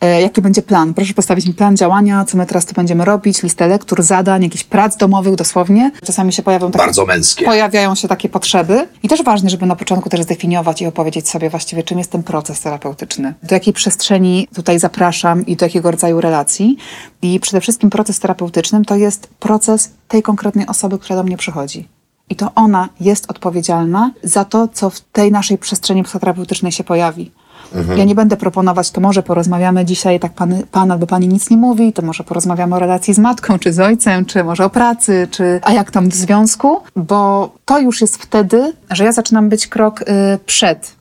[0.00, 0.94] E, jaki będzie plan?
[0.94, 4.64] Proszę postawić mi plan działania, co my teraz tu będziemy robić, listę lektur, zadań, jakichś
[4.64, 5.90] prac domowych dosłownie.
[6.04, 7.44] Czasami się pojawią takie, Bardzo męskie.
[7.44, 11.50] Pojawiają się takie potrzeby i też ważne, żeby na początku też zdefiniować i opowiedzieć sobie
[11.50, 13.34] właściwie, czym jest ten proces terapeutyczny.
[13.42, 16.76] Do jakiej przestrzeni tutaj zapraszam i do jakiego rodzaju relacji.
[17.22, 21.95] I przede wszystkim proces terapeutycznym to jest proces tej konkretnej osoby, która do mnie przychodzi.
[22.30, 27.30] I to ona jest odpowiedzialna za to, co w tej naszej przestrzeni psychoterapeutycznej się pojawi.
[27.74, 27.98] Mhm.
[27.98, 31.56] Ja nie będę proponować, to może porozmawiamy dzisiaj, tak pan, pan albo pani nic nie
[31.56, 35.28] mówi, to może porozmawiamy o relacji z matką, czy z ojcem, czy może o pracy,
[35.30, 39.66] czy a jak tam w związku, bo to już jest wtedy, że ja zaczynam być
[39.66, 40.04] krok y,
[40.46, 40.96] przed.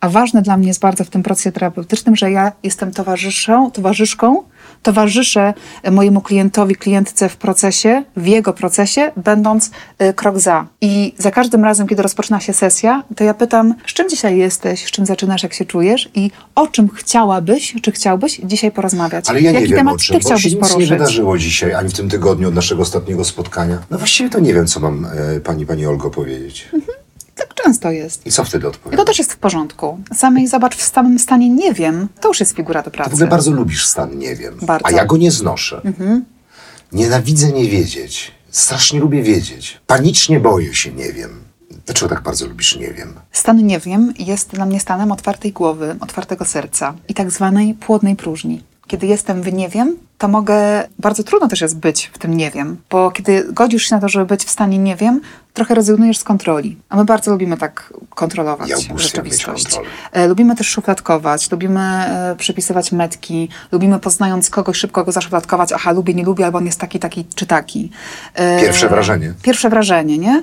[0.00, 4.42] A ważne dla mnie jest bardzo w tym procesie terapeutycznym, że ja jestem towarzyszą, towarzyszką,
[4.82, 5.54] towarzyszę
[5.90, 9.70] mojemu klientowi, klientce w procesie, w jego procesie, będąc
[10.02, 10.66] y, krok za.
[10.80, 14.86] I za każdym razem, kiedy rozpoczyna się sesja, to ja pytam, z czym dzisiaj jesteś,
[14.86, 19.30] z czym zaczynasz, jak się czujesz i o czym chciałabyś, czy chciałbyś dzisiaj porozmawiać.
[19.30, 20.90] Ale ja Jaki nie wiem temat o czym, ty chciałbyś bo się nic poruszyć?
[20.90, 23.78] nie wydarzyło dzisiaj, ani w tym tygodniu od naszego ostatniego spotkania.
[23.90, 25.06] No właściwie to nie wiem, co mam
[25.36, 26.68] e, pani, pani Olgo powiedzieć.
[26.74, 26.97] Mhm.
[27.38, 28.26] Tak często jest.
[28.26, 28.96] I co wtedy I odpowiem?
[28.98, 29.98] to też jest w porządku.
[30.14, 33.10] Samej zobacz w samym stanie nie wiem, to już jest figura do Ty pracy.
[33.10, 34.86] w ogóle bardzo lubisz stan nie wiem, Bardzo.
[34.86, 35.82] a ja go nie znoszę.
[36.92, 38.32] Nienawidzę nie wiedzieć.
[38.50, 39.80] Strasznie lubię wiedzieć.
[39.86, 41.30] Panicznie boję się nie wiem.
[41.86, 43.14] Dlaczego tak bardzo lubisz nie wiem?
[43.32, 48.16] Stan nie wiem jest dla mnie stanem otwartej głowy, otwartego serca i tak zwanej płodnej
[48.16, 48.62] próżni.
[48.86, 52.50] Kiedy jestem w nie wiem, to mogę, bardzo trudno też jest być w tym nie
[52.50, 55.20] wiem, bo kiedy godzisz się na to, żeby być w stanie nie wiem,
[55.58, 56.76] trochę rezygnujesz z kontroli.
[56.88, 59.80] A my bardzo lubimy tak kontrolować Ja rzeczywistość.
[60.12, 65.92] E, Lubimy też szufladkować, lubimy e, przypisywać metki, lubimy poznając kogoś szybko go zaszufladkować, aha,
[65.92, 67.90] lubię, nie lubię, albo on jest taki, taki czy taki.
[68.34, 69.34] E, Pierwsze wrażenie.
[69.42, 70.42] Pierwsze wrażenie, nie?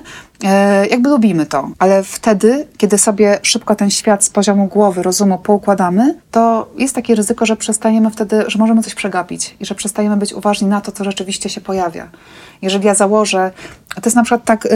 [0.90, 6.14] Jakby lubimy to, ale wtedy, kiedy sobie szybko ten świat z poziomu głowy, rozumu poukładamy,
[6.30, 10.32] to jest takie ryzyko, że przestajemy wtedy, że możemy coś przegapić i że przestajemy być
[10.32, 12.08] uważni na to, co rzeczywiście się pojawia.
[12.62, 13.50] Jeżeli ja założę,
[13.94, 14.70] to jest na przykład tak, y,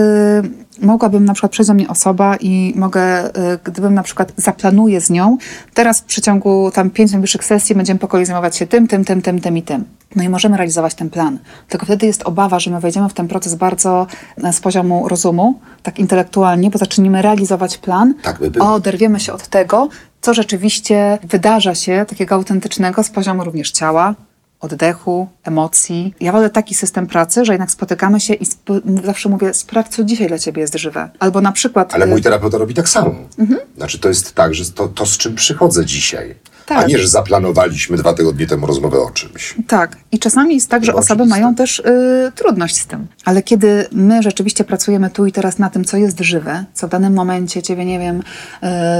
[0.83, 3.31] mogłabym na przykład przyjść do mnie osoba i mogę, y,
[3.65, 5.39] gdybym na przykład zaplanuję z nią,
[5.75, 9.23] teraz w przeciągu tam pięć najbliższych sesji będziemy po kolei zajmować się tym, tym, tym,
[9.23, 9.85] tym, tym i tym.
[10.17, 11.39] No i możemy realizować ten plan.
[11.69, 14.07] Tylko wtedy jest obawa, że my wejdziemy w ten proces bardzo
[14.45, 18.75] e, z poziomu rozumu, tak intelektualnie, bo zaczniemy realizować plan, Tak by było.
[18.75, 19.89] oderwiemy się od tego,
[20.21, 24.15] co rzeczywiście wydarza się takiego autentycznego z poziomu również ciała,
[24.61, 26.15] oddechu, emocji.
[26.21, 30.05] Ja wolę taki system pracy, że jednak spotykamy się i sp- zawsze mówię, sprawdź, co
[30.05, 31.11] dzisiaj dla ciebie jest żywe.
[31.19, 31.95] Albo na przykład...
[31.95, 33.15] Ale y, mój terapeuta robi tak samo.
[33.39, 33.61] Mhm.
[33.77, 36.35] Znaczy to jest tak, że to, to z czym przychodzę dzisiaj.
[36.67, 36.89] A Tak.
[36.89, 39.55] nie, że zaplanowaliśmy dwa tygodnie temu rozmowę o czymś.
[39.69, 39.97] Tak.
[40.13, 43.07] I czasami jest tak, że osoby mają też y, trudność z tym.
[43.25, 46.91] Ale kiedy my rzeczywiście pracujemy tu i teraz na tym, co jest żywe, co w
[46.91, 48.23] danym momencie ciebie, nie wiem,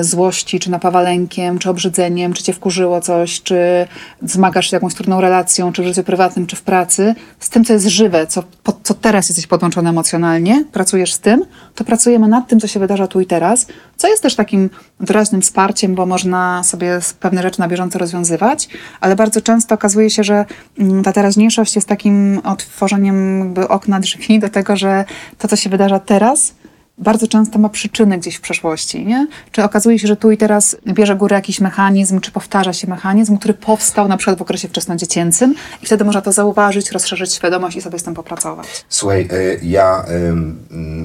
[0.01, 3.87] y, złości, czy napawa lękiem, czy obrzydzeniem, czy cię wkurzyło coś, czy
[4.23, 7.65] zmagasz się z jakąś trudną relacją, czy w życiu prywatnym, czy w pracy, z tym,
[7.65, 11.45] co jest żywe, co, po, co teraz jesteś podłączony emocjonalnie, pracujesz z tym,
[11.75, 13.67] to pracujemy nad tym, co się wydarza tu i teraz,
[14.01, 14.71] co jest też takim
[15.01, 18.69] doraźnym wsparciem, bo można sobie pewne rzeczy na bieżąco rozwiązywać,
[19.01, 20.45] ale bardzo często okazuje się, że
[20.79, 25.05] mm, ta teraźniejszość jest takim otworzeniem okna drzwi do tego, że
[25.39, 26.55] to, co się wydarza teraz,
[27.01, 29.27] bardzo często ma przyczyny gdzieś w przeszłości, nie?
[29.53, 33.39] Czy okazuje się, że tu i teraz bierze górę jakiś mechanizm, czy powtarza się mechanizm,
[33.39, 37.83] który powstał na przykład w okresie wczesnodziecięcym i wtedy można to zauważyć, rozszerzyć świadomość i
[37.83, 38.85] sobie z tym popracować.
[38.89, 40.05] Słuchaj, e, ja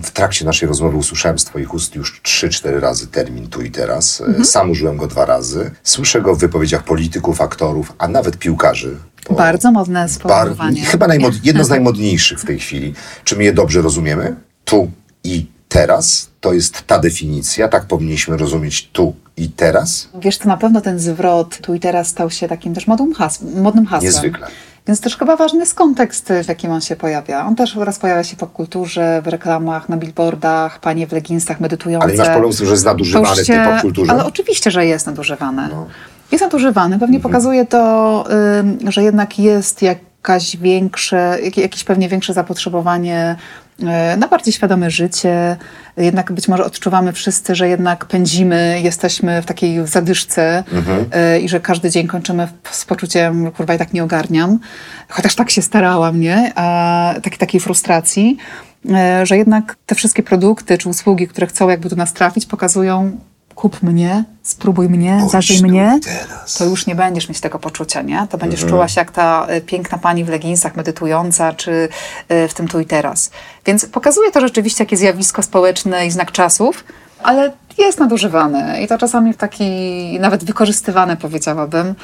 [0.04, 3.72] w trakcie naszej rozmowy usłyszałem z Twoich ust już trzy, cztery razy termin tu i
[3.72, 4.22] teraz.
[4.22, 4.46] E, Mhm.
[4.46, 5.72] Sam użyłem go dwa razy.
[5.84, 8.98] Słyszę go w wypowiedziach polityków, aktorów, a nawet piłkarzy.
[9.38, 10.86] Bardzo modne bar- sformułowanie.
[10.86, 12.93] Chyba najmod- jedno z najmodniejszych w tej chwili.
[13.24, 14.36] Czy my je dobrze rozumiemy?
[14.66, 14.91] Tu
[15.24, 20.09] i teraz to jest ta definicja, tak powinniśmy rozumieć tu i teraz?
[20.19, 23.41] Wiesz, to na pewno ten zwrot tu i teraz stał się takim też modnym, has
[23.41, 24.13] modnym hasłem.
[24.13, 24.47] Niezwykle.
[24.88, 27.45] Więc też chyba ważny jest kontekst, w jakim on się pojawia.
[27.45, 32.05] On też teraz pojawia się w kulturze, w reklamach, na billboardach, panie w leginsach medytujące.
[32.05, 34.11] Ale masz z tym, że jest nadużywany w tej popkulturze?
[34.11, 35.67] Ale oczywiście, że jest nadużywany.
[35.71, 35.88] No.
[36.32, 36.99] Jest nadużywany.
[36.99, 37.34] Pewnie Mhm.
[37.34, 38.23] pokazuje to,
[38.88, 39.97] że jednak jest jak
[40.30, 43.36] jakaś większe, jak- jakieś pewnie większe zapotrzebowanie
[43.84, 45.57] e, na bardziej świadome życie.
[45.97, 50.63] Jednak być może odczuwamy wszyscy, że jednak pędzimy, jesteśmy w takiej zadyszce
[51.11, 54.59] e, i że każdy dzień kończymy z poczuciem, kurwa, i tak nie ogarniam.
[55.09, 56.51] Chociaż tak się starałam, nie?
[56.55, 58.38] A taki, takiej frustracji,
[58.91, 63.19] e, że jednak te wszystkie produkty czy usługi, które chcą jakby do nas trafić, pokazują
[63.56, 66.53] kup mnie, spróbuj mnie, Bądź zażyj mnie, teraz.
[66.53, 68.28] to już nie będziesz mieć tego poczucia, nie?
[68.30, 68.70] To będziesz Mhm.
[68.78, 71.72] czuła się jak ta y, piękna pani w leginsach medytująca, czy
[72.32, 73.32] y, w tym tu i teraz.
[73.66, 76.84] Więc pokazuje to rzeczywiście jakie zjawisko społeczne i znak czasów,
[77.24, 79.70] ale jest nadużywane i to czasami w taki,
[80.20, 81.95] nawet wykorzystywane powiedziałabym.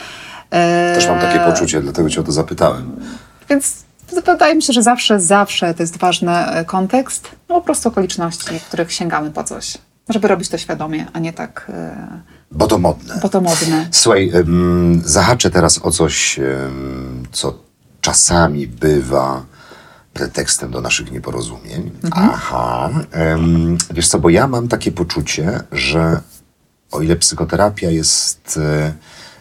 [0.51, 2.95] E, Też mam takie poczucie, dlatego cię o to zapytałem.
[3.49, 3.73] Więc
[4.25, 8.59] wydaje mi się, że zawsze, zawsze to jest ważny e, kontekst, no po prostu okoliczności,
[8.59, 9.77] w których sięgamy po coś.
[10.11, 13.19] Żeby robić to świadomie, a nie tak, e, Bo to modne.
[13.21, 13.87] bo to modne.
[13.91, 14.31] Słuchaj,
[15.05, 16.39] zahaczę teraz o coś,
[17.31, 17.53] co
[18.01, 19.45] czasami bywa
[20.13, 21.91] pretekstem do naszych nieporozumień.
[22.11, 22.89] Aha.
[23.33, 26.21] Ym, wiesz co, bo ja mam takie poczucie, że
[26.91, 28.93] o ile psychoterapia jest, y,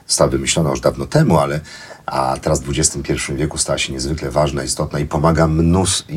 [0.06, 1.60] została wymyślona już dawno temu, ale
[2.06, 5.48] a teraz w XXI wieku stała się niezwykle ważna, istotna i pomaga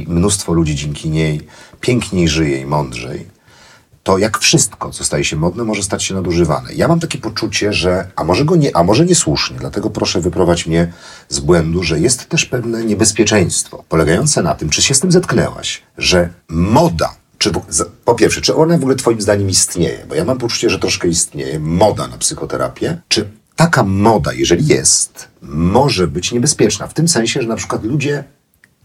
[0.08, 1.48] mnóstwo ludzi dzięki niej
[1.82, 3.28] piękniej żyje i mądrzej
[4.04, 6.74] to jak wszystko, co staje się modne, może stać się nadużywane.
[6.74, 10.68] Ja mam takie poczucie, że, a może go nie, a może niesłusznie, dlatego proszę wyprowadź
[10.68, 10.94] mnie
[11.30, 15.82] z błędu, że jest też pewne niebezpieczeństwo, polegające na tym, czy się z tym zetknęłaś,
[15.98, 17.52] że moda, czy
[18.06, 21.08] po pierwsze, czy ona w ogóle twoim zdaniem istnieje, bo ja mam poczucie, że troszkę
[21.08, 27.42] istnieje moda na psychoterapię, czy taka moda, jeżeli jest, może być niebezpieczna, w tym sensie,
[27.42, 28.24] że na przykład ludzie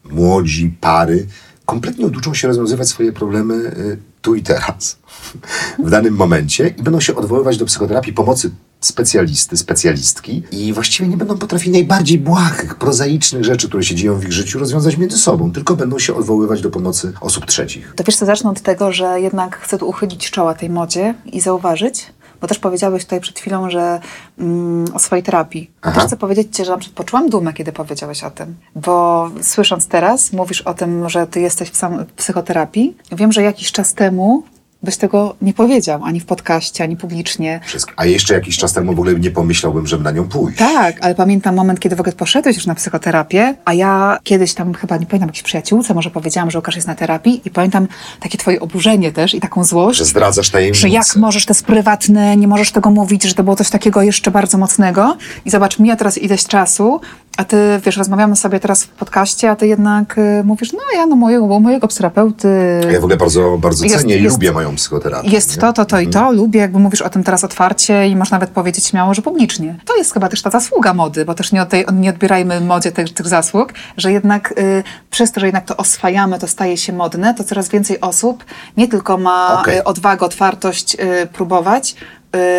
[0.05, 1.27] młodzi, pary
[1.67, 4.99] kompletnie oduczą się rozwiązywać swoje problemy y, tu i teraz,
[5.87, 8.51] w danym momencie i będą się odwoływać do psychoterapii pomocy
[8.81, 14.25] specjalisty, specjalistki i właściwie nie będą potrafili najbardziej błahych, prozaicznych rzeczy, które się dzieją w
[14.25, 17.93] ich życiu, rozwiązać między sobą, tylko będą się odwoływać do pomocy osób trzecich.
[17.97, 21.41] To wiesz co, zacznę od tego, że jednak chcę tu uchylić czoła tej modzie i
[21.41, 22.07] zauważyć,
[22.41, 24.01] bo też powiedziałeś tutaj przed chwilą, że
[24.39, 25.71] mm, o swojej terapii.
[25.83, 25.95] Aha.
[25.95, 29.87] też chcę powiedzieć Ci, że na przykład poczułam dumę, kiedy powiedziałeś o tym, bo słysząc
[29.87, 32.97] teraz, mówisz o tym, że Ty jesteś w, sam, w psychoterapii.
[33.13, 34.43] Wiem, że jakiś czas temu
[34.83, 37.61] byś tego nie powiedział, ani w podcaście, ani publicznie.
[37.67, 37.93] Wszystko.
[37.97, 40.59] A jeszcze jakiś czas temu w ogóle nie pomyślałbym, żeby na nią pójść.
[40.59, 44.75] Tak, ale pamiętam moment, kiedy w ogóle poszedłeś już na psychoterapię, a ja kiedyś tam
[44.75, 47.89] chyba, nie pamiętam, jakiejś przyjaciółce może powiedziałam, że Łukasz jest na terapii i pamiętam
[48.21, 49.99] takie twoje oburzenie też i taką złość.
[49.99, 50.81] Że zdradzasz tajemnicę.
[50.81, 54.03] Że jak możesz, to jest prywatne, nie możesz tego mówić, że to było coś takiego
[54.03, 55.17] jeszcze bardzo mocnego.
[55.45, 57.01] I zobacz, mija teraz ileś czasu,
[57.39, 61.07] a ty, wiesz, rozmawiamy sobie teraz w podcaście, a ty jednak y, mówisz, no ja
[61.07, 62.49] no mojego, mojego psychoterapeuty...
[62.93, 65.29] Ja w ogóle bardzo, bardzo Jest- cenię i jest- lubię moją psychoterapię.
[65.29, 65.61] Jest nie?
[65.61, 66.33] to, to, to i to.
[66.33, 69.77] Lubię, jakby mówisz o tym teraz otwarcie i można nawet powiedzieć śmiało, że publicznie.
[69.85, 72.93] To jest chyba też ta zasługa mody, bo też nie, od tej, nie odbierajmy modzie
[72.93, 76.93] tych, tych zasług, że jednak y, przez to, że jednak to oswajamy, to staje się
[76.93, 78.45] modne, to coraz więcej osób
[78.77, 79.79] nie tylko ma Okej.
[79.79, 81.95] y, odwagę, otwartość y, próbować,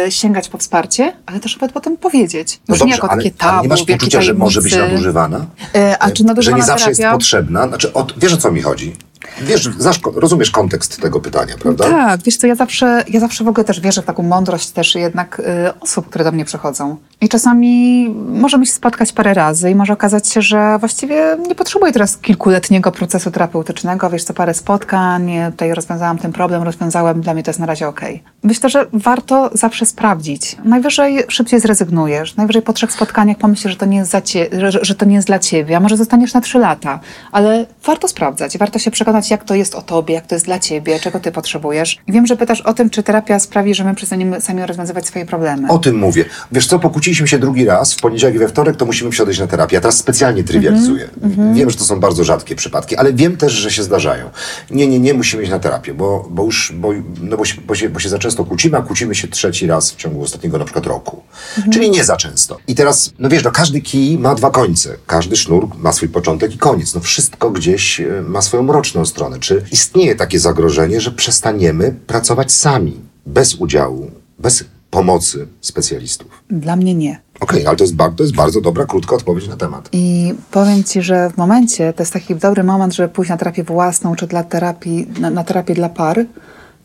[0.07, 2.59] y, sięgać po wsparcie, ale też nawet potem powiedzieć.
[2.67, 4.75] No Już nie dobrze, jako ale, takie ale tabu, nie masz poczucia, że może być
[4.75, 5.45] nadużywana?
[5.75, 7.17] E, a czy że nadużywana nie zawsze jest terapia?
[7.17, 7.67] potrzebna?
[7.67, 8.95] Znaczy, od, wiesz o co mi chodzi?
[9.41, 9.69] Wiesz,
[10.15, 11.89] rozumiesz kontekst tego pytania, prawda?
[11.89, 14.95] Tak, wiesz co, ja zawsze, ja zawsze w ogóle też wierzę w taką mądrość też
[14.95, 15.43] jednak y,
[15.79, 16.97] osób, które do mnie przychodzą.
[17.21, 21.91] I czasami możemy się spotkać parę razy i może okazać się, że właściwie nie potrzebuję
[21.91, 27.43] teraz kilkuletniego procesu terapeutycznego, wiesz co, parę spotkań, tutaj rozwiązałam ten problem, rozwiązałem, dla mnie
[27.43, 28.23] to jest na razie okej.
[28.43, 30.57] Myślę, że warto zawsze sprawdzić.
[30.63, 34.95] Najwyżej szybciej zrezygnujesz, najwyżej po trzech spotkaniach pomyślisz, że to nie jest, cie, że, że
[34.95, 36.99] to nie jest dla ciebie, a może zostaniesz na trzy lata,
[37.31, 40.59] ale warto sprawdzać, warto się przekonać, jak to jest o tobie, jak to jest dla
[40.59, 41.97] ciebie, czego ty potrzebujesz.
[42.07, 45.25] I wiem, że pytasz o tym, czy terapia sprawi, że my przestaniemy sami rozwiązywać swoje
[45.25, 45.67] problemy.
[45.67, 46.25] O tym mówię.
[46.51, 49.47] Wiesz co, pokłóciliśmy się drugi raz w poniedziałek i we wtorek, to musimy wsiadać na
[49.47, 49.75] terapię.
[49.75, 51.09] Ja teraz specjalnie trywializuję.
[51.23, 54.29] Mhm, Wiem, że to są bardzo rzadkie przypadki, ale wiem też, że się zdarzają.
[54.71, 56.89] Nie, nie, nie musimy iść na terapię, bo, bo już, bo,
[57.21, 59.91] no bo, się, bo, się, bo się za często kłócimy, a kłócimy się trzeci raz
[59.91, 61.23] w ciągu ostatniego na przykład roku.
[61.57, 61.73] Mhm.
[61.73, 62.57] Czyli nie za często.
[62.67, 64.95] I teraz, no wiesz, no każdy kij ma dwa końce.
[65.07, 66.95] Każdy sznur ma swój początek i koniec.
[66.95, 69.39] No wszystko gdzieś e, ma swoją mroczną stronę.
[69.39, 76.43] Czy istnieje takie zagrożenie, że przestaniemy pracować sami, bez udziału, bez pomocy specjalistów?
[76.49, 77.21] Dla mnie nie.
[77.39, 79.89] Okej, ale to jest, to jest bardzo dobra, krótka odpowiedź na temat.
[79.91, 83.63] I powiem Ci, że w momencie, to jest taki dobry moment, żeby pójść na terapię
[83.63, 86.25] własną, czy dla terapii, na, na terapię dla par,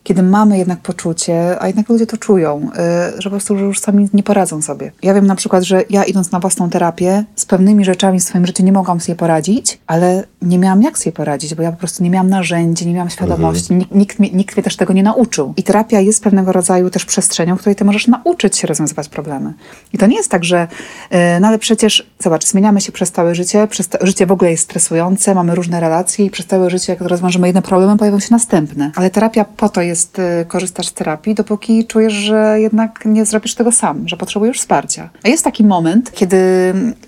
[0.04, 2.70] kiedy mamy jednak poczucie, a jednak ludzie to czują,
[3.18, 4.92] y, że po prostu już sami nie poradzą sobie.
[5.02, 8.46] Ja wiem na przykład, że ja idąc na własną terapię, z pewnymi rzeczami w swoim
[8.46, 12.04] życiu nie mogłam sobie poradzić, ale nie miałam jak sobie poradzić, bo ja po prostu
[12.04, 15.54] nie miałam narzędzi, nie miałam świadomości, nikt, nikt, mnie- nikt mnie też tego nie nauczył.
[15.56, 19.52] I terapia jest pewnego rodzaju też przestrzenią, w której ty możesz nauczyć się rozwiązywać problemy.
[19.92, 20.68] I to nie jest tak, że
[21.12, 24.50] y, no ale przecież, zobacz, zmieniamy się przez całe życie, przez ta, życie w ogóle
[24.50, 28.28] jest stresujące, mamy różne relacje i przez całe życie, jak rozwiążemy jedne problemy, pojawią się
[28.30, 28.90] następne.
[28.96, 33.54] Ale terapia po to jest, y, korzystasz z terapii, dopóki czujesz, że jednak nie zrobisz
[33.54, 35.10] tego sam, że potrzebujesz wsparcia.
[35.24, 36.36] Jest taki moment, kiedy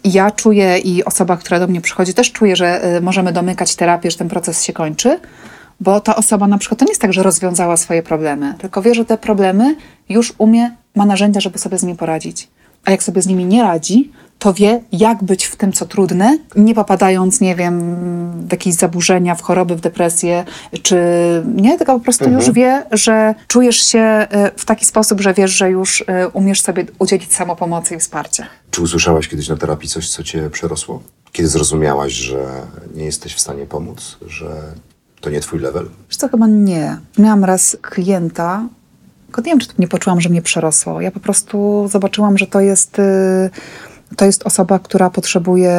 [0.05, 4.11] ja czuję i osoba, która do mnie przychodzi, też czuje, że y, możemy domykać terapię,
[4.11, 5.21] że ten proces się kończy,
[5.81, 8.95] bo ta osoba na przykład to nie jest tak, że rozwiązała swoje problemy, tylko wie,
[8.95, 9.77] że te problemy
[10.09, 12.49] już umie, ma narzędzia, żeby sobie z nimi poradzić.
[12.85, 16.39] A jak sobie z nimi nie radzi, to wie, jak być w tym, co trudne,
[16.57, 17.81] nie popadając, nie wiem,
[18.49, 20.45] w jakieś zaburzenia, w choroby, w depresję,
[20.83, 20.97] czy
[21.55, 25.51] nie, tylko po prostu już wie, że czujesz się e, w taki sposób, że wiesz,
[25.51, 28.47] że już e, umiesz sobie udzielić samopomocy i wsparcia.
[28.71, 31.03] Czy usłyszałaś kiedyś na terapii coś, co cię przerosło?
[31.33, 32.47] Kiedy zrozumiałaś, że
[32.95, 34.63] nie jesteś w stanie pomóc, że
[35.21, 35.89] to nie twój level?
[36.09, 36.97] Wiesz co, chyba nie.
[37.19, 38.69] Miałam raz klienta,
[39.27, 41.01] tylko nie wiem, czy nie poczułam, że mnie przerosło.
[41.01, 43.51] Ja po prostu zobaczyłam, że to jest, y,
[44.17, 45.73] to jest osoba, która potrzebuje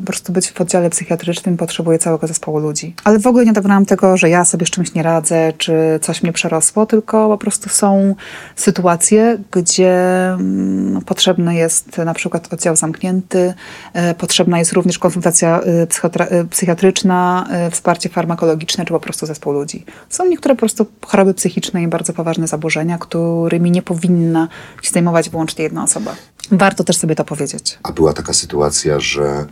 [0.00, 2.94] po prostu być w oddziale psychiatrycznym, potrzebuje całego zespołu ludzi.
[3.04, 6.22] Ale w ogóle nie odebrałam tego, że ja sobie z czymś nie radzę, czy coś
[6.22, 8.14] mnie przerosło, tylko po prostu są
[8.56, 9.94] sytuacje, gdzie
[10.32, 13.54] mm, potrzebny jest na przykład oddział zamknięty,
[13.92, 15.86] e, potrzebna jest również konsultacja e,
[16.30, 19.84] e, psychiatryczna, wsparcie farmakologiczne, czy po prostu zespół ludzi.
[20.08, 24.48] Są niektóre po prostu choroby psychiczne i bardzo poważne zaburzenia, którymi nie powinna
[24.82, 26.14] się zajmować wyłącznie jedna osoba.
[26.50, 27.78] Warto też sobie to powiedzieć.
[27.82, 29.46] A była taka sytuacja, że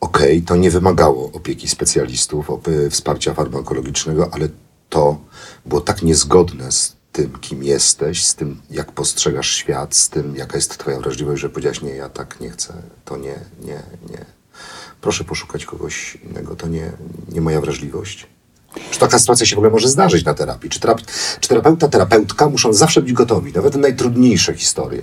[0.00, 2.50] okej, to nie wymagało opieki specjalistów,
[2.90, 4.48] wsparcia farmakologicznego, ale
[4.88, 5.18] to
[5.66, 10.56] było tak niezgodne z tym, kim jesteś, z tym, jak postrzegasz świat, z tym, jaka
[10.56, 12.74] jest twoja wrażliwość, że powiedziałaś, nie, ja tak nie chcę,
[13.04, 14.24] to nie, nie, nie.
[15.00, 16.92] Proszę poszukać kogoś innego, to nie,
[17.28, 18.26] nie moja wrażliwość.
[18.90, 20.70] Czy taka sytuacja się w ogóle może zdarzyć na terapii?
[20.70, 21.04] Czy, terap-
[21.40, 25.02] czy terapeuta, terapeutka muszą zawsze być gotowi, nawet na najtrudniejsze historie,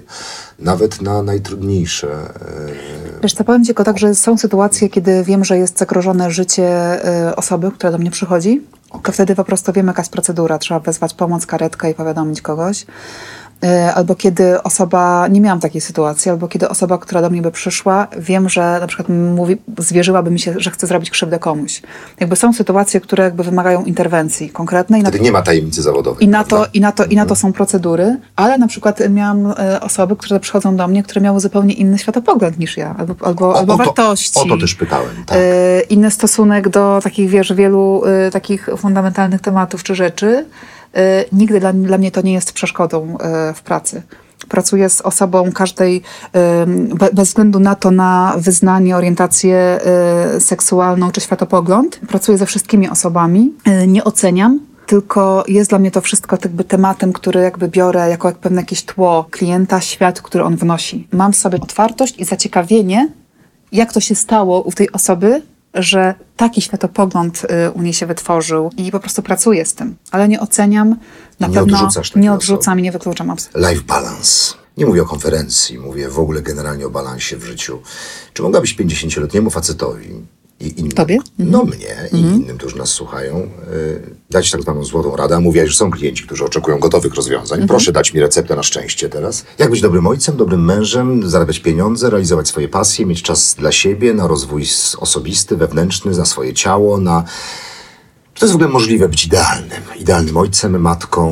[0.59, 2.07] nawet na najtrudniejsze...
[2.07, 6.31] e, Wiesz co, powiem Ci tylko tak, że są sytuacje, kiedy wiem, że jest zagrożone
[6.31, 8.61] życie y, osoby, która do mnie przychodzi,
[9.03, 10.57] to wtedy po prostu wiem, jaka jest procedura.
[10.57, 12.85] Trzeba wezwać pomoc, karetkę i powiadomić kogoś.
[13.63, 17.51] Y, Albo kiedy osoba, nie miałam takiej sytuacji, albo kiedy osoba, która do mnie by
[17.51, 21.81] przyszła, wiem, że na przykład mówi, zwierzyłaby mi się, że chce zrobić krzywdę komuś.
[22.19, 25.03] Jakby są sytuacje, które jakby wymagają interwencji konkretnej.
[25.03, 26.25] na Wtedy nie ma tajemnicy zawodowej.
[26.25, 29.53] i na, to, i, na to, I na to są procedury, ale na przykład miałam
[29.59, 33.49] e, osoby, które przychodzą do mnie, które miały zupełnie inny światopogląd niż ja, albo, albo,
[33.49, 34.39] O- albo o to- wartości.
[34.39, 35.37] o to też pytałem, tak.
[35.37, 40.45] E, inny stosunek do takich, wiesz, wielu e, takich fundamentalnych tematów czy rzeczy.
[40.95, 44.01] E, nigdy dla, dla mnie to nie jest przeszkodą e, w pracy.
[44.49, 46.01] Pracuję z osobą każdej,
[46.33, 46.65] e,
[46.95, 49.79] be, bez względu na to, na wyznanie, orientację
[50.39, 51.99] seksualną czy światopogląd.
[52.07, 53.53] Pracuję ze wszystkimi osobami.
[53.87, 58.37] Nie oceniam, tylko jest dla mnie to wszystko jakby tematem, który jakby biorę jako jak
[58.37, 61.07] pewne jakieś tło klienta, świat, który on wnosi.
[61.11, 63.09] Mam w sobie otwartość i zaciekawienie,
[63.71, 65.41] jak to się stało u tej osoby,
[65.75, 69.95] że taki światopogląd y, u niej się wytworzył i po prostu pracuję z tym.
[70.11, 70.89] Ale nie oceniam,
[71.39, 71.77] na Nie pewno
[72.15, 72.79] nie odrzucam osoby.
[72.79, 73.69] i nie wykluczam absolutnie.
[73.69, 74.53] Life balance.
[74.77, 77.81] Nie mówię o konferencji, mówię w ogóle generalnie o balansie w życiu.
[78.33, 80.09] Czy mogłabyś 50-letniemu facetowi
[80.59, 81.17] i innym, Tobie?
[81.39, 83.37] no mnie i innym, którzy nas słuchają,
[83.73, 85.39] y, dać tak zwaną złotą radę?
[85.39, 87.67] Mówiłaś, że są klienci, którzy oczekują gotowych rozwiązań.
[87.67, 89.45] Proszę dać mi receptę na szczęście teraz.
[89.57, 94.13] Jak być dobrym ojcem, dobrym mężem, zarabiać pieniądze, realizować swoje pasje, mieć czas dla siebie,
[94.13, 94.65] na rozwój
[94.97, 97.23] osobisty, wewnętrzny, na swoje ciało, na
[98.33, 99.81] czy to jest w ogóle możliwe być idealnym?
[99.99, 101.29] Idealnym ojcem, matką,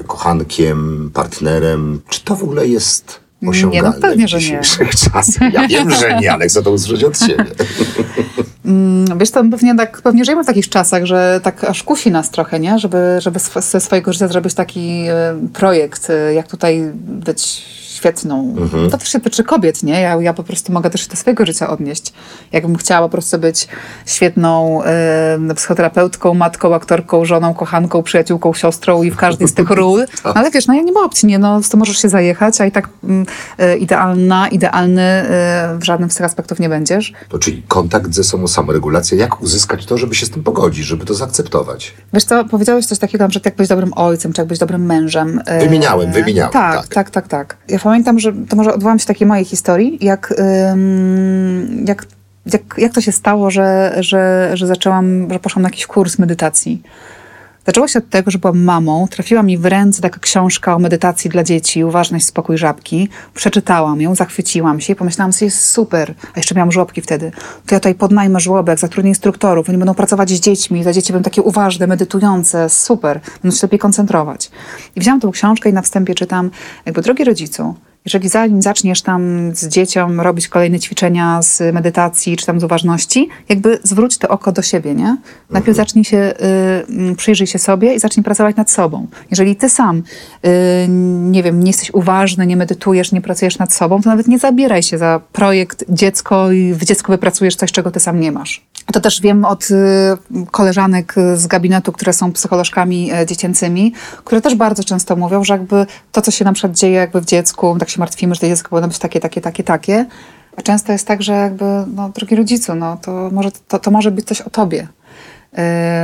[0.00, 2.00] y, kochankiem, partnerem?
[2.08, 4.42] Czy to w ogóle jest osiągalne no pewnie, w że nie.
[4.42, 5.52] dzisiejszych czasach?
[5.52, 7.44] Ja wiem, że nie, ale chcę to usłyszeć od ciebie.
[8.64, 12.30] Mm, Wiesz, to pewnie, tak, pewnie żyjemy w takich czasach, że tak aż kusi nas
[12.30, 12.78] trochę, nie?
[12.78, 17.64] Żeby, żeby ze swojego życia zrobić taki e, projekt, e, jak tutaj być
[18.02, 18.54] świetną.
[18.90, 20.00] To też się tyczy kobiet, nie?
[20.00, 22.12] Ja, ja po prostu mogę też do swojego życia odnieść.
[22.52, 23.68] Jakbym chciała po prostu być
[24.06, 30.04] świetną e, psychoterapeutką, matką, aktorką, żoną, kochanką, przyjaciółką, siostrą i w każdej z tych ról.
[30.24, 31.38] No, ale wiesz, no ja nie ma opcji, nie?
[31.38, 32.88] No, to możesz się zajechać, a i tak
[33.58, 37.12] e, idealna, idealny e, w żadnym z tych aspektów nie będziesz.
[37.28, 39.18] To czyli kontakt ze sobą, samoregulacja.
[39.18, 41.94] Jak uzyskać to, żeby się z tym pogodzić, żeby to zaakceptować?
[42.12, 45.42] Wiesz co, powiedziałeś coś takiego, że jak być dobrym ojcem, czy jak być dobrym mężem.
[45.46, 46.88] E, Wymieniałem, wymieniałem, Tak, tak.
[46.88, 47.56] tak, tak, tak.
[47.68, 50.34] Ja pamiętam, że to może odwołam się takiej mojej historii, jak,
[50.72, 52.06] ym, jak,
[52.46, 56.82] jak, jak to się stało, że, że, że zaczęłam, że poszłam na jakiś kurs medytacji.
[57.66, 61.30] Zaczęło się od tego, że byłam mamą, trafiła mi w ręce taka książka o medytacji
[61.30, 63.08] dla dzieci, Uważność, spokój żabki.
[63.34, 66.14] Przeczytałam ją, zachwyciłam się i pomyślałam sobie, jest super.
[66.34, 67.32] A jeszcze miałam żłobki wtedy.
[67.66, 71.24] To ja tutaj podnajmę żłobek, zatrudnię instruktorów, oni będą pracować z dziećmi, za dzieci będą
[71.24, 73.20] takie uważne, medytujące, super.
[73.42, 74.50] Będą się lepiej koncentrować.
[74.96, 76.50] I wzięłam tą książkę i na wstępie czytam,
[76.86, 77.74] jakby, drogi rodzicu,
[78.04, 83.28] jeżeli zanim zaczniesz tam z dzieciom robić kolejne ćwiczenia z medytacji czy tam z uważności,
[83.48, 85.16] jakby zwróć to oko do siebie, nie?
[85.50, 85.74] Najpierw Mhm.
[85.74, 86.34] zacznij się,
[87.12, 89.06] y, przyjrzyj się sobie i zacznij pracować nad sobą.
[89.30, 89.96] Jeżeli ty sam,
[90.46, 90.88] y,
[91.30, 94.82] nie wiem, nie jesteś uważny, nie medytujesz, nie pracujesz nad sobą, to nawet nie zabieraj
[94.82, 98.62] się za projekt dziecko i w dziecku wypracujesz coś, czego ty sam nie masz.
[98.92, 99.76] To też wiem od y,
[100.50, 103.92] koleżanek z gabinetu, które są psycholożkami e, dziecięcymi,
[104.24, 107.24] które też bardzo często mówią, że jakby to, co się na przykład dzieje jakby w
[107.24, 110.06] dziecku, tak się martwimy, że to dziecko powinno być takie, takie, takie, takie.
[110.56, 111.64] A często jest tak, że jakby,
[111.94, 114.88] no, drogi rodzicu, no, to, może, to, to może być coś o tobie.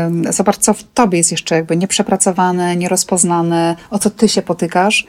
[0.07, 5.07] Ym, Zobacz, co w tobie jest jeszcze jakby nieprzepracowane, nierozpoznane, o co ty się potykasz.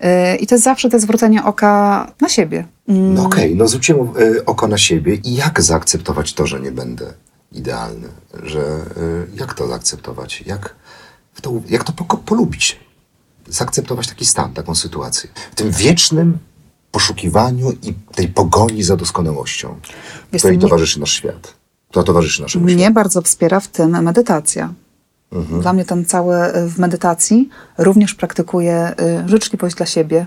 [0.00, 2.64] Yy, I to jest zawsze to zwrócenie oka na siebie.
[2.88, 6.72] Mm, No okej, no zwróciłem y, oko na siebie i jak zaakceptować to, że nie
[6.72, 7.12] będę
[7.52, 8.08] idealny?
[8.42, 8.60] Że
[8.96, 10.42] y, jak to zaakceptować?
[10.46, 10.74] Jak,
[11.42, 12.80] to, jak to po, polubić?
[13.48, 15.30] Zaakceptować taki stan, taką sytuację.
[15.52, 16.38] W tym wiecznym
[16.90, 19.76] poszukiwaniu i tej pogoni za doskonałością,
[20.32, 21.54] Wiesz której nie- towarzyszy nasz świat.
[21.90, 22.94] To towarzyszy naszemu Mnie światu.
[22.94, 24.72] bardzo wspiera w tym medytacja.
[25.60, 27.48] Dla mnie ten cały y, w medytacji
[27.78, 28.94] również praktykuję
[29.26, 30.26] życzliwość dla siebie,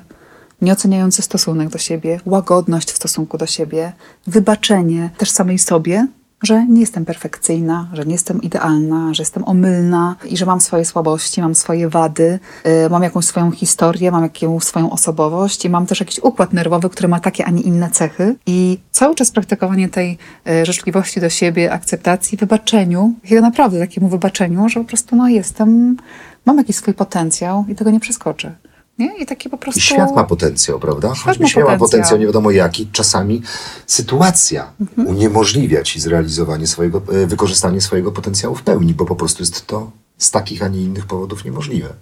[0.61, 3.93] nieoceniający stosunek do siebie, łagodność w stosunku do siebie,
[4.27, 6.07] wybaczenie też samej sobie,
[6.43, 10.85] że nie jestem perfekcyjna, że nie jestem idealna, że jestem omylna i że mam swoje
[10.85, 12.39] słabości, mam swoje wady,
[12.85, 16.89] y, mam jakąś swoją historię, mam jakąś swoją osobowość i mam też jakiś układ nerwowy,
[16.89, 18.35] który ma takie, a nie inne cechy.
[18.45, 20.17] I cały czas praktykowanie tej
[20.49, 25.97] y, życzliwości do siebie, akceptacji, wybaczeniu, takiego naprawdę takiemu wybaczeniu, że po prostu no jestem,
[26.45, 28.55] mam jakiś swój potencjał i tego nie przeskoczę.
[28.99, 29.17] Nie?
[29.17, 29.79] I takie po prostu...
[29.79, 31.07] I świat ma potencjał, prawda?
[31.09, 31.77] Ma świat ma potencjał.
[31.77, 33.41] potencjał nie wiadomo jaki, czasami
[33.87, 35.07] sytuacja Mhm.
[35.07, 39.91] uniemożliwia ci zrealizowanie swojego, e, wykorzystanie swojego potencjału w pełni, bo po prostu jest to
[40.17, 41.93] z takich, a nie innych powodów niemożliwe.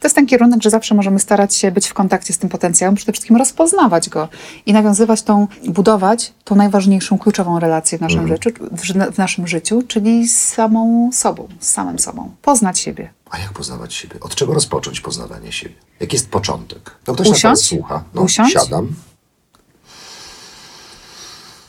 [0.00, 2.94] To jest ten kierunek, że zawsze możemy starać się być w kontakcie z tym potencjałem,
[2.94, 4.28] przede wszystkim rozpoznawać go
[4.66, 9.82] i nawiązywać tą, budować tą najważniejszą, kluczową relację w naszym, życiu, w, w naszym życiu,
[9.88, 12.34] czyli z samą sobą, z samym sobą.
[12.42, 13.10] Poznać siebie.
[13.30, 14.20] A jak poznawać siebie?
[14.20, 15.74] Od czego rozpocząć poznawanie siebie?
[16.00, 16.96] Jaki jest początek?
[17.06, 17.42] No ktoś na Usiąść?
[17.42, 18.04] teraz słucha.
[18.14, 18.52] No, Usiąść?
[18.52, 18.88] siadam.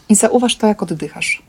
[0.09, 1.43] I zauważ to, jak oddychasz.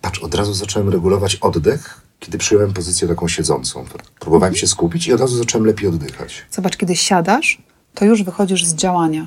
[0.00, 3.84] Patrz, od razu zacząłem regulować oddech, kiedy przyjąłem pozycję taką siedzącą.
[4.20, 6.46] Próbowałem się skupić i od razu zacząłem lepiej oddychać.
[6.50, 7.62] Zobacz, kiedy siadasz,
[7.94, 9.26] to już wychodzisz z działania.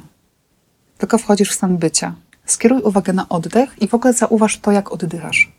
[0.97, 2.15] Tylko wchodzisz w stan bycia.
[2.45, 5.51] Skieruj uwagę na oddech i w ogóle zauważ to, jak oddychasz.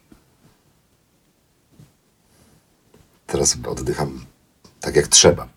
[3.27, 4.24] Teraz oddycham
[4.81, 5.48] tak jak trzeba.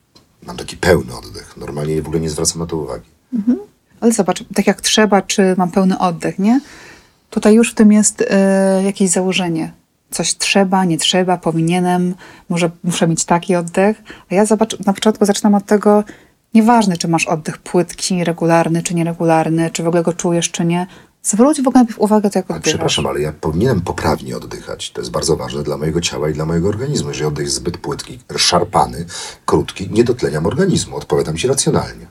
[0.43, 1.57] Mam taki pełny oddech.
[1.57, 3.09] Normalnie w ogóle nie zwracam na to uwagi.
[3.99, 6.61] Ale zobacz, tak jak trzeba, czy mam pełny oddech, nie?
[7.29, 9.73] Tutaj już w tym jest e, jakieś założenie.
[10.11, 12.15] Coś trzeba, nie trzeba, powinienem,
[12.49, 14.01] może muszę mieć taki oddech.
[14.31, 16.03] A ja zobacz, na początku zaczynam od tego,
[16.53, 20.87] nieważne, czy masz oddech płytki, regularny, czy nieregularny, czy w ogóle go czujesz, czy nie.
[21.23, 22.73] Zwróć w ogóle najpierw uwagę, to jak Ale oddychasz.
[22.73, 24.91] przepraszam, ale ja powinienem poprawnie oddychać.
[24.91, 27.09] To jest bardzo ważne dla mojego ciała i dla mojego organizmu.
[27.09, 29.05] Jeżeli oddech jest zbyt płytki, szarpany,
[29.45, 30.95] krótki, nie dotleniam organizmu.
[30.97, 32.07] Odpowiadam ci racjonalnie.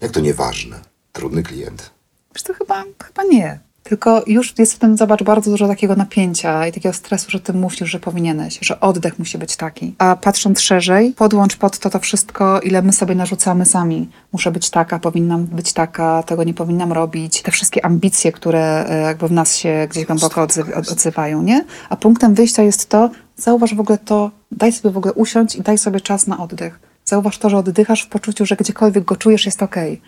[0.00, 0.80] Jak to nieważne?
[1.12, 1.90] Trudny klient.
[2.34, 3.58] Wiesz, to chyba, chyba nie.
[3.84, 7.52] Tylko już jest w tym, zobacz, bardzo dużo takiego napięcia i takiego stresu, że ty
[7.52, 9.94] musisz, że powinieneś, że oddech musi być taki.
[9.98, 14.08] A patrząc szerzej, podłącz pod to to wszystko, ile my sobie narzucamy sami.
[14.32, 17.42] Muszę być taka, powinnam być taka, tego nie powinnam robić.
[17.42, 21.64] Te wszystkie ambicje, które e, jakby w nas się gdzieś głęboko odzy- od- odzywają, nie?
[21.88, 25.62] A punktem wyjścia jest to, zauważ w ogóle to, daj sobie w ogóle usiąść i
[25.62, 26.78] daj sobie czas na oddech.
[27.04, 30.00] Zauważ to, że oddychasz w poczuciu, że gdziekolwiek go czujesz, jest okej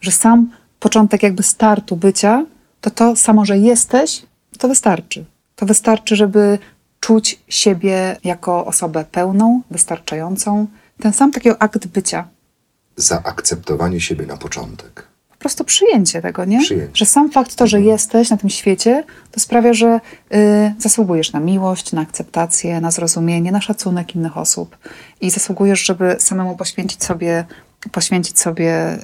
[0.00, 0.50] że sam
[0.80, 2.44] początek jakby startu bycia,
[2.80, 4.22] to to samo, że jesteś,
[4.58, 5.24] to wystarczy.
[5.56, 6.58] To wystarczy, żeby
[7.00, 10.66] czuć siebie jako osobę pełną, wystarczającą.
[11.00, 12.28] Ten sam taki akt bycia.
[12.96, 15.08] Zaakceptowanie siebie na początek.
[15.30, 16.60] Po prostu przyjęcie tego, nie?
[16.60, 16.90] Przyjęcie.
[16.94, 20.00] Że sam fakt to, że jesteś na tym świecie, to sprawia, że
[20.34, 24.78] y, zasługujesz na miłość, na akceptację, na zrozumienie, na szacunek innych osób.
[25.20, 27.44] I zasługujesz, żeby samemu poświęcić sobie,
[27.92, 28.94] poświęcić sobie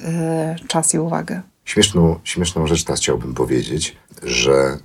[0.62, 1.42] y, czas i uwagę.
[1.64, 4.78] Śmieszną, śmieszną rzecz teraz chciałbym powiedzieć, że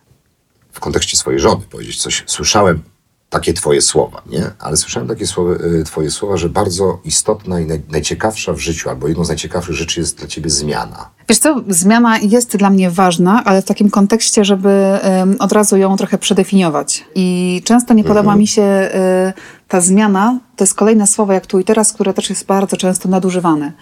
[0.72, 2.24] w kontekście swojej żony powiedzieć coś.
[2.26, 2.82] Słyszałem
[3.30, 4.50] takie twoje słowa, nie?
[4.58, 8.90] Ale słyszałem takie słowa, y, twoje słowa, że bardzo istotna i naj, najciekawsza w życiu,
[8.90, 11.10] albo jedną z najciekawszych rzeczy jest dla ciebie zmiana.
[11.28, 14.98] Wiesz co, zmiana jest dla mnie ważna, ale w takim kontekście, żeby
[15.38, 17.04] od razu ją trochę przedefiniować.
[17.14, 21.58] I często nie podoba mi się y, ta zmiana to jest kolejne słowo jak tu
[21.58, 23.72] i teraz, które też jest bardzo często nadużywane.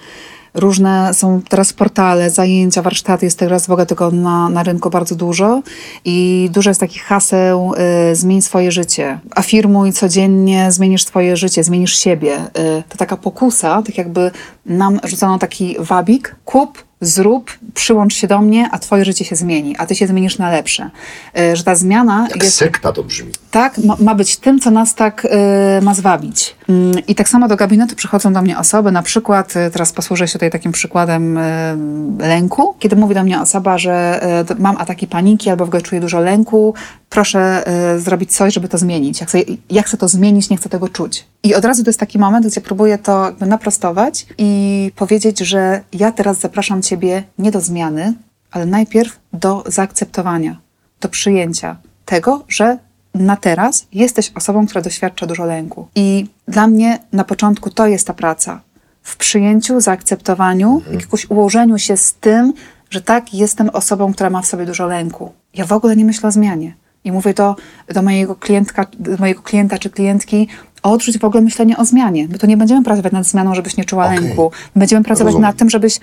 [0.55, 5.15] Różne są teraz portale, zajęcia, warsztaty, jest teraz w ogóle tego na, na rynku bardzo
[5.15, 5.63] dużo
[6.05, 7.75] i dużo jest takich haseł,
[8.13, 12.39] y, zmień swoje życie, afirmuj codziennie, zmienisz swoje życie, zmienisz siebie.
[12.39, 14.31] Y, to taka pokusa, tak jakby
[14.67, 19.77] nam rzucono taki wabik, kup, zrób, przyłącz się do mnie, a twoje życie się zmieni,
[19.79, 20.91] a ty się zmienisz na lepsze.
[21.39, 23.33] Y, że ta zmiana Jak jest sekta to brzmi.
[23.51, 26.57] tak, ma, ma być tym, co nas tak y, ma zwabić.
[26.69, 30.29] Mm, I tak samo do gabinetu przychodzą do mnie osoby, na przykład, y, teraz posłużę
[30.29, 31.77] się tutaj takim przykładem y,
[32.19, 34.21] lęku, kiedy mówi do mnie osoba, że
[34.59, 36.75] mam ataki paniki albo w ogóle czuję dużo lęku,
[37.11, 37.65] proszę
[37.99, 39.21] zrobić coś, żeby to zmienić.
[39.21, 39.39] Ja chcę,
[39.71, 41.25] ja chcę to zmienić, nie chcę tego czuć.
[41.43, 45.81] I od razu to jest taki moment, gdzie próbuję to jakby naprostować i powiedzieć, że
[45.93, 48.15] ja teraz zapraszam ciebie nie do zmiany,
[48.51, 50.61] ale najpierw do zaakceptowania,
[51.01, 52.79] do przyjęcia tego, że
[53.15, 55.89] na teraz jesteś osobą, która doświadcza dużo lęku.
[55.95, 58.61] I dla mnie na początku to jest ta praca.
[59.03, 62.53] W przyjęciu, zaakceptowaniu, jakiegoś ułożeniu się z tym,
[62.91, 65.33] że tak, jestem osobą, która ma w sobie dużo lęku.
[65.55, 66.75] Ja w ogóle nie myślę o zmianie.
[67.05, 67.57] I mówię to
[67.95, 70.49] do mojego, klientka, do mojego klienta czy klientki,
[70.83, 72.29] odrzuć w ogóle myślenie o zmianie.
[72.29, 74.21] My tu nie będziemy pracować nad zmianą, żebyś nie czuła Okej.
[74.21, 74.51] lęku.
[74.77, 75.49] Będziemy pracować Rozumiem.
[75.49, 76.01] nad tym, żebyś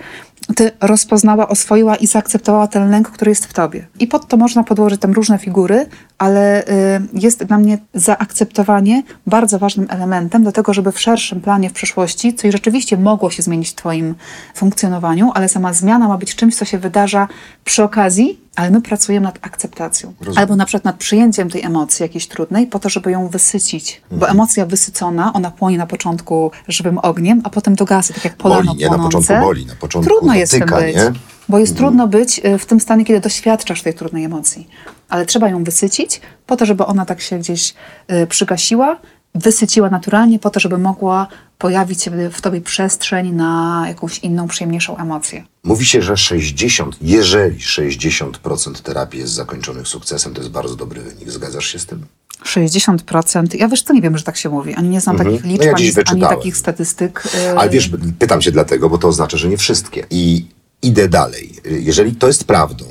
[0.56, 3.86] ty rozpoznała, oswoiła i zaakceptowała ten lęk, który jest w tobie.
[4.00, 5.86] I pod to można podłożyć tam różne figury,
[6.18, 6.66] ale y,
[7.12, 12.34] jest dla mnie zaakceptowanie bardzo ważnym elementem do tego, żeby w szerszym planie w przyszłości
[12.34, 14.14] coś rzeczywiście mogło się zmienić w twoim
[14.54, 17.28] funkcjonowaniu, ale sama zmiana ma być czymś, co się wydarza
[17.64, 20.14] przy okazji, ale my pracujemy nad akceptacją.
[20.20, 20.38] Rozumiem.
[20.38, 24.00] Albo na przykład nad przyjęciem tej emocji jakiejś trudnej, po to, żeby ją wysycić.
[24.10, 24.32] Bo Mhm.
[24.32, 28.78] emocja wysycona, ona płonie na początku żywym ogniem, a potem dogasa, tak jak polano Boli,
[28.78, 28.90] nie?
[28.90, 30.96] Na początku boli, na początku Trudno jest tym być.
[30.96, 31.12] nie?
[31.48, 34.68] Bo jest trudno być y, w tym stanie, kiedy doświadczasz tej trudnej emocji.
[35.08, 37.74] Ale trzeba ją wysycić po to, żeby ona tak się gdzieś
[38.12, 38.96] y, przygasiła,
[39.36, 41.26] wysyciła naturalnie po to, żeby mogła
[41.58, 45.44] pojawić się w tobie przestrzeń na jakąś inną, przyjemniejszą emocję.
[45.64, 51.30] Mówi się, że 60, jeżeli 60% terapii jest zakończonych sukcesem, to jest bardzo dobry wynik.
[51.30, 52.06] Zgadzasz się z tym?
[52.44, 53.58] 60%.
[53.58, 54.74] Ja wiesz, to nie wiem, że tak się mówi.
[54.74, 57.22] Ani nie znam takich No liczb, ja ani, ani takich statystyk.
[57.34, 60.06] y, Ale wiesz, pytam cię dlatego, bo to oznacza, że nie wszystkie.
[60.10, 60.46] I
[60.82, 61.52] idę dalej.
[61.64, 62.84] Jeżeli to jest prawdą,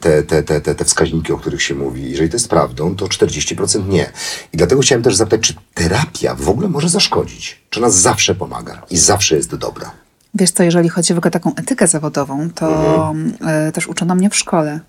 [0.00, 3.88] te, te, te, te, wskaźniki, o których się mówi, jeżeli to jest prawdą, to 40%
[3.88, 4.12] nie.
[4.52, 7.60] I dlatego chciałem też zapytać, czy terapia w ogóle może zaszkodzić?
[7.70, 9.90] Czy ona zawsze pomaga i zawsze jest dobra?
[10.34, 12.66] Wiesz co, jeżeli chodzi w ogóle o taką etykę zawodową, to
[13.10, 13.34] Mhm.
[13.68, 14.80] y, też uczono mnie w szkole.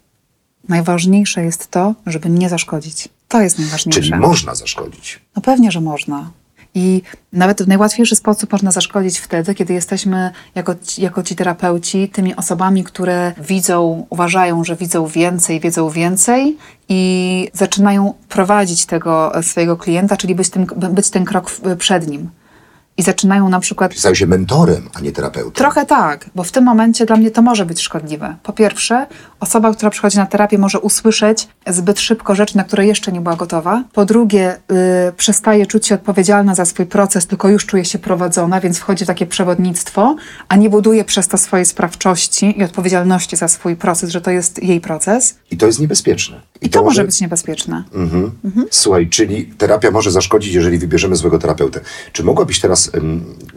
[0.69, 3.09] Najważniejsze jest to, żeby nie zaszkodzić.
[3.27, 4.01] To jest najważniejsze.
[4.01, 5.19] Czyli można zaszkodzić.
[5.35, 6.31] No pewnie, że można.
[6.75, 7.01] I
[7.33, 12.83] nawet w najłatwiejszy sposób można zaszkodzić wtedy, kiedy jesteśmy jako, jako ci terapeuci tymi osobami,
[12.83, 16.57] które widzą, uważają, że widzą więcej, wiedzą więcej
[16.89, 22.29] i zaczynają prowadzić tego e, swojego klienta, czyli być, tym, być ten krok przed nim.
[22.97, 25.51] I zaczynają na przykład Stają się mentorem, a nie terapeutą.
[25.51, 28.35] Trochę tak, bo w tym momencie dla mnie to może być szkodliwe.
[28.43, 29.07] Po pierwsze,
[29.39, 33.35] osoba, która przychodzi na terapię, może usłyszeć zbyt szybko rzeczy, na które jeszcze nie była
[33.35, 33.83] gotowa.
[33.93, 34.57] Po drugie,
[35.09, 39.05] y, przestaje czuć się odpowiedzialna za swój proces, tylko już czuje się prowadzona, więc wchodzi
[39.05, 40.15] w takie przewodnictwo,
[40.47, 44.63] a nie buduje przez to swojej sprawczości i odpowiedzialności za swój proces, że to jest
[44.63, 45.35] jej proces.
[45.51, 46.41] I to jest niebezpieczne.
[46.61, 47.83] I to może być niebezpieczne.
[47.93, 48.31] Mhm.
[48.71, 51.79] Słuchaj, czyli terapia może zaszkodzić, jeżeli wybierzemy złego terapeutę.
[52.11, 52.91] Czy mogłabyś teraz,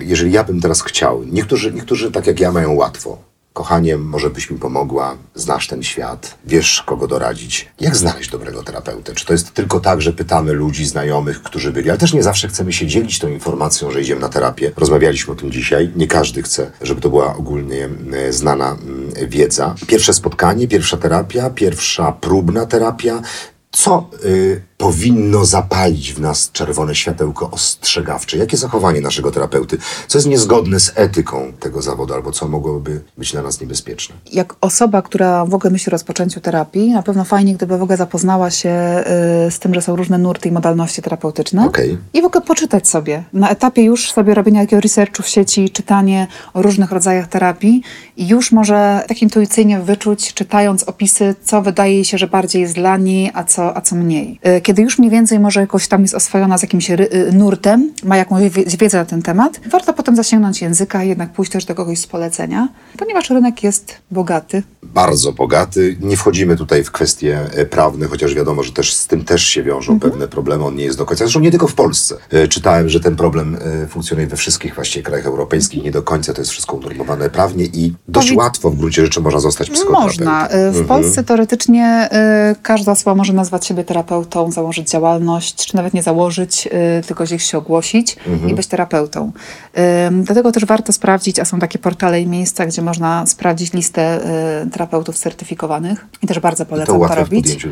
[0.01, 3.28] jeżeli ja bym teraz chciał, niektórzy, niektórzy tak jak ja mają łatwo.
[3.59, 7.69] Kochanie, może byś mi pomogła, znasz ten świat, wiesz kogo doradzić.
[7.81, 9.15] Jak znaleźć dobrego terapeutę?
[9.15, 12.49] Czy to jest tylko tak, że pytamy ludzi, znajomych, którzy byli, ale też nie zawsze
[12.49, 14.73] chcemy się dzielić tą informacją, że idziemy na terapię.
[14.77, 15.91] Rozmawialiśmy o tym dzisiaj.
[15.97, 19.75] Nie każdy chce, żeby to była ogólnie e, znana mm, wiedza.
[19.87, 23.23] Pierwsze spotkanie, pierwsza terapia, pierwsza próbna terapia.
[23.71, 28.37] Co y, powinno zapalić w nas czerwone światełko ostrzegawcze?
[28.37, 29.79] Jakie zachowanie naszego terapeuty?
[30.09, 34.15] Co jest niezgodne z etyką tego zawodu, albo co mogłoby być dla nas niebezpieczne?
[34.33, 37.97] jak osoba, która w ogóle myśli o rozpoczęciu terapii, na pewno fajnie, gdyby w ogóle
[37.97, 39.05] zapoznała się
[39.47, 41.67] y, z tym, że są różne nurty i modalności terapeutyczne.
[41.67, 41.99] Okej.
[42.15, 43.25] I w ogóle poczytać sobie.
[43.33, 47.83] Na etapie już sobie robienia jakiegoś researchu w sieci, czytanie o różnych rodzajach terapii
[48.19, 52.75] i już może tak intuicyjnie wyczuć, czytając opisy, co wydaje jej się, że bardziej jest
[52.75, 54.41] dla niej, a co, a co mniej.
[54.57, 58.17] Y, Kiedy już mniej więcej może jakoś tam jest oswojona z jakimś y, nurtem, ma
[58.17, 61.99] jakąś wie- wiedzę na ten temat, warto potem zasięgnąć języka jednak pójść też do kogoś
[61.99, 62.69] z polecenia,
[62.99, 64.63] ponieważ rynek jest bogaty.
[64.83, 65.97] Bardzo bogaty.
[66.01, 69.63] Nie wchodzimy tutaj w kwestie e, prawne, chociaż wiadomo, że też z tym też się
[69.63, 70.65] wiążą pewne problemy.
[70.65, 71.25] On nie jest do końca.
[71.25, 72.17] Zresztą nie tylko w Polsce.
[72.31, 75.83] E, Czytałem, że ten problem e, funkcjonuje we wszystkich właściwie krajach europejskich.
[75.85, 79.41] Nie do końca to jest wszystko unormowane prawnie i dość łatwo w gruncie rzeczy można
[79.41, 80.07] zostać psychoterapeutą.
[80.07, 80.49] Można.
[80.69, 82.09] Y, W Polsce teoretycznie
[82.53, 87.25] y, każda osoba może nazwać siebie terapeutą, założyć działalność, czy nawet nie założyć, y, tylko
[87.25, 88.51] gdzieś się ogłosić Mhm.
[88.51, 89.33] i być terapeutą.
[90.23, 94.21] Dlatego też warto sprawdzić, a są takie portale i miejsca, gdzie można sprawdzić listę
[94.73, 97.67] terapeutów certyfikowanych i też bardzo To polecam to, ułatwia w robić.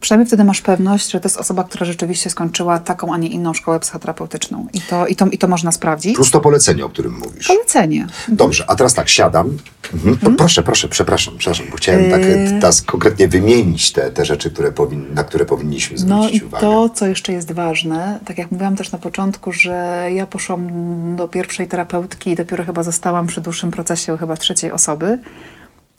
[0.00, 3.54] Przynajmniej wtedy masz pewność, że to jest osoba, która rzeczywiście skończyła taką, a nie inną
[3.54, 4.66] szkołę psychoterapeutyczną.
[4.72, 6.14] I to, i to, i to można sprawdzić.
[6.16, 7.46] Plus to polecenie, o którym mówisz.
[7.46, 8.06] Polecenie.
[8.28, 9.58] Dobrze, a teraz tak, siadam.
[9.94, 10.36] Mhm.
[10.36, 12.50] Proszę, proszę, przepraszam, przepraszam, bo chciałem tak Yy.
[12.60, 16.60] teraz konkretnie wymienić te, te rzeczy, które powin, na które powinniśmy No zwrócić i uwagę.
[16.60, 20.68] to, co jeszcze jest ważne, tak jak mówiłam też na początku, że ja poszłam
[21.16, 25.18] do pierwszej terapeutki i dopiero chyba zostałam przy dłuższym procesie chyba trzeciej osoby,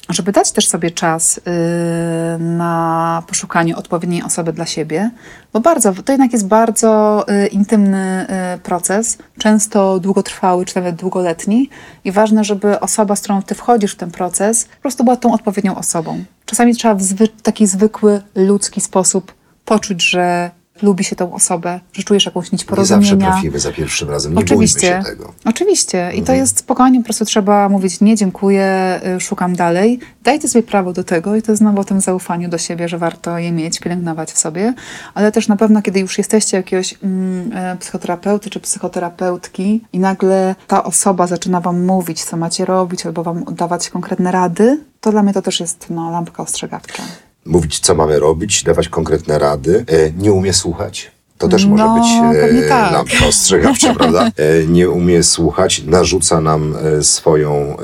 [0.10, 5.12] żeby dać też sobie czas yy, na poszukanie odpowiedniej osoby dla siebie,
[5.54, 11.70] bo bardzo, to jednak jest bardzo yy, intymny yy, proces, często długotrwały, czy nawet długoletni
[12.04, 15.34] i ważne, żeby osoba, z którą ty wchodzisz w ten proces, po prostu była tą
[15.34, 16.24] odpowiednią osobą.
[16.46, 19.34] Czasami trzeba w taki zwykły, ludzki sposób
[19.66, 23.10] poczuć, że lubi się tą osobę, że czujesz jakąś nić Nie porozumienia.
[23.10, 25.34] zawsze trafimy za pierwszym razem, nie Oczywiście, bójmy się tego.
[25.46, 26.12] oczywiście.
[26.16, 30.00] I to jest spokojnie, po prostu trzeba mówić nie, dziękuję, y, szukam dalej.
[30.24, 32.98] Dajcie sobie prawo do tego i to jest znowu o tym zaufaniu do siebie, że
[32.98, 34.74] warto je mieć, pielęgnować w sobie,
[35.14, 40.56] ale też na pewno, kiedy już jesteście jakiegoś mm, e, psychoterapeuty czy psychoterapeutki i nagle
[40.68, 45.24] ta osoba zaczyna wam mówić, co macie robić albo wam dawać konkretne rady, to dla
[45.24, 47.04] mnie to też jest no, lampka ostrzegawcza.
[47.46, 49.86] Mówić, co mamy robić, dawać konkretne rady.
[49.88, 51.12] E, nie umie słuchać.
[51.38, 52.92] To też może No, być pewnie e, tak.
[52.94, 54.26] lampka ostrzegawcza, prawda?
[54.38, 57.78] E, nie umie słuchać, narzuca nam e, swoją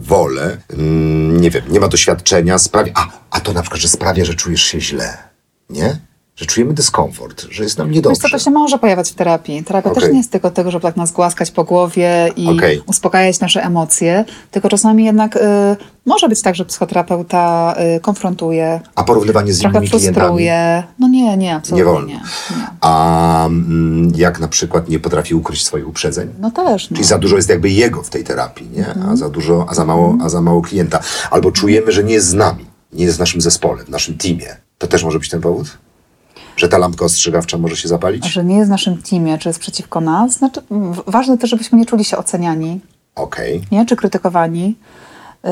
[0.00, 0.56] wolę.
[0.72, 2.92] Mm, nie wiem, nie ma doświadczenia, sprawia...
[2.94, 5.18] A, a to na przykład, że sprawia, że czujesz się źle.
[5.70, 5.98] Nie?
[6.38, 8.20] Że czujemy dyskomfort, że jest nam Wiesz niedobrze.
[8.20, 9.64] co, to się może pojawiać w terapii.
[9.64, 10.02] Terapia Okej.
[10.02, 12.82] też nie jest tylko tego, żeby tak nas głaskać po głowie i Okej.
[12.86, 15.40] uspokajać nasze emocje, tylko czasami jednak y,
[16.06, 20.14] może być tak, że psychoterapeuta y, konfrontuje, A porównywanie z innymi klientami?
[20.14, 20.82] frustruje.
[20.98, 22.08] No nie, nie, absolutnie Nie wolno.
[22.08, 22.14] nie.
[22.14, 22.20] nie.
[22.80, 26.28] A mm, jak na przykład nie potrafi ukryć swoich uprzedzeń?
[26.40, 26.94] No też, no.
[26.96, 28.86] Czyli za dużo jest jakby jego w tej terapii, nie?
[28.88, 29.08] Mhm.
[29.10, 31.00] A za dużo, a za mało, a za mało klienta.
[31.30, 34.56] Albo czujemy, że nie jest z nami, nie jest w naszym zespole, w naszym teamie.
[34.78, 35.78] To też może być ten powód?
[36.58, 38.26] Że ta lampka ostrzegawcza może się zapalić?
[38.26, 40.32] Że nie jest w naszym teamie, czy jest przeciwko nas.
[40.32, 40.60] Znaczy,
[41.06, 42.80] ważne też, żebyśmy nie czuli się oceniani,
[43.14, 43.62] Okej.
[43.72, 43.86] nie?
[43.86, 44.76] czy krytykowani.
[45.44, 45.50] Yy,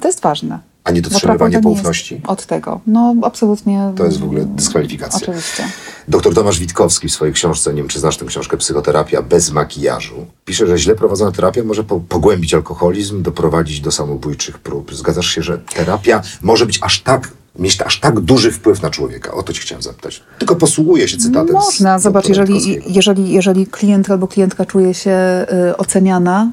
[0.00, 0.58] to jest ważne.
[0.84, 2.20] A nie dotrzymywanie poufności?
[2.26, 2.80] Od tego.
[2.86, 3.92] No absolutnie.
[3.96, 5.18] To jest w ogóle dyskwalifikacja.
[5.28, 5.64] Oczywiście.
[6.08, 10.26] Doktor Tomasz Witkowski w swojej książce, nie wiem czy znasz tę książkę, Psychoterapia bez makijażu,
[10.44, 14.94] pisze, że źle prowadzona terapia może po pogłębić alkoholizm, doprowadzić do samobójczych prób.
[14.94, 19.34] Zgadzasz się, że terapia może być aż tak, mieć aż tak duży wpływ na człowieka?
[19.34, 20.22] O to cię chciałem zapytać.
[20.38, 24.94] Tylko posługuję się cytatem z Można, zobacz, doktora jeżeli, jeżeli, jeżeli klient albo klientka czuje
[24.94, 26.50] się y, oceniana,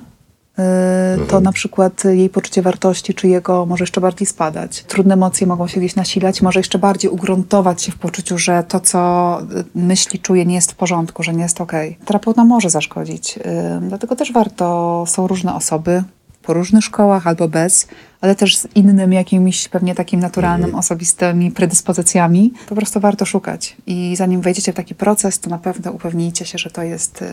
[0.59, 0.61] y,
[1.09, 1.27] Mhm.
[1.27, 4.84] to na przykład jej poczucie wartości czy jego może jeszcze bardziej spadać.
[4.88, 8.80] Trudne emocje mogą się gdzieś nasilać, może jeszcze bardziej ugruntować się w poczuciu, że to,
[8.80, 11.97] co y, myśli, czuje, nie jest w porządku, że nie jest okej.
[12.05, 13.41] Terapeuta może zaszkodzić, y,
[13.81, 16.03] dlatego też warto, są różne osoby,
[16.49, 17.88] po różnych szkołach albo bez,
[18.21, 22.53] ale też z innym jakimiś pewnie takim naturalnym, osobistymi predyspozycjami.
[22.69, 23.77] Po prostu warto szukać.
[23.88, 27.21] I zanim wejdziecie w taki proces, to na pewno upewnijcie się, że to jest...
[27.21, 27.26] y,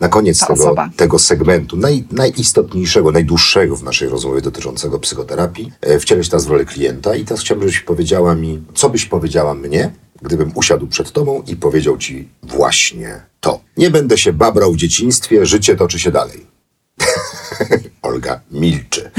[0.00, 0.90] Na koniec tego, osoba.
[0.96, 6.50] tego segmentu, naj, najistotniejszego, najdłuższego w naszej rozmowie dotyczącego psychoterapii, e, wcielę się teraz w
[6.50, 9.90] rolę klienta i teraz chciałbym, żebyś powiedziała mi, co byś powiedziała mnie,
[10.22, 13.60] gdybym usiadł przed tobą i powiedział ci właśnie to.
[13.76, 16.57] Nie będę się babrał w dzieciństwie, życie toczy się dalej.
[18.02, 19.10] Olga milczy.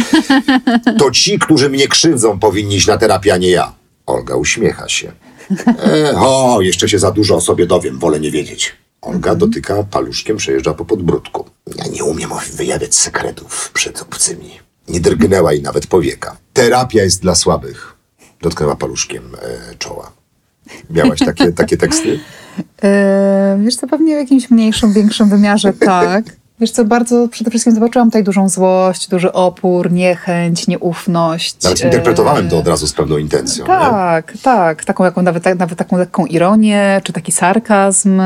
[0.99, 3.73] To ci, którzy mnie krzywdzą, powinni iść na terapię, a nie ja.
[4.05, 5.11] Olga uśmiecha się.
[5.67, 8.75] E, o, jeszcze się za dużo o sobie dowiem, wolę nie wiedzieć.
[9.01, 11.45] Olga dotyka paluszkiem, przejeżdża po podbródku.
[11.75, 14.59] Ja nie umiem wyjawiać sekretów przed obcymi.
[14.87, 16.37] Nie drgnęła jej nawet powieka.
[16.53, 17.95] Terapia jest dla słabych.
[18.41, 20.11] Dotknęła paluszkiem e, czoła.
[20.89, 22.19] Miałaś takie, takie teksty?
[22.83, 26.25] E, wiesz co, pewnie w jakimś mniejszym, większym wymiarze tak.
[26.61, 31.63] Wiesz co, bardzo przede wszystkim zobaczyłam tutaj dużą złość, duży opór, niechęć, nieufność.
[31.63, 33.63] Nawet e, interpretowałem to od razu z pewną intencją.
[33.63, 33.67] Nie?
[33.67, 34.85] Tak, tak.
[34.85, 38.19] Taką jaką, nawet, tak- nawet taką lekką ironię, czy taki sarkazm.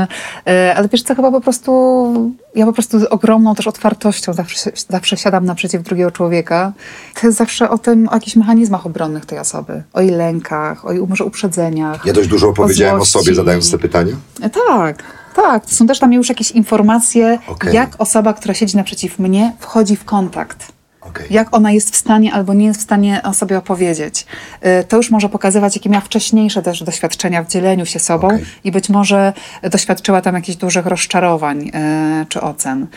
[0.47, 4.71] E, Ale wiesz co, chyba po prostu, ja po prostu z ogromną też otwartością zawsze,
[4.89, 6.73] zawsze siadam naprzeciw drugiego człowieka.
[7.21, 9.83] To jest zawsze o tym, o jakichś mechanizmach obronnych tej osoby.
[9.93, 12.05] O jej lękach, o jej może uprzedzeniach.
[12.05, 13.13] Ja dość dużo opowiedziałem o, złości.
[13.19, 14.13] sobie, zadając te pytania.
[14.41, 15.03] E, Tak,
[15.35, 15.63] tak.
[15.65, 17.73] Są też tam już jakieś informacje, Okej.
[17.73, 20.73] jak osoba, która siedzi naprzeciw mnie, wchodzi w kontakt.
[21.01, 21.27] Okej.
[21.29, 24.25] Jak ona jest w stanie albo nie jest w stanie o sobie opowiedzieć.
[24.65, 28.45] Y, To już może pokazywać, jakie miała wcześniejsze też doświadczenia w dzieleniu się sobą Okej.
[28.63, 29.33] i być może
[29.71, 32.87] doświadczyła tam jakichś dużych rozczarowań y, czy ocen.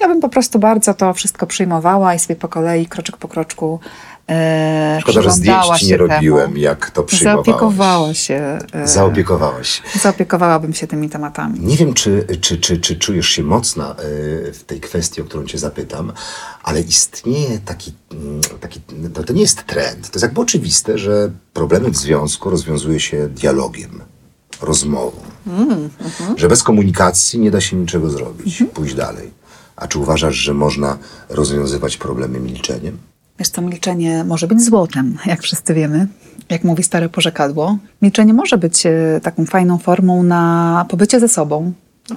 [0.00, 3.80] Ja bym po prostu bardzo to wszystko przyjmowała i sobie po kolei, kroczek po kroczku
[4.28, 6.08] e, Szkoda, że zdjęć się nie temu.
[6.08, 7.46] robiłem, jak to przyjmowałaś.
[7.46, 8.58] Zaopiekowała się.
[8.72, 9.82] e, Zaopiekowałaś.
[10.02, 11.60] Zaopiekowałabym się tymi tematami.
[11.60, 15.44] Nie wiem, czy, czy, czy, czy czujesz się mocna y, w tej kwestii, o którą
[15.44, 16.12] cię zapytam,
[16.62, 18.80] ale istnieje taki, mm, taki
[19.16, 20.10] no to nie jest trend.
[20.10, 24.00] To jest jakby oczywiste, że problemy w związku rozwiązuje się dialogiem,
[24.62, 25.20] rozmową.
[26.36, 29.30] Że bez komunikacji nie da się niczego zrobić, pójść dalej.
[29.76, 32.98] A czy uważasz, że można rozwiązywać problemy milczeniem?
[33.42, 36.06] Wiesz co, milczenie może być złotem, jak wszyscy wiemy.
[36.48, 37.78] Jak mówi stare porzekadło.
[38.02, 41.72] Milczenie może być e, taką fajną formą na pobycie ze sobą,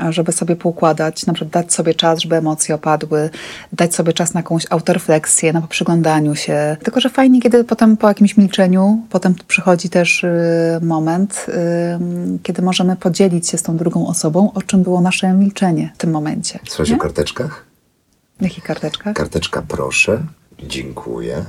[0.10, 3.30] żeby sobie poukładać, na przykład dać sobie czas, żeby emocje opadły,
[3.73, 6.77] dać sobie czas na jakąś autorefleksję, na przyglądaniu się.
[6.84, 10.30] Tylko, że fajnie, kiedy potem po jakimś milczeniu, potem przychodzi też y,
[10.81, 15.91] moment, y, kiedy możemy podzielić się z tą drugą osobą, o czym było nasze milczenie
[15.95, 16.60] w tym momencie.
[16.68, 17.65] Słyszałeś o karteczkach?
[18.39, 19.15] W jakich karteczkach?
[19.15, 20.23] Karteczka proszę,
[20.64, 21.45] dziękuję,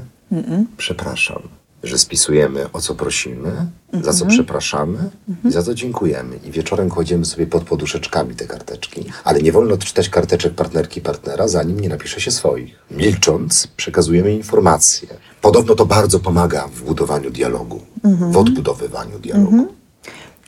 [0.77, 1.43] przepraszam.
[1.83, 3.67] Że spisujemy o co prosimy,
[4.03, 4.99] za co przepraszamy
[5.45, 6.37] i za co dziękujemy.
[6.45, 9.05] I wieczorem kładziemy sobie pod poduszeczkami te karteczki.
[9.25, 12.77] Ale nie wolno odczytać karteczek partnerki partnera, zanim nie napisze się swoich.
[12.91, 15.09] Milcząc, przekazujemy informacje.
[15.43, 19.69] Podobno to bardzo pomaga w budowaniu dialogu, w odbudowywaniu dialogu.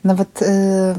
[0.04, 0.46] Nawet y,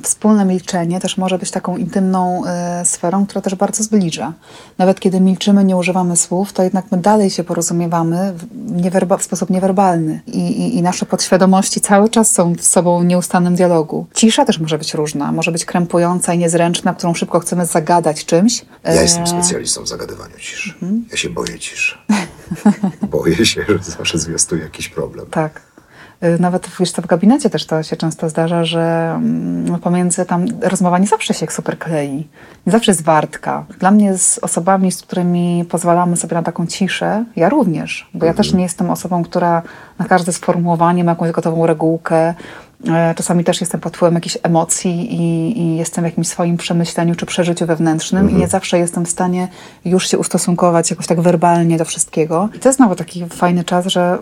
[0.03, 2.43] wspólne milczenie też może być taką intymną
[2.81, 4.33] y, sferą, która też bardzo zbliża.
[4.77, 8.47] Nawet kiedy milczymy, nie używamy słów, to jednak my dalej się porozumiewamy w,
[8.81, 10.21] niewerba- w sposób niewerbalny.
[10.27, 14.05] I, i, I nasze podświadomości cały czas są z sobą w nieustannym dialogu.
[14.13, 15.31] Cisza też może być różna.
[15.31, 18.65] Może być krępująca i niezręczna, którą szybko chcemy zagadać czymś.
[18.83, 20.73] Ja E, jestem specjalistą w zagadywaniu ciszy.
[21.11, 21.97] Ja się boję ciszy.
[23.11, 25.25] boję się, że zawsze zwiastuje jakiś problem.
[25.31, 25.68] Tak.
[26.23, 30.45] Y, Nawet wiesz, co, w gabinecie też to się często zdarza, że mm, pomiędzy tam
[30.61, 32.27] rozmowa nie zawsze się super klei,
[32.65, 33.65] nie zawsze jest wartka.
[33.79, 38.33] Dla mnie z osobami, z którymi pozwalamy sobie na taką ciszę, ja również, bo ja
[38.33, 39.61] też nie jestem osobą, która
[39.99, 42.33] na każde sformułowanie ma jakąś gotową regułkę.
[42.87, 47.15] E, Czasami też jestem pod wpływem jakichś emocji i, i jestem w jakimś swoim przemyśleniu
[47.15, 49.47] czy przeżyciu wewnętrznym i nie zawsze jestem w stanie
[49.85, 52.49] już się ustosunkować jakoś tak werbalnie do wszystkiego.
[52.55, 54.17] I to jest znowu taki fajny czas, że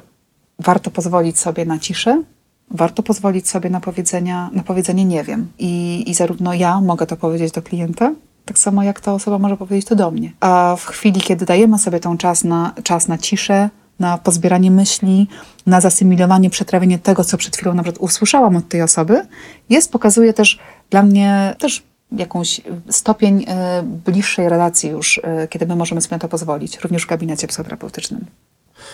[0.60, 2.24] warto pozwolić sobie na ciszę,
[2.72, 5.48] warto pozwolić sobie na, powiedzenia, na powiedzenie nie wiem.
[5.60, 8.14] I, I zarówno ja mogę to powiedzieć do klienta,
[8.46, 10.32] tak samo jak ta osoba może powiedzieć to do mnie.
[10.40, 13.70] A w chwili, kiedy dajemy sobie ten czas na, czas na ciszę,
[14.00, 15.28] na pozbieranie myśli,
[15.66, 19.28] na zasymilowanie, przetrawienie tego, co przed chwilą na przykład usłyszałam od tej osoby,
[19.70, 20.60] jest, pokazuje też
[20.90, 26.20] dla mnie też jakąś stopień e, bliższej relacji już, e, kiedy my możemy sobie na
[26.20, 28.26] to pozwolić, również w gabinecie psychoterapeutycznym.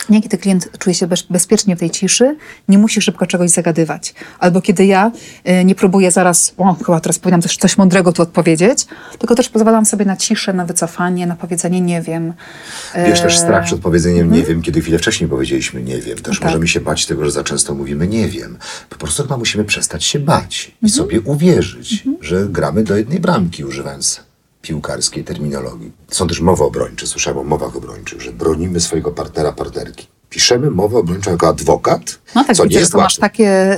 [0.10, 2.36] Nie, kiedy klient czuje się bez, bezpiecznie w tej ciszy,
[2.68, 4.14] nie musi szybko czegoś zagadywać.
[4.40, 5.12] Albo kiedy ja
[5.50, 8.86] y, nie próbuję zaraz, o, chyba teraz powinnam coś, coś mądrego tu odpowiedzieć,
[9.20, 12.34] tylko też pozwalam sobie na ciszę, na wycofanie, na powiedzenie nie wiem.
[12.96, 16.18] Wiesz, też E, strach przed powiedzeniem nie wiem, kiedy chwilę wcześniej powiedzieliśmy nie wiem.
[16.18, 16.48] Też Tak.
[16.48, 18.58] możemy się bać tego, że za często mówimy nie wiem.
[18.90, 20.90] Po prostu chyba musimy przestać się bać i Mhm.
[20.90, 24.22] sobie uwierzyć, że gramy do jednej bramki, używając
[24.64, 25.92] piłkarskiej terminologii.
[26.12, 30.13] Są też mowy obrończe, słyszałem o mowach obrończych, że bronimy swojego partnera, partnerki.
[30.34, 33.78] Piszemy mowę obrończą jako adwokat, No tak, co nie widzę, jest masz takie,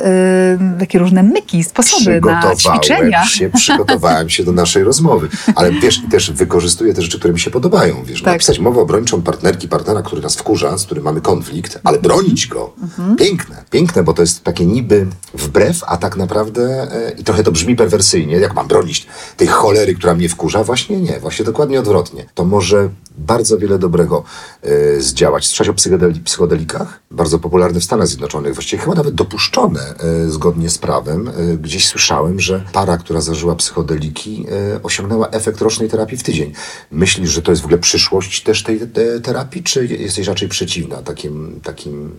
[0.76, 3.26] y, takie różne myki, sposoby na ćwiczenia.
[3.26, 5.28] się, przygotowałem się do naszej rozmowy.
[5.56, 8.04] Ale wiesz, i też wykorzystuję te rzeczy, które mi się podobają.
[8.06, 8.34] Wiesz, Tak.
[8.34, 12.02] napisać mowę obrończą partnerki, partnera, który nas wkurza, z którym mamy konflikt, ale Mhm.
[12.18, 12.74] bronić go.
[13.18, 13.64] Piękne.
[13.70, 17.76] Piękne, bo to jest takie niby wbrew, a tak naprawdę e, i trochę to brzmi
[17.76, 19.08] perwersyjnie, jak mam bronić
[19.38, 20.64] tej cholery, która mnie wkurza.
[20.64, 22.26] Właśnie nie, właśnie dokładnie odwrotnie.
[22.34, 24.24] To może bardzo wiele dobrego
[24.62, 25.48] e, zdziałać.
[25.48, 27.00] Słyszałeś o psychodeli, psychodelikach?
[27.12, 31.28] Bardzo popularne w Stanach Zjednoczonych, właściwie chyba nawet dopuszczone e, zgodnie z prawem.
[31.28, 34.46] E, gdzieś słyszałem, że para, która zażyła psychodeliki,
[34.84, 36.54] osiągnęła efekt rocznej terapii w tydzień.
[36.92, 41.02] Myślisz, że to jest w ogóle przyszłość też tej te, terapii, czy jesteś raczej przeciwna
[41.02, 42.12] takim, takim,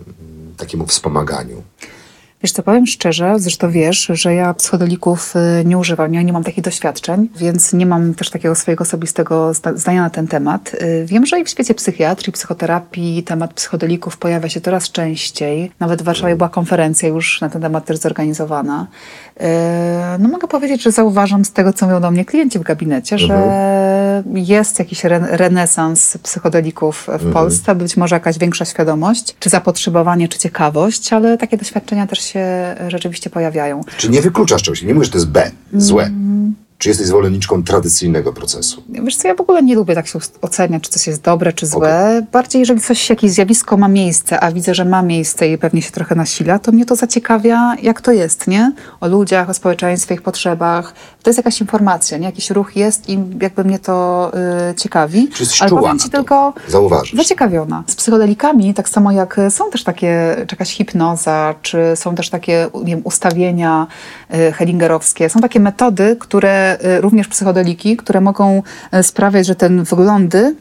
[0.57, 1.63] takiemu wspomaganiu?
[2.43, 6.43] Wiesz co, powiem szczerze, zresztą wiesz, że ja psychodelików y, nie używam, ja nie mam
[6.43, 10.73] takich doświadczeń, więc nie mam też takiego swojego osobistego zda- zdania na ten temat.
[10.73, 15.71] Y, Wiem, że i w świecie psychiatrii, psychoterapii temat psychodelików pojawia się coraz częściej.
[15.79, 18.87] Nawet w Warszawie była konferencja już na ten temat też zorganizowana.
[19.41, 19.43] Y,
[20.19, 23.33] No mogę powiedzieć, że zauważam z tego, co mówią do mnie klienci w gabinecie, że
[24.33, 30.39] jest jakiś re- renesans psychodelików w Polsce, być może jakaś większa świadomość, czy zapotrzebowanie, czy
[30.39, 32.45] ciekawość, ale takie doświadczenia też się
[32.87, 33.81] rzeczywiście pojawiają.
[33.97, 34.83] Czy nie wykluczasz czegoś?
[34.83, 36.09] Nie mówisz, że to jest B, złe.
[36.77, 38.83] Czy jesteś zwolenniczką tradycyjnego procesu?
[38.89, 41.65] Wiesz co, ja w ogóle nie lubię tak się oceniać, czy coś jest dobre, czy
[41.65, 42.21] złe.
[42.31, 45.91] Bardziej, jeżeli coś, jakieś zjawisko ma miejsce, a widzę, że ma miejsce i pewnie się
[45.91, 48.71] trochę nasila, to mnie to zaciekawia, jak to jest, nie?
[49.01, 50.93] O ludziach, o społeczeństwie, ich potrzebach.
[51.23, 52.25] To jest jakaś informacja, nie?
[52.25, 54.31] Jakiś ruch jest i jakby mnie to
[54.71, 55.29] y, ciekawi.
[55.33, 56.17] Czy jesteś Ale czuła powiem na ci to?
[56.17, 57.13] tylko Zauważysz.
[57.17, 57.83] zaciekawiona.
[57.87, 62.69] Z psychodelikami, tak samo jak są też takie, czy jakaś hipnoza, czy są też takie
[62.83, 63.87] nie wiem, ustawienia
[64.35, 65.29] y, hellingerowskie.
[65.29, 68.63] Są takie metody, które y, również psychodeliki, które mogą
[68.93, 70.55] y, sprawiać, że ten wyglądy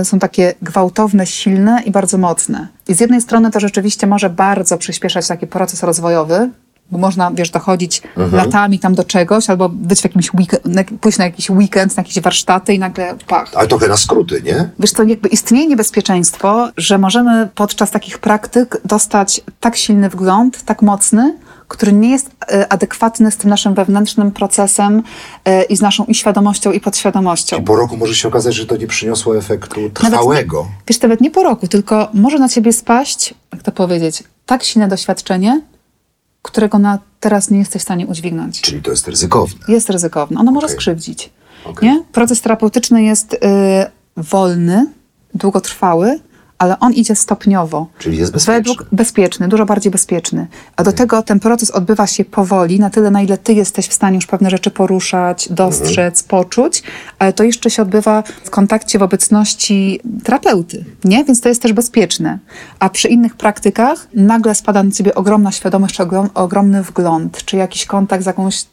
[0.00, 2.68] y, są takie gwałtowne, silne i bardzo mocne.
[2.88, 6.50] I z jednej strony to rzeczywiście może bardzo przyspieszać taki proces rozwojowy,
[6.90, 8.02] bo można, wiesz, dochodzić
[8.32, 10.62] latami tam do czegoś, albo być w jakimś weekend,
[11.00, 13.50] pójść na jakiś weekend, na jakieś warsztaty i nagle pach.
[13.54, 14.68] Ale trochę na skróty, nie?
[14.78, 20.82] Wiesz co, jakby istnieje niebezpieczeństwo, że możemy podczas takich praktyk dostać tak silny wgląd, tak
[20.82, 21.34] mocny,
[21.68, 25.02] który nie jest e, adekwatny z tym naszym wewnętrznym procesem
[25.44, 27.58] e, i z naszą i świadomością, i podświadomością.
[27.58, 30.62] I po roku może się okazać, że to nie przyniosło efektu Nawet trwałego.
[30.62, 34.64] Nie, wiesz, nawet nie po roku, tylko może na ciebie spaść, jak to powiedzieć, tak
[34.64, 35.62] silne doświadczenie,
[36.42, 38.60] którego na teraz nie jesteś w stanie udźwignąć.
[38.60, 39.60] Czyli to jest ryzykowne.
[39.68, 40.40] Jest ryzykowne.
[40.40, 40.76] Ono może Okej.
[40.76, 41.30] skrzywdzić.
[41.64, 41.88] Okej.
[41.88, 42.04] Nie?
[42.12, 43.38] Proces terapeutyczny jest y,
[44.16, 44.86] wolny,
[45.34, 46.20] długotrwały,
[46.58, 47.86] ale on idzie stopniowo.
[47.98, 48.54] Czyli jest bezpieczny.
[48.54, 50.46] Według bezpieczny, dużo bardziej bezpieczny.
[50.76, 53.92] A do tego ten proces odbywa się powoli, na tyle, na ile ty jesteś w
[53.92, 56.82] stanie już pewne rzeczy poruszać, dostrzec, poczuć,
[57.18, 61.24] ale to jeszcze się odbywa w kontakcie w obecności terapeuty, nie?
[61.24, 62.38] Więc to jest też bezpieczne.
[62.78, 67.56] A przy innych praktykach nagle spada na ciebie ogromna świadomość, czy ogrom, ogromny wgląd, czy
[67.56, 68.64] jakiś kontakt z jakąś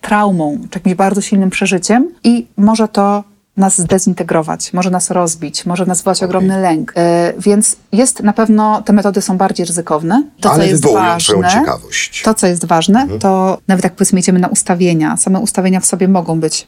[0.00, 3.24] traumą, czy jakimś bardzo silnym przeżyciem i może to
[3.56, 6.92] nas zdezintegrować, może nas rozbić, może nas wywołać ogromny lęk.
[6.96, 10.22] E, więc jest na pewno, te metody są bardziej ryzykowne.
[10.40, 12.22] To, Ale co jest ważne, ciekawość.
[12.22, 16.08] to, co jest ważne, to nawet jak powiedzmy idziemy na ustawienia, same ustawienia w sobie
[16.08, 16.66] mogą być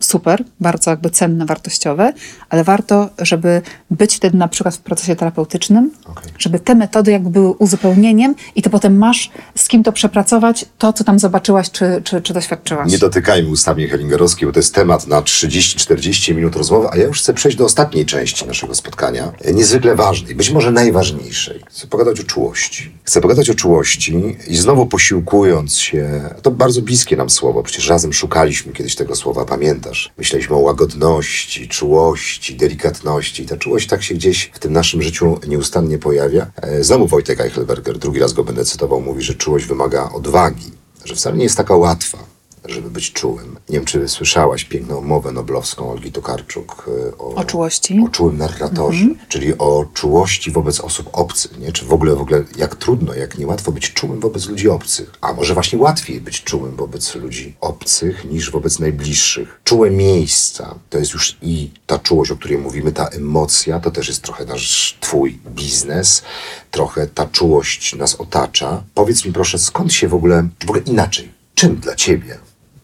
[0.00, 2.12] super, bardzo jakby cenne, wartościowe,
[2.48, 6.32] ale warto, żeby być wtedy na przykład w procesie terapeutycznym, Okej.
[6.38, 10.92] żeby te metody jakby były uzupełnieniem i to potem masz z kim to przepracować, to,
[10.92, 12.92] co tam zobaczyłaś, czy, czy, czy doświadczyłaś.
[12.92, 17.20] Nie dotykajmy ustawień hellingerowskich, bo to jest temat na 30-40 minut rozmowy, a ja już
[17.20, 21.60] chcę przejść do ostatniej części naszego spotkania, e, niezwykle ważnej, być może najważniejszej.
[21.70, 22.96] Chcę pogadać o czułości.
[23.04, 28.12] Chcę pogadać o czułości i znowu posiłkując się, to bardzo bliskie nam słowo, przecież razem
[28.12, 29.44] szukaliśmy kiedyś tego słowa,
[29.86, 30.12] pamiętasz?
[30.18, 35.38] Myśleliśmy o łagodności, czułości, delikatności i ta czułość tak się gdzieś w tym naszym życiu
[35.48, 36.46] nieustannie pojawia.
[36.56, 40.70] E, Znowu Wojtek Eichelberger, drugi raz go będę cytował, mówi, że czułość wymaga odwagi,
[41.04, 42.35] że wcale nie jest taka łatwa
[42.68, 43.56] żeby być czułym.
[43.68, 48.00] Nie wiem, czy słyszałaś piękną mowę noblowską Olgi Tokarczuk e, o, O czułości?
[48.06, 51.72] o czułym narratorze, czyli o czułości wobec osób obcych, nie?
[51.72, 55.12] Czy w ogóle, w ogóle jak trudno, jak niełatwo być czułym wobec ludzi obcych.
[55.20, 59.60] A może właśnie łatwiej być czułym wobec ludzi obcych niż wobec najbliższych.
[59.64, 64.08] Czułe miejsca, to jest już i ta czułość, o której mówimy, ta emocja, to też
[64.08, 66.22] jest trochę nasz, twój biznes,
[66.70, 68.82] trochę ta czułość nas otacza.
[68.94, 72.38] Powiedz mi proszę, skąd się w ogóle, w ogóle inaczej, czym dla ciebie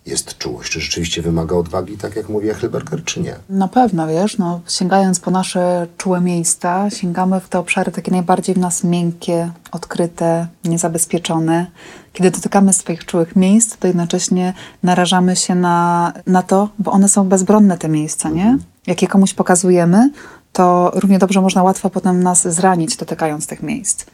[0.06, 0.72] jest czułość?
[0.72, 3.36] Czy rzeczywiście wymaga odwagi, tak jak mówi Echelberger, czy nie?
[3.48, 8.54] Na pewno, wiesz, no, sięgając po nasze czułe miejsca, sięgamy w te obszary takie najbardziej
[8.54, 11.66] w nas miękkie, odkryte, niezabezpieczone.
[12.12, 17.28] Kiedy dotykamy swoich czułych miejsc, to jednocześnie narażamy się na, na to, bo one są
[17.28, 18.58] bezbronne, te miejsca, nie?
[18.86, 20.10] Jak je komuś pokazujemy,
[20.52, 24.04] to równie dobrze można łatwo potem nas zranić, dotykając tych miejsc.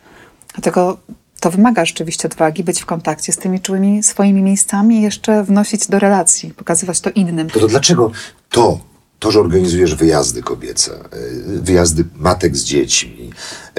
[0.55, 0.98] Dlatego
[1.40, 5.86] to wymaga rzeczywiście odwagi być w kontakcie z tymi czułymi swoimi miejscami i jeszcze wnosić
[5.86, 7.51] do relacji, pokazywać to innym.
[7.51, 8.10] To, to dlaczego
[8.51, 8.81] to,
[9.19, 13.31] to, że organizujesz wyjazdy kobiece, y, wyjazdy matek z dziećmi,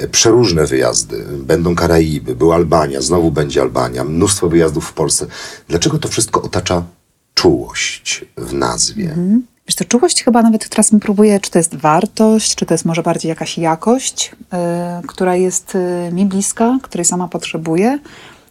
[0.02, 5.26] y, przeróżne wyjazdy, będą Karaiby, była Albania, znowu będzie Albania, mnóstwo wyjazdów w Polsce.
[5.68, 6.84] Dlaczego to wszystko otacza
[7.34, 9.16] czułość w nazwie?
[9.70, 12.84] Wiesz, to czułość chyba nawet teraz mi próbuję, czy to jest wartość, czy to jest
[12.84, 14.32] może bardziej jakaś jakość,
[15.02, 17.98] y, która jest y, mi bliska, której sama potrzebuję,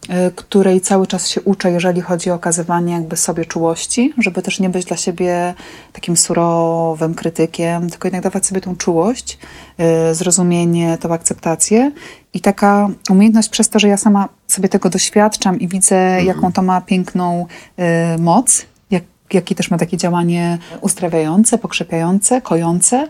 [0.04, 4.60] y, której cały czas się uczę, jeżeli chodzi o okazywanie jakby sobie czułości, żeby też
[4.60, 5.54] nie być dla siebie
[5.92, 9.38] takim surowym krytykiem, tylko jednak dawać sobie tą czułość,
[10.12, 11.92] zrozumienie, tą akceptację
[12.34, 16.62] i taka umiejętność przez to, że ja sama sobie tego doświadczam i widzę, jaką to
[16.62, 17.46] ma piękną
[18.18, 18.66] moc,
[19.30, 23.08] jak, jakie też ma takie działanie uzdrawiające, pokrzepiające, kojące.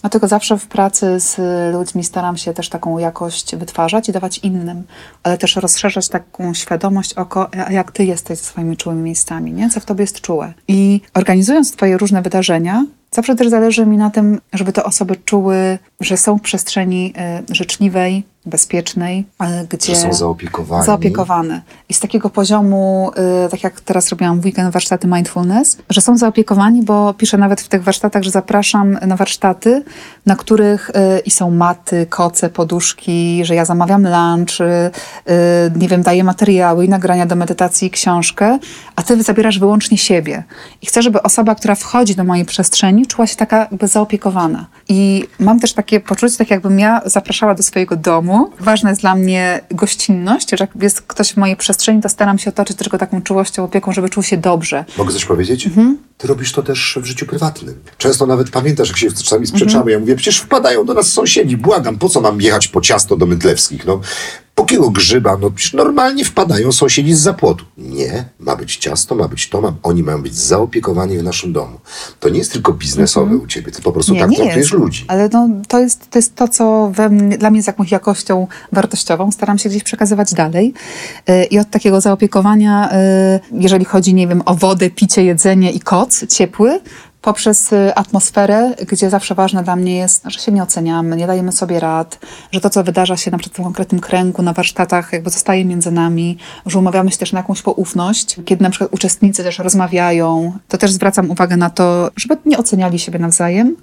[0.00, 1.36] Dlatego zawsze w pracy z
[1.74, 4.82] ludźmi staram się też taką jakość wytwarzać i dawać innym,
[5.22, 9.70] ale też rozszerzać taką świadomość oko, jak ty jesteś ze swoimi czułymi miejscami, nie?
[9.70, 10.52] co w tobie jest czułe.
[10.68, 15.78] I organizując twoje różne wydarzenia, zawsze też zależy mi na tym, żeby te osoby czuły,
[16.00, 17.14] że są w przestrzeni
[17.50, 19.26] y, życzliwej, bezpiecznej,
[19.70, 20.86] gdzie Że są zaopiekowani.
[20.86, 21.62] zaopiekowane.
[21.88, 23.10] I z takiego poziomu,
[23.46, 27.60] y, tak jak teraz robiłam w weekend warsztaty mindfulness, że są zaopiekowani, bo piszę nawet
[27.60, 29.82] w tych warsztatach, że zapraszam na warsztaty,
[30.26, 34.90] na których y, i są maty, koce, poduszki, że ja zamawiam lunch, y,
[35.76, 38.58] nie wiem, daję materiały i nagrania do medytacji i książkę,
[38.96, 40.44] a ty zabierasz wyłącznie siebie.
[40.82, 44.66] I chcę, żeby osoba, która wchodzi do mojej przestrzeni, czuła się taka jakby zaopiekowana.
[44.88, 48.29] I mam też takie poczucie, tak jakbym ja zapraszała do swojego domu.
[48.60, 52.50] Ważna jest dla mnie gościnność, że jak jest ktoś w mojej przestrzeni, to staram się
[52.50, 54.84] otoczyć tylko taką czułością, opieką, żeby czuł się dobrze.
[54.98, 55.66] Mogę coś powiedzieć?
[55.66, 55.98] Mhm.
[56.18, 57.74] Ty robisz to też w życiu prywatnym.
[57.98, 59.92] Często nawet pamiętasz, jak się czasami sprzeczamy, Mhm.
[59.92, 63.26] ja mówię, przecież wpadają do nas sąsiedzi, błagam, po co mam jechać po ciasto do
[63.26, 63.86] Mydlewskich?
[63.86, 64.00] No,
[64.54, 65.36] po kiego grzyba?
[65.40, 67.64] No przecież normalnie wpadają sąsiedzi z zapłotu.
[67.78, 71.78] Nie, ma być ciasto, ma być to, ma, oni mają być zaopiekowani w naszym domu.
[72.20, 75.04] To nie jest tylko biznesowe u ciebie, ty po prostu tak traktujesz ludzi.
[75.08, 79.32] Ale no, to, jest, to jest to, co mnie, dla mnie jest jakąś jakością wartościową.
[79.32, 80.74] Staram się gdzieś przekazywać dalej.
[81.28, 82.90] Yy, I od takiego zaopiekowania,
[83.52, 86.80] yy, jeżeli chodzi, nie wiem, o wodę, picie, jedzenie i koc ciepły,
[87.22, 91.52] poprzez y, atmosferę, gdzie zawsze ważne dla mnie jest, że się nie oceniamy, nie dajemy
[91.52, 92.18] sobie rad,
[92.52, 95.90] że to, co wydarza się na przykład w konkretnym kręgu, na warsztatach, jakby zostaje między
[95.90, 98.36] nami, że umawiamy się też na jakąś poufność.
[98.44, 102.98] Kiedy na przykład uczestnicy też rozmawiają, to też zwracam uwagę na to, żeby nie oceniali
[102.98, 103.76] siebie nawzajem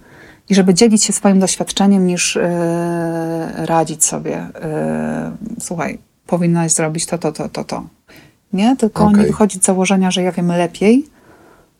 [0.49, 4.47] i żeby dzielić się swoim doświadczeniem niż yy, radzić sobie.
[5.51, 7.83] Yy, słuchaj, powinnaś zrobić to, to, to, to, to.
[8.53, 8.75] Nie?
[8.75, 9.19] Tylko Okej.
[9.19, 11.05] nie wychodzić z założenia, że ja wiemy lepiej,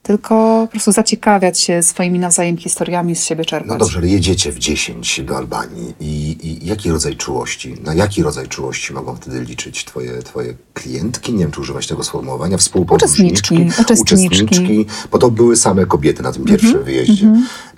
[0.08, 0.34] tylko
[0.66, 3.68] po prostu zaciekawiać się swoimi nawzajem historiami z siebie czerpać.
[3.68, 8.22] No dobrze, ale jedziecie w 10 do Albanii i, i jaki rodzaj czułości, na jaki
[8.22, 11.32] rodzaj czułości mogą wtedy liczyć twoje, twoje klientki?
[11.32, 14.86] Nie wiem, czy używać tego sformułowania, współpodróżniczki, Uczestniczki, uczestniczki.
[15.10, 17.32] bo to były same kobiety na tym pierwszym wyjeździe.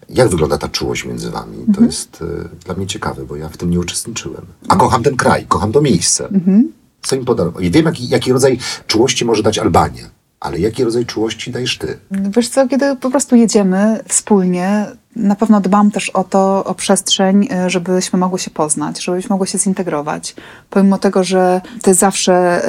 [0.09, 1.57] Jak wygląda ta czułość między wami?
[1.75, 4.47] To jest e, dla mnie ciekawe, bo ja w tym nie uczestniczyłem.
[4.69, 6.29] A kocham ten kraj, kocham to miejsce.
[7.03, 7.61] Co im podoba?
[7.61, 11.99] I wiem, jaki, jaki rodzaj czułości może dać Albania, ale jaki rodzaj czułości dajesz ty?
[12.11, 14.87] Wiesz co, kiedy po prostu jedziemy wspólnie,
[15.17, 19.47] na pewno dbam też o to, o przestrzeń, y, żebyśmy mogły się poznać, żebyśmy mogły
[19.47, 20.35] się zintegrować.
[20.71, 22.63] Pomimo tego, że to jest zawsze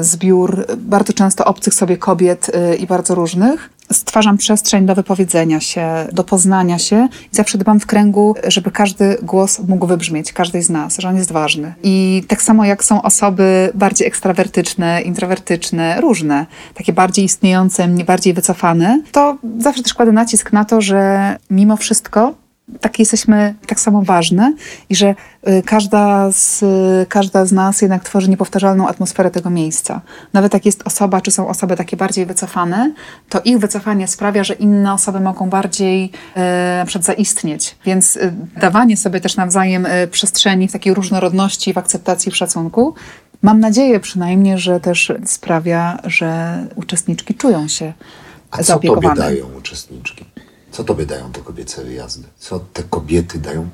[0.00, 5.60] y, zbiór bardzo często obcych sobie kobiet y, i bardzo różnych, stwarzam przestrzeń do wypowiedzenia
[5.60, 10.62] się, do poznania się i zawsze dbam w kręgu, żeby każdy głos mógł wybrzmieć, każdej
[10.62, 11.74] z nas, że on jest ważny.
[11.82, 18.34] I tak samo jak są osoby bardziej ekstrawertyczne, introwertyczne, różne, takie bardziej istniejące, mniej bardziej
[18.34, 22.41] wycofane, to zawsze też kładę nacisk na to, że mimo wszystko
[22.80, 24.54] takie jesteśmy tak samo ważne
[24.88, 25.14] i że
[25.48, 30.00] y, każda z, y, każda z nas jednak tworzy niepowtarzalną atmosferę tego miejsca.
[30.32, 32.92] Nawet jak jest osoba, czy są osoby takie bardziej wycofane,
[33.28, 36.40] to ich wycofanie sprawia, że inne osoby mogą bardziej y,
[36.78, 37.76] na przykład zaistnieć.
[37.84, 42.94] Więc y, dawanie sobie też nawzajem y, przestrzeni w takiej różnorodności, w akceptacji, w szacunku,
[43.42, 47.92] mam nadzieję przynajmniej, że też sprawia, że uczestniczki czują się
[48.50, 50.24] A co tobie dają uczestniczki?
[50.72, 52.28] Co tobie dają te kobiece wyjazdy?
[52.38, 53.68] Co te kobiety dają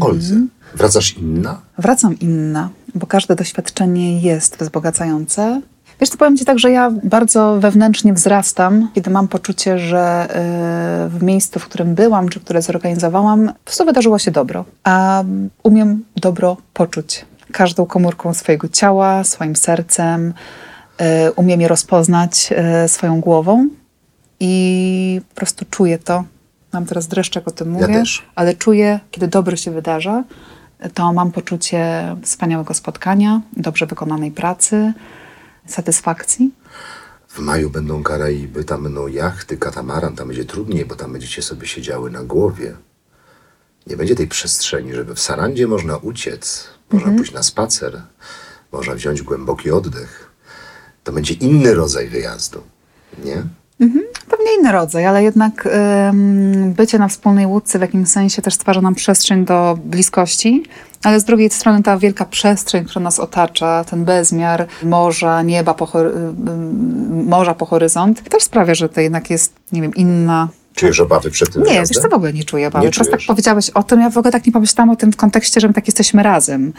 [0.00, 0.34] Oldze?
[0.34, 0.50] Mhm.
[0.74, 1.60] Wracasz inna?
[1.78, 5.60] Wracam inna, bo każde doświadczenie jest wzbogacające.
[6.00, 10.28] Wiesz, to powiem Ci tak, że ja bardzo wewnętrznie wzrastam, kiedy mam poczucie, że
[11.06, 14.64] y, w miejscu, w którym byłam, czy które zorganizowałam, po prostu wydarzyło się dobro.
[14.84, 15.24] A
[15.62, 20.34] umiem dobro poczuć każdą komórką swojego ciała, swoim sercem,
[21.28, 22.50] y, umiem je rozpoznać
[22.84, 23.68] y, swoją głową
[24.44, 26.24] i po prostu czuję to.
[26.72, 28.22] Mam teraz dreszcz, jak o tym mówię, też.
[28.34, 30.24] ale czuję, kiedy dobro się wydarza,
[30.94, 34.92] to mam poczucie wspaniałego spotkania, dobrze wykonanej pracy,
[35.66, 36.50] satysfakcji.
[37.28, 41.66] W maju będą Karaiby, tam będą jachty, katamaran, tam będzie trudniej, bo tam będziecie sobie
[41.66, 42.74] siedziały na głowie.
[43.86, 47.16] Nie będzie tej przestrzeni, żeby w Sarandzie można uciec, można Mhm.
[47.16, 48.02] pójść na spacer,
[48.72, 50.30] można wziąć głęboki oddech.
[51.04, 52.62] To będzie inny rodzaj wyjazdu,
[53.24, 53.42] nie?
[54.30, 55.68] Pewnie inny rodzaj, ale jednak
[56.08, 60.62] ym, bycie na wspólnej łódce w jakimś sensie też stwarza nam przestrzeń do bliskości,
[61.04, 65.88] ale z drugiej strony ta wielka przestrzeń, która nas otacza, ten bezmiar morza, nieba po,
[67.10, 71.52] morza po horyzont, też sprawia, że to jednak jest, nie wiem, inna Czujesz obawy przed
[71.52, 72.84] tym Nie, wiesz co, w ogóle nie czuję obawy.
[72.84, 75.16] Nie Teraz tak powiedziałeś o tym, ja w ogóle tak nie pomyślałam o tym w
[75.16, 76.72] kontekście, że my tak jesteśmy razem.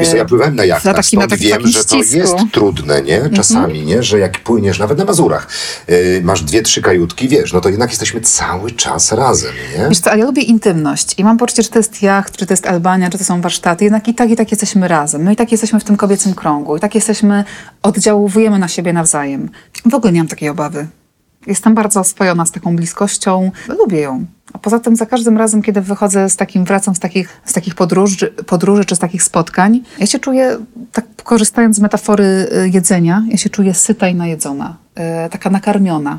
[0.00, 2.16] Wiesz co, ja pływałem na jachtach, na takim, na stąd takim, wiem, że to ścisku.
[2.16, 3.30] jest trudne, nie?
[3.34, 4.02] Czasami, nie?
[4.02, 5.48] Że jak płyniesz, nawet na Mazurach,
[5.88, 9.88] yy, masz dwie, trzy kajutki, wiesz, no to jednak jesteśmy cały czas razem, nie?
[9.88, 12.52] Wiesz co, ale ja lubię intymność i mam poczucie, że to jest jacht, czy to
[12.52, 15.22] jest Albania, czy to są warsztaty, jednak i tak, i tak jesteśmy razem.
[15.22, 17.44] My i tak jesteśmy w tym kobiecym krągu, i tak jesteśmy,
[17.82, 19.50] oddziałujemy na siebie nawzajem.
[19.90, 20.86] W ogóle nie mam takiej obawy.
[21.46, 23.50] Jestem bardzo oswojona z taką bliskością.
[23.68, 24.26] Lubię ją.
[24.52, 27.74] A poza tym za każdym razem, kiedy wychodzę z takim, wracam z takich, z takich
[27.74, 30.56] podróży, podróży czy z takich spotkań, ja się czuję,
[30.92, 34.76] tak korzystając z metafory y, jedzenia, ja się czuję syta i najedzona,
[35.26, 36.18] y, taka nakarmiona.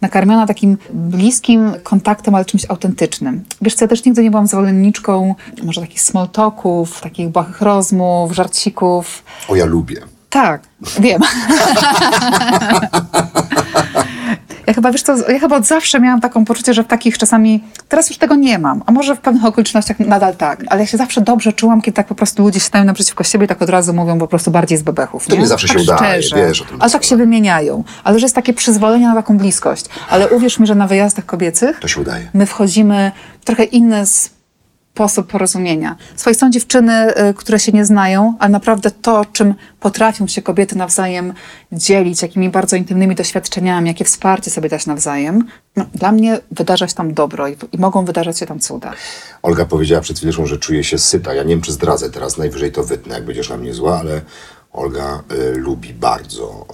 [0.00, 3.44] Nakarmiona takim bliskim kontaktem, ale czymś autentycznym.
[3.62, 8.32] Wiesz co, ja też nigdy nie byłam zwolenniczką może takich small talków, takich błahych rozmów,
[8.32, 9.24] żarcików.
[9.48, 9.96] O, ja lubię.
[10.30, 10.62] Tak,
[11.00, 11.22] wiem.
[14.72, 17.64] Ja chyba, wiesz co, ja chyba od zawsze miałam taką poczucie, że w takich czasami,
[17.88, 20.96] teraz już tego nie mam, a może w pewnych okolicznościach nadal tak, ale ja się
[20.98, 23.92] zawsze dobrze czułam, kiedy tak po prostu ludzie stają naprzeciwko siebie i tak od razu
[23.94, 25.26] mówią po prostu bardziej z bebechów.
[25.26, 25.38] To nie?
[25.40, 27.84] nie zawsze tak się udaje, wiesz Ale tak się wymieniają.
[28.04, 29.86] Ale że jest takie przyzwolenie na taką bliskość.
[30.10, 32.28] Ale uwierz mi, że na wyjazdach kobiecych To się udaje.
[32.34, 34.06] my wchodzimy w trochę inny
[34.94, 35.96] sposób porozumienia.
[36.16, 40.76] Swoje są dziewczyny, y, które się nie znają, ale naprawdę to, czym potrafią się kobiety
[40.76, 41.34] nawzajem
[41.72, 45.44] dzielić, jakimi bardzo intymnymi doświadczeniami, jakie wsparcie sobie dać nawzajem,
[45.76, 48.92] no, dla mnie wydarza się tam dobro i, i mogą wydarzać się tam cuda.
[49.42, 51.34] Olga powiedziała przed chwilą, że czuje się syta.
[51.34, 54.20] Ja nie wiem, czy zdradzę teraz, najwyżej to wytnę, jak będziesz na mnie zła, ale
[54.72, 56.66] Olga y, lubi bardzo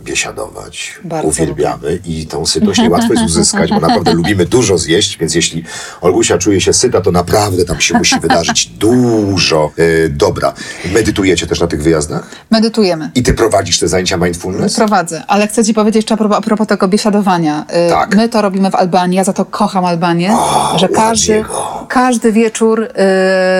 [0.00, 0.94] y, biesiadować.
[1.04, 5.64] Bardzo Uwielbiamy i tą sytość niełatwo jest uzyskać, bo naprawdę lubimy dużo zjeść, więc jeśli
[6.00, 10.52] Olgusia czuje się syta, to naprawdę tam się musi wydarzyć dużo y, dobra.
[10.92, 12.30] Medytujecie też na tych wyjazdach?
[12.50, 13.10] Medytujemy.
[13.14, 14.76] I ty prowadzisz te zajęcia mindfulness?
[14.76, 17.66] Prowadzę, ale chcę ci powiedzieć jeszcze a propos, a propos tego biesiadowania.
[17.90, 18.16] Tak.
[18.16, 21.44] My to robimy w Albanii, ja za to kocham Albanię, O, że każdy,
[21.88, 22.88] każdy wieczór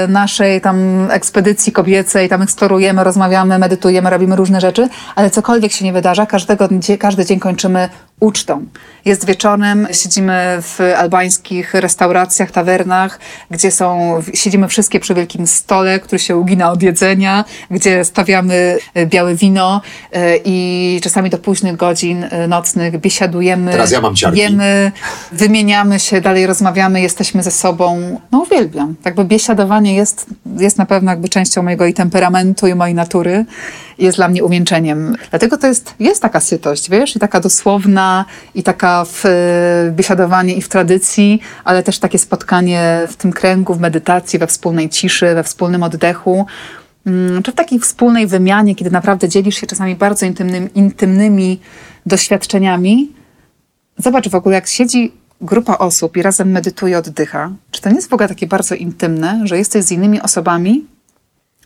[0.08, 5.92] naszej tam ekspedycji kobiecej, tam eksplorujemy, rozmawiamy, medytujemy, robimy różne rzeczy, ale cokolwiek się nie
[5.92, 6.68] wydarza, każdego,
[6.98, 7.88] każdy dzień kończymy
[8.24, 8.66] ucztą.
[9.04, 13.20] Jest wieczorem, siedzimy w albańskich restauracjach, tawernach,
[13.50, 19.06] gdzie są, siedzimy wszystkie przy wielkim stole, który się ugina od jedzenia, gdzie stawiamy e,
[19.06, 19.80] białe wino
[20.12, 24.40] e, i czasami do późnych godzin e, nocnych biesiadujemy, Teraz ja mam ciarki.
[24.40, 24.92] jemy,
[25.32, 28.20] wymieniamy się, dalej rozmawiamy, jesteśmy ze sobą.
[28.32, 28.94] No uwielbiam.
[29.04, 30.26] Jakby biesiadowanie jest,
[30.58, 33.44] jest na pewno jakby częścią mojego i temperamentu, i mojej natury.
[33.98, 35.16] Jest dla mnie uwieńczeniem.
[35.30, 39.24] Dlatego to jest, jest taka sytość, wiesz, i taka dosłowna, i taka w
[39.90, 44.88] biesiadowanie i w tradycji, ale też takie spotkanie w tym kręgu, w medytacji, we wspólnej
[44.88, 46.46] ciszy, we wspólnym oddechu.
[47.06, 51.60] Mm, Czy w takiej wspólnej wymianie, kiedy naprawdę dzielisz się czasami bardzo intymnym, intymnymi
[52.06, 53.12] doświadczeniami,
[53.98, 57.50] Zobacz w ogóle, jak siedzi grupa osób i razem medytuje, oddycha.
[57.70, 60.86] Czy to nie jest w ogóle takie bardzo intymne, że jesteś z innymi osobami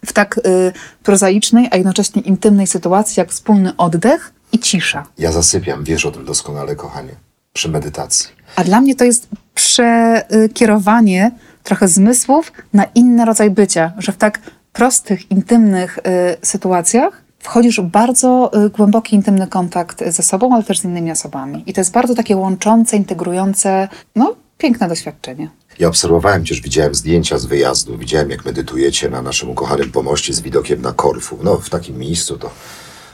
[0.07, 0.73] w tak y,
[1.03, 5.07] prozaicznej, a jednocześnie intymnej sytuacji, jak wspólny oddech i cisza.
[5.19, 7.13] Ja zasypiam, wiesz o tym doskonale, kochanie,
[7.53, 8.29] przy medytacji.
[8.57, 11.31] A dla mnie to jest przekierowanie
[11.63, 14.41] trochę zmysłów na inny rodzaj bycia, że w tak
[14.73, 16.03] prostych, intymnych y,
[16.47, 21.63] sytuacjach wchodzisz w bardzo y, głęboki, intymny kontakt ze sobą, ale też z innymi osobami.
[21.67, 25.51] I to jest bardzo takie łączące, integrujące, no, piękne doświadczenie.
[25.79, 30.41] Ja obserwowałem cię, widziałem zdjęcia z wyjazdu, widziałem jak medytujecie na naszym ukochanym pomoście z
[30.41, 31.39] widokiem na Korfu.
[31.43, 32.51] No, w takim miejscu to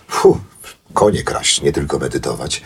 [0.08, 0.38] fu,
[0.94, 2.62] konie kraść, nie tylko medytować.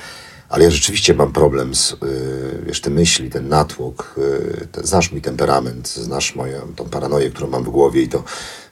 [0.49, 5.12] Ale ja rzeczywiście mam problem z, yy, wiesz, te myśli, ten natłok, yy, te, znasz
[5.12, 8.25] mój temperament, znasz moją tą paranoję, którą mam w głowie i to,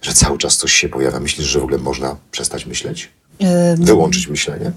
[0.02, 1.20] że cały czas coś się pojawia.
[1.20, 3.10] Myślisz, że w ogóle można przestać myśleć?
[3.78, 4.72] Wyłączyć myślenie?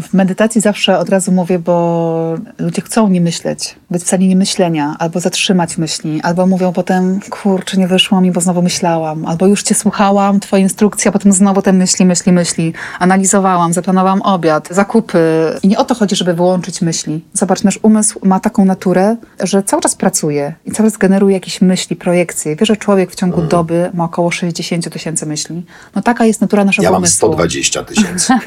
[0.00, 4.36] W medytacji zawsze od razu mówię, bo ludzie chcą nie myśleć, być w stanie nie
[4.36, 9.46] myślenia, albo zatrzymać myśli, albo mówią potem, kurczę, nie wyszło mi, bo znowu myślałam, albo
[9.46, 14.68] już cię słuchałam, twoje instrukcje, a potem znowu te myśli, myśli, myśli, analizowałam, zaplanowałam obiad,
[14.70, 15.18] zakupy.
[15.62, 17.24] I nie o to chodzi, żeby wyłączyć myśli.
[17.32, 21.60] Zobacz, nasz umysł ma taką naturę, że cały czas pracuje i cały czas generuje jakieś
[21.60, 22.56] myśli, projekcje.
[22.56, 25.62] Wiesz, że człowiek w ciągu doby ma około 60 tysięcy myśli.
[25.94, 27.16] No taka jest natura naszego Ja mam umysłu.
[27.16, 28.32] 120 tysięcy.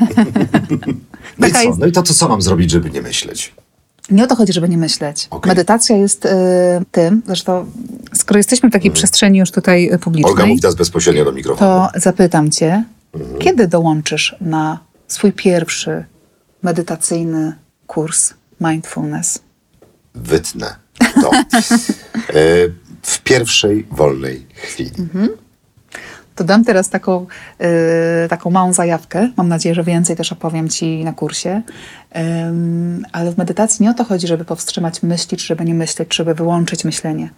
[1.39, 1.61] No i co?
[1.61, 3.53] jest- No i to, to co mam zrobić, żeby nie myśleć?
[4.11, 5.27] Nie o to chodzi, żeby nie myśleć.
[5.29, 5.49] Okej.
[5.49, 6.29] Medytacja jest y,
[6.91, 7.71] tym, zresztą
[8.13, 10.31] skoro jesteśmy w takiej przestrzeni już tutaj y, publicznej.
[10.31, 11.87] Olga, mów teraz bezpośrednio do mikrofonu.
[11.93, 12.83] to zapytam cię,
[13.13, 13.39] Mhm.
[13.39, 16.05] kiedy dołączysz na swój pierwszy
[16.63, 17.55] medytacyjny
[17.87, 19.39] kurs mindfulness?
[20.15, 20.75] Wytnę
[21.21, 21.31] to.
[22.29, 22.33] E,
[23.01, 24.91] w pierwszej wolnej chwili.
[26.35, 27.25] To dam teraz taką,
[28.25, 29.29] y, taką małą zajawkę.
[29.37, 31.61] Mam nadzieję, że więcej też opowiem Ci na kursie.
[33.11, 36.17] Ale w medytacji nie o to chodzi, żeby powstrzymać myśli, czy żeby nie myśleć, czy
[36.17, 37.29] żeby wyłączyć myślenie.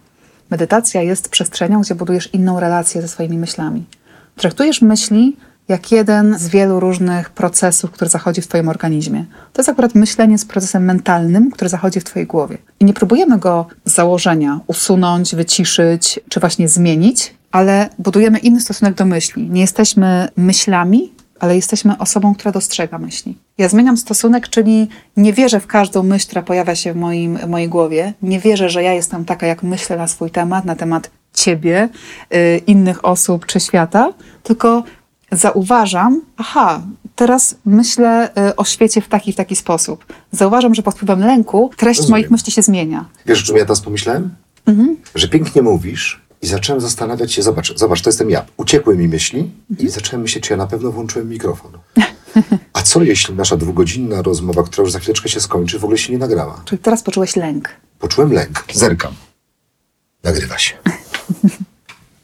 [0.50, 3.84] Medytacja jest przestrzenią, gdzie budujesz inną relację ze swoimi myślami.
[4.36, 5.36] Traktujesz myśli
[5.68, 9.24] jak jeden z wielu różnych procesów, który zachodzi w Twoim organizmie.
[9.52, 12.58] To jest akurat myślenie z procesem mentalnym, który zachodzi w Twojej głowie.
[12.80, 18.94] I nie próbujemy go z założenia usunąć, wyciszyć, czy właśnie zmienić, ale budujemy inny stosunek
[18.94, 19.50] do myśli.
[19.50, 23.36] Nie jesteśmy myślami, ale jesteśmy osobą, która dostrzega myśli.
[23.58, 27.48] Ja zmieniam stosunek, czyli nie wierzę w każdą myśl, która pojawia się w, moim, w
[27.48, 28.14] mojej głowie.
[28.22, 31.88] Nie wierzę, że ja jestem taka, jak myślę na swój temat, na temat ciebie,
[32.34, 34.12] y, innych osób czy świata,
[34.42, 34.84] tylko
[35.32, 36.82] zauważam, aha,
[37.16, 40.06] teraz myślę y, o świecie w taki w taki sposób.
[40.32, 42.20] Zauważam, że pod wpływem lęku treść Rozumiem.
[42.20, 43.04] moich myśli się zmienia.
[43.26, 44.30] Wiesz, o czym ja teraz pomyślałem?
[45.14, 48.44] Że pięknie mówisz i zacząłem zastanawiać się, zobacz, zobacz, to jestem ja.
[48.56, 51.72] Uciekły mi myśli i zacząłem myśleć, czy ja na pewno włączyłem mikrofon.
[52.72, 56.12] A co jeśli nasza dwugodzinna rozmowa, która już za chwileczkę się skończy, w ogóle się
[56.12, 56.62] nie nagrała?
[56.64, 57.68] Czyli teraz poczułeś lęk.
[57.98, 58.64] Poczułem lęk.
[58.74, 59.14] Zerkam.
[60.24, 60.74] Nagrywa się.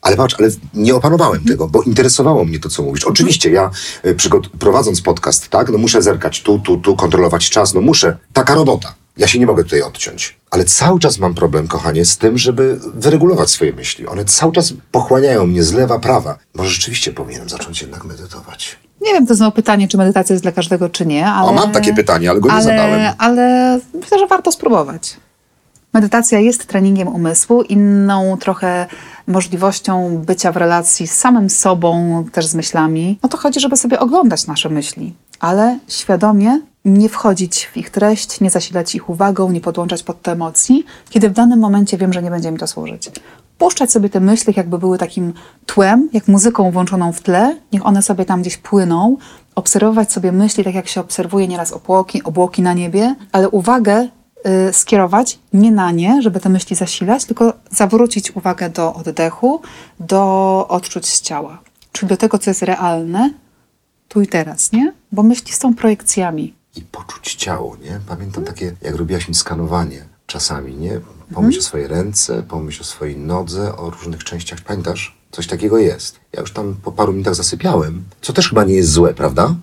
[0.03, 3.05] Ale patrz, ale nie opanowałem tego, bo interesowało mnie to, co mówisz.
[3.05, 3.70] Oczywiście ja
[4.07, 4.16] y,
[4.59, 8.16] prowadząc podcast, tak, no muszę zerkać tu, tu, tu, kontrolować czas, no muszę.
[8.32, 8.95] Taka robota.
[9.16, 10.36] Ja się nie mogę tutaj odciąć.
[10.51, 14.07] Ale cały czas mam problem, kochanie, z tym, żeby wyregulować swoje myśli.
[14.07, 16.39] One cały czas pochłaniają mnie z lewa, prawa.
[16.55, 18.78] Może rzeczywiście powinienem zacząć jednak medytować.
[19.01, 21.49] Nie wiem, to znowu pytanie, czy medytacja jest dla każdego, czy nie, ale...
[21.49, 23.15] O, mam takie pytanie, ale go nie ale, zadałem.
[23.19, 25.16] Ale myślę, że warto spróbować.
[25.93, 28.86] Medytacja jest treningiem umysłu, inną trochę
[29.27, 33.19] możliwością bycia w relacji z samym sobą, też z myślami.
[33.23, 38.40] No to chodzi, żeby sobie oglądać nasze myśli, ale świadomie nie wchodzić w ich treść,
[38.40, 42.23] nie zasilać ich uwagą, nie podłączać pod te emocji, kiedy w danym momencie wiem, że
[42.23, 43.11] nie będzie mi to służyć.
[43.59, 45.32] Puszczać sobie te myśli, jakby były takim
[45.66, 49.16] tłem, jak muzyką włączoną w tle, niech one sobie tam gdzieś płyną,
[49.55, 54.09] obserwować sobie myśli, tak jak się obserwuje nieraz obłoki, obłoki na niebie, ale uwagę
[54.69, 59.61] y, skierować nie na nie, żeby te myśli zasilać, tylko zawrócić uwagę do oddechu,
[60.01, 61.59] do odczuć z ciała.
[61.93, 63.31] Czyli do tego, co jest realne,
[64.09, 64.93] tu i teraz, nie?
[65.12, 66.55] Bo myśli są projekcjami.
[66.76, 68.01] I poczuć ciało, nie?
[68.09, 71.01] Pamiętam takie, jak robiłaś mi skanowanie czasami, nie?
[71.34, 74.60] Pomyśl o swojej ręce, pomyśl o swojej nodze, o różnych częściach.
[74.60, 75.18] Pamiętasz?
[75.30, 76.20] Coś takiego jest.
[76.32, 79.55] Ja już tam po paru minutach zasypiałem, co też chyba nie jest złe, prawda?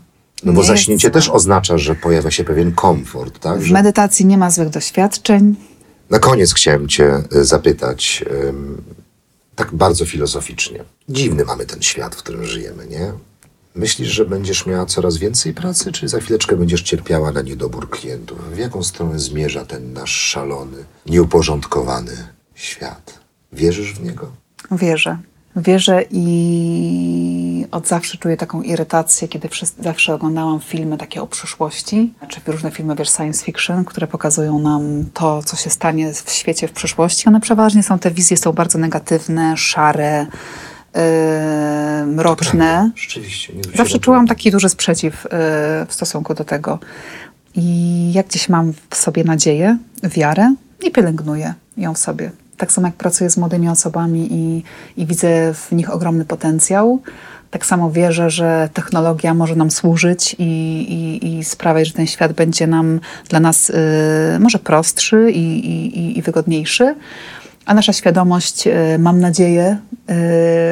[0.43, 3.59] No bo Nie zaśnięcie też oznacza, że pojawia się pewien komfort, tak?
[3.59, 3.73] W Że...
[3.73, 5.55] medytacji nie ma złych doświadczeń.
[6.09, 8.25] Na koniec chciałem cię y, zapytać,
[9.55, 10.83] tak bardzo filozoficznie.
[11.09, 13.13] Dziwny mamy ten świat, w którym żyjemy, nie?
[13.75, 18.53] Myślisz, że będziesz miała coraz więcej pracy, czy za chwileczkę będziesz cierpiała na niedobór klientów?
[18.53, 22.11] W jaką stronę zmierza ten nasz szalony, nieuporządkowany
[22.55, 23.19] świat?
[23.53, 24.31] Wierzysz w niego?
[24.71, 25.17] Wierzę.
[25.55, 29.49] Wierzę i od zawsze czuję taką irytację, kiedy
[29.79, 35.05] zawsze oglądałam filmy takie o przyszłości, czy różne filmy, wiesz, science fiction, które pokazują nam
[35.13, 37.27] to, co się stanie w świecie w przyszłości.
[37.27, 40.27] One przeważnie są, te wizje są bardzo negatywne, szare,
[40.95, 41.01] yy,
[42.05, 42.91] mroczne.
[42.95, 43.53] Rzeczywiście.
[43.53, 45.29] Nie Zawsze czułam taki duży sprzeciw y,
[45.87, 46.79] w stosunku do tego.
[47.55, 50.55] I jak gdzieś mam w sobie nadzieję, wiarę
[50.87, 52.31] i pielęgnuję ją w sobie.
[52.57, 54.63] Tak samo jak pracuję z młodymi osobami i,
[55.01, 57.01] i widzę w nich ogromny potencjał,
[57.51, 62.33] tak samo wierzę, że technologia może nam służyć i, i, i sprawiać, że ten świat
[62.33, 62.99] będzie nam
[63.29, 63.73] dla nas y,
[64.39, 66.95] może prostszy i- i wygodniejszy.
[67.65, 69.77] A nasza świadomość, y, mam nadzieję,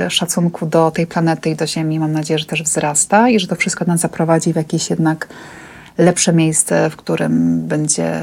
[0.07, 3.47] y, szacunku do tej planety i do Ziemi, mam nadzieję, że też wzrasta i że
[3.47, 5.27] to wszystko nas zaprowadzi w jakieś jednak
[5.97, 8.21] lepsze miejsce, w którym będzie,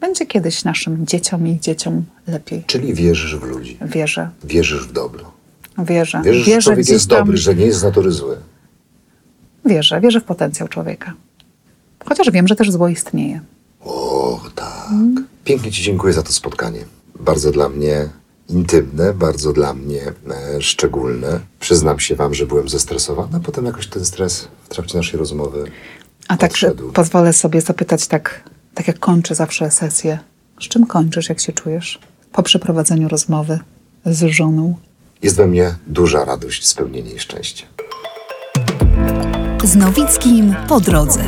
[0.00, 2.64] będzie kiedyś naszym dzieciom i ich dzieciom lepiej.
[2.66, 3.78] Czyli wierzysz w ludzi.
[3.82, 5.32] Wierzę, Wierzysz w dobro.
[5.78, 6.22] wierzę.
[6.24, 8.36] Wierzysz, że wierzę człowiek gdzieś jest tam, dobry, że nie jest z natury zły.
[9.64, 11.12] Wierzę, wierzę w potencjał człowieka.
[12.04, 13.40] Chociaż wiem, że też zło istnieje.
[13.84, 14.88] O, tak.
[15.44, 16.80] Pięknie Ci dziękuję za to spotkanie.
[17.20, 18.08] Bardzo dla mnie
[18.48, 21.40] intymne, bardzo dla mnie e, szczególne.
[21.60, 25.64] Przyznam się Wam, że byłem zestresowany, a potem jakoś ten stres w trakcie naszej rozmowy
[26.28, 26.92] A tak odszedł.
[26.92, 28.42] pozwolę sobie zapytać tak,
[28.74, 30.18] tak jak kończę zawsze sesję.
[30.60, 31.98] Z czym kończysz, jak się czujesz?
[32.32, 33.58] Po przeprowadzeniu rozmowy
[34.06, 34.74] z żoną.
[35.22, 37.66] Jest we mnie duża radość, spełnienie i szczęście.
[39.64, 41.20] Z Nowickim po drodze.